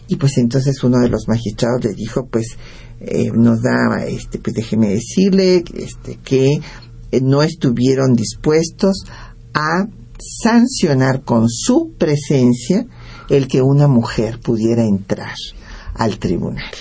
Y 0.07 0.17
pues 0.17 0.37
entonces 0.37 0.83
uno 0.83 0.99
de 0.99 1.09
los 1.09 1.27
magistrados 1.27 1.83
le 1.83 1.93
dijo, 1.93 2.27
pues 2.27 2.57
eh, 2.99 3.31
nos 3.33 3.61
da, 3.61 4.05
este, 4.05 4.39
pues 4.39 4.55
déjeme 4.55 4.89
decirle, 4.89 5.63
este, 5.73 6.17
que 6.23 6.59
no 7.21 7.43
estuvieron 7.43 8.13
dispuestos 8.13 9.05
a 9.53 9.87
sancionar 10.19 11.23
con 11.23 11.49
su 11.49 11.93
presencia 11.97 12.85
el 13.29 13.47
que 13.47 13.61
una 13.61 13.87
mujer 13.87 14.39
pudiera 14.39 14.83
entrar 14.83 15.35
al 15.93 16.19
tribunal. 16.19 16.71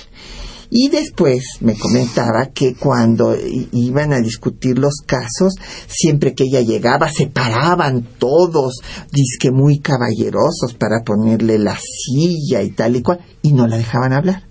Y 0.77 0.89
después 0.89 1.45
me 1.61 1.79
comentaba 1.79 2.47
que 2.53 2.75
cuando 2.75 3.37
iban 3.71 4.13
a 4.13 4.21
discutir 4.21 4.77
los 4.77 4.95
casos, 5.07 5.55
siempre 5.87 6.35
que 6.35 6.45
ella 6.45 6.63
llegaba, 6.63 7.13
se 7.13 7.29
paraban 7.29 8.05
todos, 8.19 8.81
disque 9.13 9.53
muy 9.53 9.79
caballerosos 9.79 10.75
para 10.77 11.05
ponerle 11.05 11.61
la 11.61 11.79
silla 11.79 12.63
y 12.63 12.71
tal 12.71 12.97
y 12.97 13.03
cual, 13.03 13.21
y 13.41 13.53
no 13.53 13.69
la 13.69 13.77
dejaban 13.77 14.13
hablar. 14.13 14.49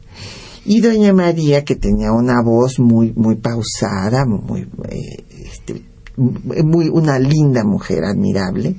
Y 0.65 0.79
doña 0.79 1.11
María, 1.11 1.65
que 1.65 1.75
tenía 1.75 2.13
una 2.13 2.41
voz 2.41 2.79
muy, 2.79 3.11
muy 3.17 3.35
pausada, 3.35 4.25
muy, 4.25 4.61
eh, 4.61 5.25
muy, 6.17 6.89
una 6.89 7.19
linda 7.19 7.63
mujer 7.63 8.03
admirable, 8.05 8.75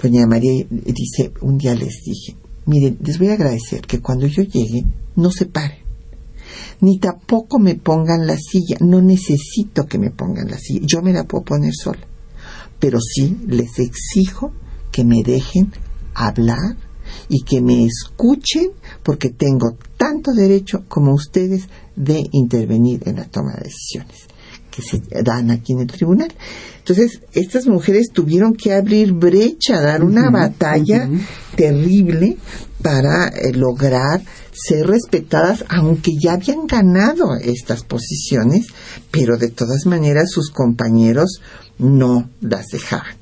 doña 0.00 0.26
María 0.26 0.66
dice, 0.70 1.32
un 1.42 1.58
día 1.58 1.74
les 1.74 2.02
dije, 2.04 2.36
miren, 2.66 2.98
les 3.02 3.18
voy 3.18 3.28
a 3.28 3.34
agradecer 3.34 3.82
que 3.82 4.00
cuando 4.00 4.26
yo 4.26 4.42
llegue, 4.42 4.84
no 5.16 5.30
se 5.30 5.46
paren 5.46 5.90
ni 6.80 6.98
tampoco 6.98 7.58
me 7.58 7.74
pongan 7.74 8.26
la 8.26 8.36
silla. 8.36 8.76
No 8.80 9.00
necesito 9.00 9.86
que 9.86 9.98
me 9.98 10.10
pongan 10.10 10.48
la 10.48 10.58
silla. 10.58 10.86
Yo 10.86 11.02
me 11.02 11.12
la 11.12 11.24
puedo 11.24 11.44
poner 11.44 11.72
sola. 11.74 12.06
Pero 12.78 12.98
sí 13.00 13.38
les 13.46 13.78
exijo 13.78 14.52
que 14.90 15.04
me 15.04 15.22
dejen 15.22 15.72
hablar 16.14 16.76
y 17.28 17.42
que 17.42 17.60
me 17.60 17.84
escuchen 17.84 18.70
porque 19.02 19.30
tengo 19.30 19.76
tanto 19.96 20.32
derecho 20.32 20.84
como 20.88 21.12
ustedes 21.12 21.68
de 21.96 22.28
intervenir 22.32 23.02
en 23.06 23.16
la 23.16 23.24
toma 23.24 23.52
de 23.56 23.64
decisiones 23.64 24.29
que 24.70 24.82
se 24.82 25.00
dan 25.22 25.50
aquí 25.50 25.72
en 25.72 25.80
el 25.80 25.86
tribunal. 25.86 26.32
Entonces, 26.78 27.20
estas 27.32 27.66
mujeres 27.66 28.10
tuvieron 28.12 28.54
que 28.54 28.72
abrir 28.72 29.12
brecha, 29.12 29.80
dar 29.80 30.02
una 30.02 30.30
batalla 30.30 31.08
terrible 31.56 32.36
para 32.82 33.28
eh, 33.28 33.52
lograr 33.52 34.22
ser 34.52 34.86
respetadas, 34.86 35.64
aunque 35.68 36.12
ya 36.20 36.34
habían 36.34 36.66
ganado 36.66 37.36
estas 37.40 37.84
posiciones, 37.84 38.66
pero 39.10 39.36
de 39.36 39.48
todas 39.48 39.86
maneras 39.86 40.30
sus 40.30 40.50
compañeros 40.50 41.40
no 41.78 42.30
las 42.40 42.66
dejaban. 42.66 43.14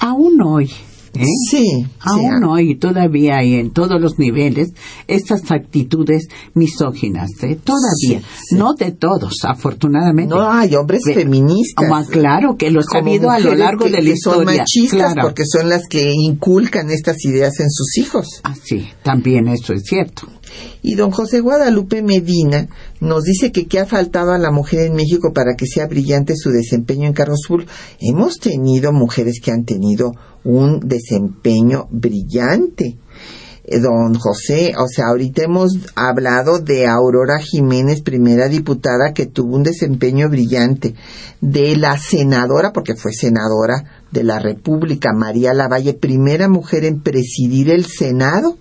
Aún 0.00 0.40
hoy, 0.42 0.70
¿eh? 1.14 1.24
Sí, 1.50 1.86
Aún 2.00 2.20
sí, 2.40 2.44
hoy 2.48 2.76
todavía 2.76 3.38
hay 3.38 3.54
en 3.54 3.70
todos 3.72 4.00
los 4.00 4.18
niveles 4.18 4.72
estas 5.08 5.50
actitudes 5.50 6.28
misóginas, 6.54 7.30
¿eh? 7.42 7.58
todavía. 7.62 8.22
No 8.52 8.74
de 8.74 8.92
todos, 8.92 9.34
afortunadamente. 9.44 10.34
No 10.34 10.50
hay 10.50 10.74
hombres 10.74 11.02
feministas. 11.04 11.88
Ah, 11.92 12.04
claro, 12.10 12.56
que 12.56 12.70
los 12.70 12.86
ha 12.94 12.98
habido 12.98 13.30
a 13.30 13.38
lo 13.38 13.54
largo 13.54 13.84
que- 13.86 13.90
de 13.92 14.02
la 14.02 14.10
que 14.10 14.16
son 14.16 14.40
historia. 14.42 14.58
machistas 14.60 15.12
claro. 15.12 15.22
porque 15.28 15.44
son 15.46 15.68
las 15.68 15.86
que 15.88 16.12
inculcan 16.12 16.90
estas 16.90 17.24
ideas 17.24 17.58
en 17.60 17.70
sus 17.70 17.98
hijos. 17.98 18.40
Ah, 18.44 18.54
sí, 18.62 18.88
también 19.02 19.48
eso 19.48 19.72
es 19.72 19.82
cierto. 19.84 20.28
Y 20.82 20.96
don 20.96 21.10
José 21.12 21.40
Guadalupe 21.40 22.02
Medina 22.02 22.68
nos 23.00 23.24
dice 23.24 23.52
que 23.52 23.66
qué 23.66 23.78
ha 23.78 23.86
faltado 23.86 24.32
a 24.32 24.38
la 24.38 24.50
mujer 24.50 24.80
en 24.80 24.94
México 24.94 25.32
para 25.32 25.54
que 25.56 25.66
sea 25.66 25.86
brillante 25.86 26.36
su 26.36 26.50
desempeño 26.50 27.06
en 27.06 27.14
cargos 27.14 27.40
públicos. 27.48 27.74
Hemos 28.00 28.38
tenido 28.38 28.92
mujeres 28.92 29.40
que 29.42 29.50
han 29.50 29.64
tenido 29.64 30.12
un 30.44 30.80
desempeño 30.80 31.86
brillante. 31.90 32.96
Eh, 33.64 33.78
Don 33.78 34.14
José, 34.14 34.74
o 34.76 34.88
sea, 34.88 35.06
ahorita 35.08 35.44
hemos 35.44 35.78
hablado 35.94 36.58
de 36.58 36.86
Aurora 36.86 37.38
Jiménez, 37.38 38.02
primera 38.02 38.48
diputada, 38.48 39.12
que 39.14 39.26
tuvo 39.26 39.56
un 39.56 39.62
desempeño 39.62 40.28
brillante, 40.28 40.94
de 41.40 41.76
la 41.76 41.96
senadora, 41.96 42.72
porque 42.72 42.96
fue 42.96 43.12
senadora 43.12 44.04
de 44.10 44.24
la 44.24 44.40
República, 44.40 45.12
María 45.14 45.54
Lavalle, 45.54 45.94
primera 45.94 46.48
mujer 46.48 46.84
en 46.84 47.02
presidir 47.02 47.70
el 47.70 47.86
Senado, 47.86 48.58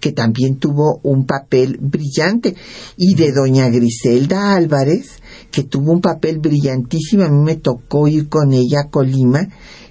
que 0.00 0.12
también 0.12 0.56
tuvo 0.58 1.00
un 1.02 1.24
papel 1.24 1.78
brillante, 1.80 2.54
y 2.98 3.14
de 3.14 3.32
doña 3.32 3.70
Griselda 3.70 4.54
Álvarez, 4.54 5.22
que 5.50 5.62
tuvo 5.62 5.92
un 5.92 6.02
papel 6.02 6.38
brillantísimo. 6.38 7.24
A 7.24 7.30
mí 7.30 7.42
me 7.42 7.56
tocó 7.56 8.06
ir 8.06 8.28
con 8.28 8.52
ella 8.52 8.82
a 8.84 8.90
Colima 8.90 9.48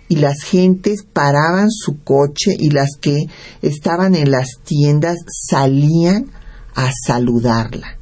y 0.08 0.18
las 0.18 0.44
gentes 0.44 1.06
paraban 1.12 1.72
su 1.72 2.04
coche 2.04 2.56
y 2.58 2.70
las 2.70 2.90
que 3.00 3.16
estaban 3.62 4.16
en 4.16 4.32
las 4.32 4.60
tiendas 4.64 5.18
salían 5.50 6.32
a 6.76 6.92
saludarla. 7.06 7.98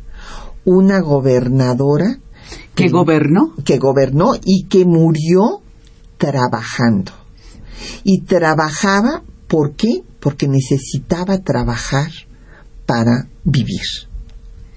Una 0.66 1.00
gobernadora 1.00 2.20
¿Que 2.76 2.90
gobernó? 2.90 3.54
que 3.64 3.78
gobernó 3.78 4.32
y 4.44 4.66
que 4.66 4.86
murió 4.86 5.62
trabajando. 6.18 7.12
Y 8.04 8.22
trabajaba, 8.22 9.24
¿por 9.48 9.76
qué? 9.76 10.04
Porque 10.20 10.48
necesitaba 10.48 11.38
trabajar 11.40 12.10
para 12.86 13.28
vivir. 13.44 13.82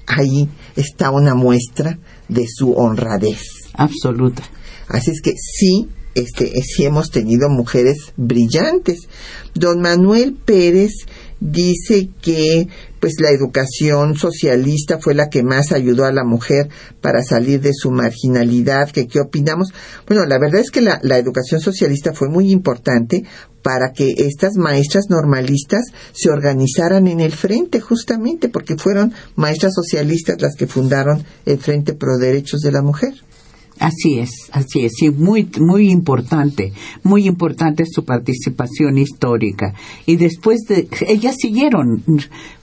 Ahí 0.06 0.48
está 0.76 1.10
una 1.10 1.34
muestra 1.34 1.98
de 2.28 2.46
su 2.48 2.72
honradez. 2.72 3.42
Absoluta. 3.74 4.42
Así 4.88 5.10
es 5.10 5.20
que 5.20 5.32
sí, 5.36 5.88
este, 6.16 6.50
sí 6.62 6.84
hemos 6.84 7.10
tenido 7.10 7.48
mujeres 7.48 8.12
brillantes. 8.16 9.08
Don 9.54 9.80
Manuel 9.80 10.34
Pérez 10.34 10.92
dice 11.40 12.08
que 12.22 12.68
pues 13.00 13.20
la 13.20 13.30
educación 13.30 14.16
socialista 14.16 14.98
fue 14.98 15.14
la 15.14 15.28
que 15.28 15.42
más 15.42 15.70
ayudó 15.72 16.06
a 16.06 16.12
la 16.12 16.24
mujer 16.24 16.68
para 17.02 17.22
salir 17.22 17.60
de 17.60 17.72
su 17.74 17.90
marginalidad, 17.90 18.90
que 18.90 19.06
qué 19.06 19.20
opinamos. 19.20 19.72
Bueno, 20.08 20.24
la 20.24 20.38
verdad 20.38 20.60
es 20.60 20.70
que 20.70 20.80
la, 20.80 20.98
la 21.02 21.18
educación 21.18 21.60
socialista 21.60 22.14
fue 22.14 22.28
muy 22.28 22.50
importante 22.50 23.24
para 23.62 23.92
que 23.92 24.14
estas 24.16 24.54
maestras 24.56 25.06
normalistas 25.10 25.84
se 26.12 26.30
organizaran 26.30 27.06
en 27.06 27.20
el 27.20 27.32
frente, 27.32 27.80
justamente 27.80 28.48
porque 28.48 28.76
fueron 28.76 29.12
maestras 29.34 29.74
socialistas 29.74 30.40
las 30.40 30.54
que 30.56 30.66
fundaron 30.66 31.24
el 31.44 31.58
Frente 31.58 31.92
Pro 31.92 32.16
Derechos 32.16 32.60
de 32.60 32.72
la 32.72 32.80
Mujer. 32.80 33.12
Así 33.78 34.18
es, 34.18 34.30
así 34.52 34.86
es, 34.86 34.94
sí, 34.98 35.10
muy, 35.10 35.48
muy 35.60 35.90
importante, 35.90 36.72
muy 37.02 37.26
importante 37.26 37.84
su 37.84 38.04
participación 38.04 38.96
histórica. 38.96 39.74
Y 40.06 40.16
después 40.16 40.60
de, 40.66 40.88
ellas 41.06 41.36
siguieron, 41.38 42.02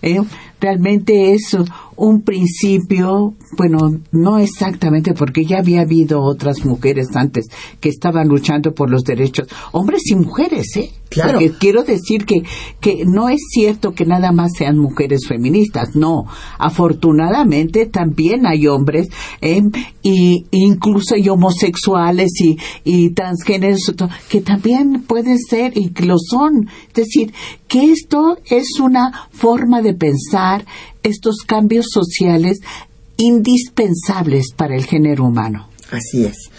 ¿eh? 0.01 0.22
realmente 0.59 1.34
es 1.34 1.55
un 2.03 2.21
principio, 2.21 3.33
bueno, 3.57 4.01
no 4.11 4.37
exactamente, 4.37 5.13
porque 5.13 5.45
ya 5.45 5.59
había 5.59 5.81
habido 5.81 6.21
otras 6.21 6.65
mujeres 6.65 7.07
antes 7.15 7.47
que 7.79 7.87
estaban 7.87 8.27
luchando 8.27 8.73
por 8.73 8.89
los 8.89 9.05
derechos, 9.05 9.47
hombres 9.71 10.01
y 10.11 10.15
mujeres, 10.15 10.67
¿eh? 10.75 10.91
Claro. 11.09 11.33
Porque 11.33 11.53
quiero 11.59 11.83
decir 11.83 12.25
que, 12.25 12.41
que 12.81 13.05
no 13.05 13.29
es 13.29 13.39
cierto 13.51 13.93
que 13.93 14.05
nada 14.05 14.31
más 14.31 14.51
sean 14.57 14.79
mujeres 14.79 15.27
feministas, 15.27 15.95
no. 15.95 16.25
Afortunadamente 16.57 17.85
también 17.85 18.47
hay 18.47 18.67
hombres, 18.67 19.09
¿eh? 19.39 19.61
y 20.01 20.45
incluso 20.51 21.15
hay 21.15 21.29
homosexuales 21.29 22.31
y, 22.41 22.57
y 22.83 23.11
transgéneros 23.11 23.93
que 24.27 24.41
también 24.41 25.03
pueden 25.03 25.37
ser 25.37 25.77
y 25.77 25.93
lo 26.03 26.15
son. 26.17 26.67
Es 26.87 26.93
decir, 26.93 27.31
que 27.67 27.91
esto 27.91 28.37
es 28.49 28.79
una 28.81 29.29
forma 29.31 29.81
de 29.81 29.93
pensar 29.93 30.65
estos 31.03 31.43
cambios 31.45 31.87
sociales 31.91 32.59
indispensables 33.17 34.53
para 34.55 34.75
el 34.75 34.85
género 34.85 35.25
humano. 35.25 35.69
Así 35.91 36.25
es. 36.25 36.49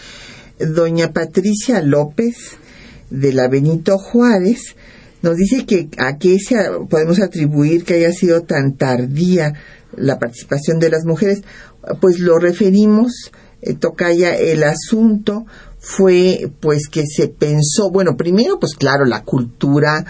Doña 0.59 1.11
Patricia 1.11 1.81
López 1.81 2.57
de 3.09 3.33
la 3.33 3.47
Benito 3.47 3.97
Juárez 3.97 4.75
nos 5.21 5.35
dice 5.35 5.65
que 5.65 5.89
a 5.97 6.17
qué 6.17 6.37
se 6.39 6.55
podemos 6.89 7.19
atribuir 7.19 7.83
que 7.83 7.95
haya 7.95 8.11
sido 8.11 8.43
tan 8.43 8.77
tardía 8.77 9.53
la 9.97 10.19
participación 10.19 10.79
de 10.79 10.89
las 10.89 11.05
mujeres. 11.05 11.41
Pues 11.99 12.19
lo 12.19 12.37
referimos, 12.37 13.31
eh, 13.61 13.73
Tocaya, 13.73 14.35
el 14.35 14.63
asunto 14.63 15.45
fue 15.79 16.51
pues 16.59 16.87
que 16.87 17.03
se 17.05 17.27
pensó, 17.27 17.91
bueno, 17.91 18.15
primero 18.17 18.59
pues 18.59 18.75
claro, 18.75 19.05
la 19.05 19.23
cultura 19.23 20.05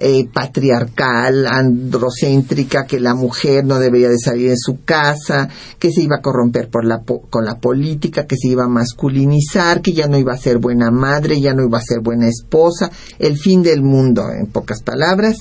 eh, 0.00 0.28
patriarcal, 0.32 1.46
androcéntrica, 1.46 2.86
que 2.86 3.00
la 3.00 3.14
mujer 3.14 3.64
no 3.64 3.78
debería 3.78 4.08
de 4.08 4.18
salir 4.18 4.50
de 4.50 4.56
su 4.56 4.84
casa, 4.84 5.48
que 5.78 5.90
se 5.90 6.02
iba 6.02 6.16
a 6.16 6.22
corromper 6.22 6.68
por 6.68 6.84
la 6.84 7.02
con 7.30 7.44
la 7.44 7.58
política, 7.58 8.26
que 8.26 8.36
se 8.36 8.48
iba 8.48 8.64
a 8.64 8.68
masculinizar, 8.68 9.82
que 9.82 9.92
ya 9.92 10.06
no 10.06 10.18
iba 10.18 10.32
a 10.32 10.38
ser 10.38 10.58
buena 10.58 10.90
madre, 10.90 11.40
ya 11.40 11.54
no 11.54 11.64
iba 11.64 11.78
a 11.78 11.82
ser 11.82 12.00
buena 12.00 12.28
esposa, 12.28 12.90
el 13.18 13.38
fin 13.38 13.62
del 13.62 13.82
mundo, 13.82 14.24
en 14.30 14.46
pocas 14.46 14.82
palabras. 14.82 15.38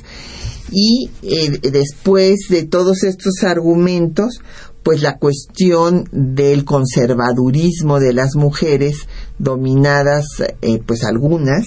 Y 0.72 1.10
eh, 1.22 1.60
después 1.72 2.48
de 2.50 2.64
todos 2.64 3.04
estos 3.04 3.44
argumentos, 3.44 4.42
pues 4.84 5.02
la 5.02 5.18
cuestión 5.18 6.06
del 6.12 6.66
conservadurismo 6.66 8.00
de 8.00 8.14
las 8.14 8.36
mujeres 8.36 9.08
dominadas, 9.38 10.26
eh, 10.62 10.82
pues 10.86 11.04
algunas, 11.04 11.66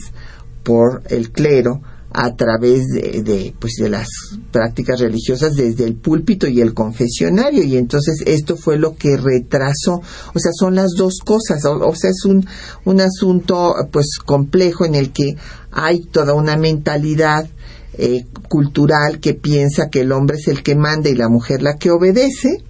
por 0.63 1.03
el 1.09 1.31
clero, 1.31 1.83
a 2.13 2.35
través 2.35 2.87
de, 2.89 3.55
pues 3.59 3.75
de 3.79 3.89
las 3.89 4.09
prácticas 4.51 4.99
religiosas 4.99 5.55
desde 5.55 5.85
el 5.85 5.95
púlpito 5.95 6.49
y 6.49 6.61
el 6.61 6.75
confesionario 6.75 7.63
y 7.63 7.77
entonces 7.77 8.23
esto 8.27 8.57
fue 8.57 8.79
lo 8.79 8.97
que 8.97 9.17
retrasó 9.17 10.03
o 10.35 10.39
sea 10.39 10.51
son 10.53 10.75
las 10.75 10.91
dos 10.97 11.19
cosas 11.25 11.65
o, 11.65 11.79
o 11.87 11.95
sea 11.95 12.11
es 12.11 12.25
un 12.25 12.45
un 12.85 13.01
asunto 13.01 13.75
pues 13.93 14.19
complejo 14.25 14.85
en 14.85 14.97
el 14.97 15.13
que 15.13 15.37
hay 15.71 16.01
toda 16.01 16.35
una 16.35 16.57
mentalidad 16.57 17.49
eh, 17.97 18.25
cultural 18.49 19.21
que 19.21 19.35
piensa 19.35 19.89
que 19.89 20.01
el 20.01 20.11
hombre 20.11 20.39
es 20.39 20.49
el 20.49 20.65
que 20.65 20.75
manda 20.75 21.11
y 21.11 21.15
la 21.15 21.29
mujer 21.29 21.63
la 21.63 21.77
que 21.77 21.93
obedece 21.93 22.65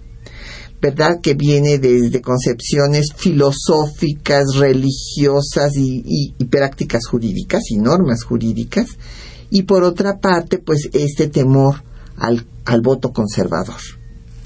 ¿verdad? 0.82 1.20
Que 1.22 1.34
viene 1.34 1.78
desde 1.78 2.22
concepciones 2.22 3.12
filosóficas, 3.14 4.54
religiosas 4.56 5.76
y, 5.76 6.32
y, 6.38 6.44
prácticas 6.46 7.06
jurídicas 7.06 7.70
y 7.70 7.76
normas 7.76 8.24
jurídicas. 8.24 8.86
Y 9.50 9.62
por 9.62 9.82
otra 9.82 10.18
parte, 10.18 10.58
pues 10.58 10.88
este 10.92 11.28
temor 11.28 11.82
al, 12.16 12.44
al 12.64 12.80
voto 12.80 13.12
conservador. 13.12 13.80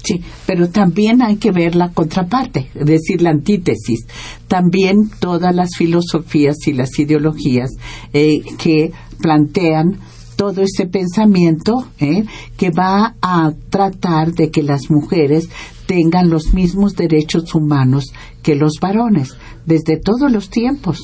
Sí, 0.03 0.21
pero 0.45 0.69
también 0.69 1.23
hay 1.23 1.37
que 1.37 1.51
ver 1.51 1.75
la 1.75 1.89
contraparte, 1.89 2.69
es 2.75 2.85
decir, 2.85 3.23
la 3.23 3.31
antítesis. 3.31 4.05
También 4.47 5.09
todas 5.19 5.55
las 5.55 5.75
filosofías 5.75 6.57
y 6.67 6.73
las 6.73 6.97
ideologías 6.99 7.71
eh, 8.13 8.41
que 8.59 8.91
plantean 9.19 9.99
todo 10.35 10.61
ese 10.61 10.85
pensamiento 10.85 11.87
eh, 11.99 12.23
que 12.55 12.69
va 12.69 13.15
a 13.21 13.51
tratar 13.69 14.33
de 14.33 14.51
que 14.51 14.61
las 14.61 14.91
mujeres 14.91 15.49
tengan 15.87 16.29
los 16.29 16.53
mismos 16.53 16.93
derechos 16.95 17.55
humanos 17.55 18.11
que 18.43 18.55
los 18.55 18.73
varones 18.79 19.35
desde 19.65 19.97
todos 19.97 20.31
los 20.31 20.49
tiempos. 20.49 20.99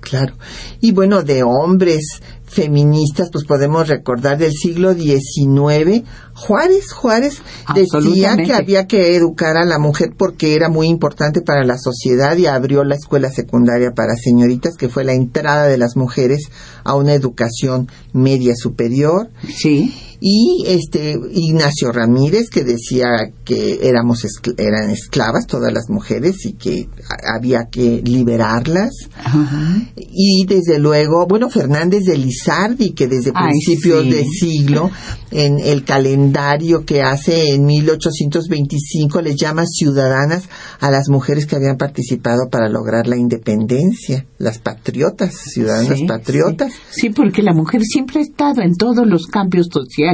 Claro. 0.00 0.34
Y 0.80 0.92
bueno, 0.92 1.22
de 1.22 1.42
hombres 1.42 2.20
feministas, 2.48 3.30
pues 3.30 3.44
podemos 3.44 3.88
recordar 3.88 4.38
del 4.38 4.52
siglo 4.52 4.94
XIX, 4.94 6.04
Juárez, 6.34 6.92
Juárez 6.92 7.42
decía 7.74 8.36
que 8.36 8.52
había 8.52 8.86
que 8.86 9.16
educar 9.16 9.56
a 9.56 9.64
la 9.64 9.78
mujer 9.78 10.14
porque 10.16 10.54
era 10.54 10.68
muy 10.68 10.88
importante 10.88 11.42
para 11.42 11.64
la 11.64 11.78
sociedad 11.78 12.36
y 12.36 12.46
abrió 12.46 12.84
la 12.84 12.94
escuela 12.94 13.30
secundaria 13.30 13.92
para 13.94 14.14
señoritas, 14.14 14.76
que 14.76 14.88
fue 14.88 15.04
la 15.04 15.12
entrada 15.12 15.66
de 15.66 15.78
las 15.78 15.96
mujeres 15.96 16.48
a 16.84 16.94
una 16.94 17.14
educación 17.14 17.88
media 18.12 18.54
superior. 18.56 19.28
Sí. 19.54 20.07
Y 20.20 20.64
este 20.66 21.16
Ignacio 21.32 21.92
Ramírez 21.92 22.50
que 22.50 22.64
decía 22.64 23.06
que 23.44 23.80
éramos 23.82 24.24
escl 24.24 24.52
eran 24.58 24.90
esclavas 24.90 25.46
todas 25.46 25.72
las 25.72 25.88
mujeres 25.88 26.44
y 26.44 26.54
que 26.54 26.88
había 27.36 27.66
que 27.70 28.02
liberarlas. 28.04 28.90
Ajá. 29.16 29.82
Y 29.96 30.44
desde 30.46 30.78
luego, 30.78 31.26
bueno, 31.26 31.48
Fernández 31.50 32.04
de 32.04 32.18
Lizardi, 32.18 32.92
que 32.92 33.06
desde 33.06 33.32
Ay, 33.34 33.50
principios 33.50 34.04
sí. 34.04 34.10
de 34.10 34.24
siglo, 34.24 34.90
en 35.30 35.58
el 35.58 35.84
calendario 35.84 36.84
que 36.84 37.02
hace 37.02 37.54
en 37.54 37.64
1825, 37.66 39.20
les 39.22 39.36
llama 39.36 39.64
ciudadanas 39.66 40.48
a 40.80 40.90
las 40.90 41.08
mujeres 41.08 41.46
que 41.46 41.56
habían 41.56 41.76
participado 41.76 42.48
para 42.50 42.68
lograr 42.68 43.06
la 43.06 43.16
independencia, 43.16 44.26
las 44.38 44.58
patriotas, 44.58 45.34
ciudadanas 45.34 45.98
Sí, 45.98 46.06
patriotas. 46.06 46.72
Sí. 46.90 47.08
Sí, 47.08 47.10
porque 47.10 47.42
la 47.42 47.54
mujer 47.54 47.82
siempre 47.82 48.20
ha 48.20 48.22
estado 48.22 48.60
en 48.62 48.74
todos 48.74 49.06
los 49.06 49.26
cambios 49.26 49.68
sociales, 49.72 50.07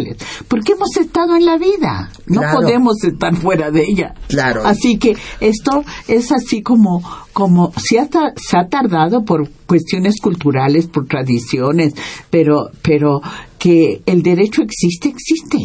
porque 0.49 0.73
hemos 0.73 0.97
estado 0.97 1.37
en 1.37 1.47
la 1.47 1.57
vida, 1.57 2.11
no 2.27 2.41
Claro. 2.41 2.61
podemos 2.61 3.03
estar 3.05 3.35
fuera 3.37 3.71
de 3.71 3.85
ella. 3.85 4.15
Claro. 4.29 4.63
Así 4.65 4.99
que 4.99 5.17
esto 5.41 5.85
es 6.09 6.33
así 6.33 6.63
como, 6.63 7.03
como 7.33 7.73
se 7.77 7.99
ha, 7.99 8.09
se 8.37 8.57
ha 8.57 8.69
tardado 8.69 9.25
por 9.25 9.49
cuestiones 9.67 10.21
culturales, 10.21 10.87
por 10.87 11.07
tradiciones, 11.07 11.95
pero, 12.31 12.71
pero 12.83 13.21
que 13.59 14.03
el 14.07 14.23
derecho 14.23 14.63
existe, 14.63 15.09
existe. 15.09 15.59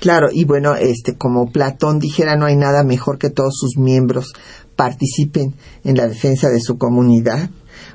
Claro, 0.00 0.28
y 0.32 0.44
bueno, 0.44 0.74
este, 0.76 1.14
como 1.16 1.50
Platón 1.50 1.98
dijera, 1.98 2.36
no 2.36 2.46
hay 2.46 2.56
nada 2.56 2.84
mejor 2.84 3.18
que 3.18 3.28
todos 3.28 3.54
sus 3.58 3.76
miembros 3.76 4.32
participen 4.76 5.54
en 5.84 5.96
la 5.96 6.06
defensa 6.08 6.48
de 6.48 6.60
su 6.60 6.78
comunidad. 6.78 7.50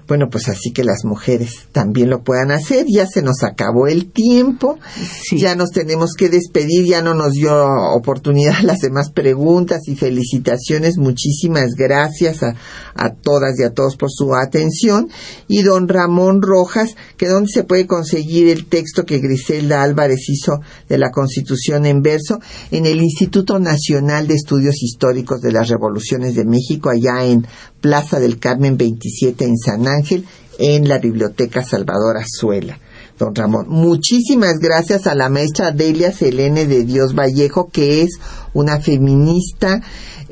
Bueno, 0.08 0.30
pues 0.30 0.50
así 0.50 0.72
que 0.72 0.84
las 0.84 1.04
mujeres 1.04 1.68
también 1.72 2.10
lo 2.10 2.24
puedan 2.24 2.52
hacer. 2.52 2.86
Ya 2.88 3.08
se 3.08 3.22
nos 3.22 3.44
acabó 3.44 3.88
el 3.88 4.12
tiempo. 4.12 4.78
Sí. 5.24 5.40
Ya 5.40 5.56
nos 5.56 5.72
tenemos 5.72 6.14
que 6.14 6.30
despedir. 6.30 6.86
Ya 6.86 7.02
no 7.02 7.14
nos 7.14 7.34
dio 7.34 7.54
oportunidad 7.94 8.62
las 8.64 8.80
demás 8.80 9.12
preguntas 9.12 9.88
y 9.88 9.96
felicitaciones. 9.96 10.98
Muchísimas 10.98 11.72
gracias 11.76 12.44
a, 12.44 12.56
a 12.94 13.14
todas 13.14 13.60
y 13.60 13.64
a 13.64 13.74
todos 13.74 13.96
por 13.96 14.12
su 14.12 14.36
atención. 14.36 15.10
Y 15.48 15.64
don 15.64 15.88
Ramón 15.88 16.42
Rojas, 16.42 16.96
que 17.18 17.28
dónde 17.28 17.50
se 17.52 17.64
puede 17.64 17.88
conseguir 17.88 18.50
el 18.50 18.68
texto 18.68 19.06
que 19.06 19.20
Griselda 19.20 19.82
Álvarez 19.82 20.30
hizo 20.30 20.60
de 20.88 20.98
la 20.98 21.12
Constitución 21.12 21.86
en 21.86 22.02
verso 22.02 22.40
en 22.72 22.86
el 22.86 23.02
Instituto 23.02 23.60
Nacional 23.60 24.28
de 24.28 24.36
Estudios 24.36 24.82
Históricos 24.82 25.42
de 25.42 25.52
las 25.52 25.70
Revoluciones 25.70 26.36
de 26.36 26.46
México, 26.46 26.90
allá 26.90 27.26
en 27.26 27.46
Plaza 27.82 28.20
del 28.20 28.40
Carmen 28.40 28.78
27 28.78 29.46
en 29.46 29.58
San 29.58 29.88
Ángel, 29.96 30.26
en 30.60 30.88
la 30.88 31.00
Biblioteca 31.00 31.64
Salvador 31.64 32.18
Azuela. 32.18 32.78
Don 33.18 33.34
Ramón, 33.34 33.68
muchísimas 33.70 34.56
gracias 34.60 35.08
a 35.08 35.16
la 35.16 35.30
maestra 35.30 35.72
Delia 35.72 36.12
Selene 36.12 36.66
de 36.66 36.84
Dios 36.84 37.16
Vallejo, 37.16 37.70
que 37.72 38.02
es 38.02 38.20
una 38.54 38.80
feminista 38.82 39.82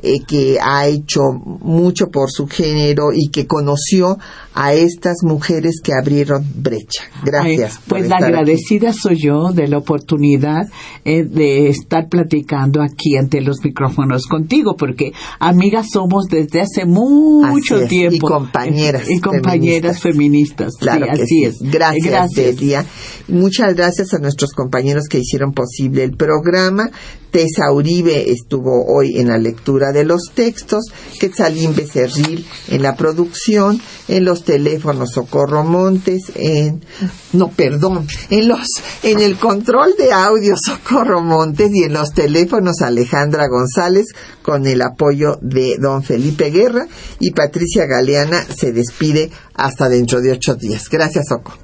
eh, 0.06 0.20
que 0.26 0.58
ha 0.60 0.86
hecho 0.86 1.20
mucho 1.32 2.08
por 2.10 2.30
su 2.30 2.46
género 2.46 3.04
y 3.14 3.30
que 3.30 3.46
conoció 3.46 4.18
a 4.52 4.74
estas 4.74 5.16
mujeres 5.22 5.80
que 5.82 5.92
abrieron 5.98 6.44
brecha. 6.54 7.04
Gracias. 7.24 7.80
Pues 7.88 8.06
la 8.08 8.16
aquí. 8.16 8.24
agradecida 8.24 8.92
soy 8.92 9.16
yo 9.18 9.52
de 9.52 9.66
la 9.66 9.78
oportunidad 9.78 10.66
eh, 11.06 11.24
de 11.24 11.68
estar 11.68 12.08
platicando 12.10 12.82
aquí 12.82 13.16
ante 13.16 13.40
los 13.40 13.64
micrófonos 13.64 14.26
contigo, 14.26 14.76
porque 14.76 15.12
amigas 15.40 15.86
somos 15.90 16.26
desde 16.26 16.60
hace 16.60 16.84
mucho 16.84 17.86
tiempo. 17.86 18.16
y 18.16 18.20
compañeras 18.20 19.10
Y 19.10 19.20
compañeras 19.20 20.00
feministas. 20.00 20.74
Claro 20.78 21.06
sí, 21.06 21.12
que 21.16 21.22
así 21.22 21.26
sí. 21.26 21.44
es. 21.44 21.56
Gracias, 21.62 22.04
Gracias. 22.06 22.56
Delia. 22.56 22.73
Muchas 23.28 23.74
gracias 23.74 24.14
a 24.14 24.18
nuestros 24.18 24.52
compañeros 24.52 25.04
que 25.08 25.18
hicieron 25.18 25.52
posible 25.52 26.04
el 26.04 26.16
programa. 26.16 26.90
Tessa 27.34 27.72
Uribe 27.72 28.30
estuvo 28.30 28.86
hoy 28.86 29.18
en 29.18 29.26
la 29.26 29.38
lectura 29.38 29.90
de 29.90 30.04
los 30.04 30.30
textos, 30.34 30.84
Quetzalín 31.18 31.74
Becerril 31.74 32.46
en 32.68 32.82
la 32.82 32.94
producción, 32.94 33.80
en 34.06 34.24
los 34.24 34.44
teléfonos 34.44 35.10
Socorro 35.10 35.64
Montes, 35.64 36.30
en 36.36 36.84
no, 37.32 37.50
perdón, 37.50 38.06
en 38.30 38.46
los 38.46 38.68
en 39.02 39.20
el 39.20 39.36
control 39.36 39.96
de 39.98 40.12
audio 40.12 40.54
Socorro 40.56 41.22
Montes 41.22 41.72
y 41.74 41.82
en 41.82 41.94
los 41.94 42.12
teléfonos 42.12 42.82
Alejandra 42.82 43.48
González 43.48 44.06
con 44.42 44.64
el 44.68 44.80
apoyo 44.80 45.36
de 45.42 45.76
don 45.80 46.04
Felipe 46.04 46.50
Guerra 46.50 46.86
y 47.18 47.32
Patricia 47.32 47.86
Galeana 47.86 48.46
se 48.46 48.70
despide 48.70 49.32
hasta 49.54 49.88
dentro 49.88 50.20
de 50.20 50.30
ocho 50.30 50.54
días. 50.54 50.88
Gracias, 50.88 51.26
Soco. 51.28 51.63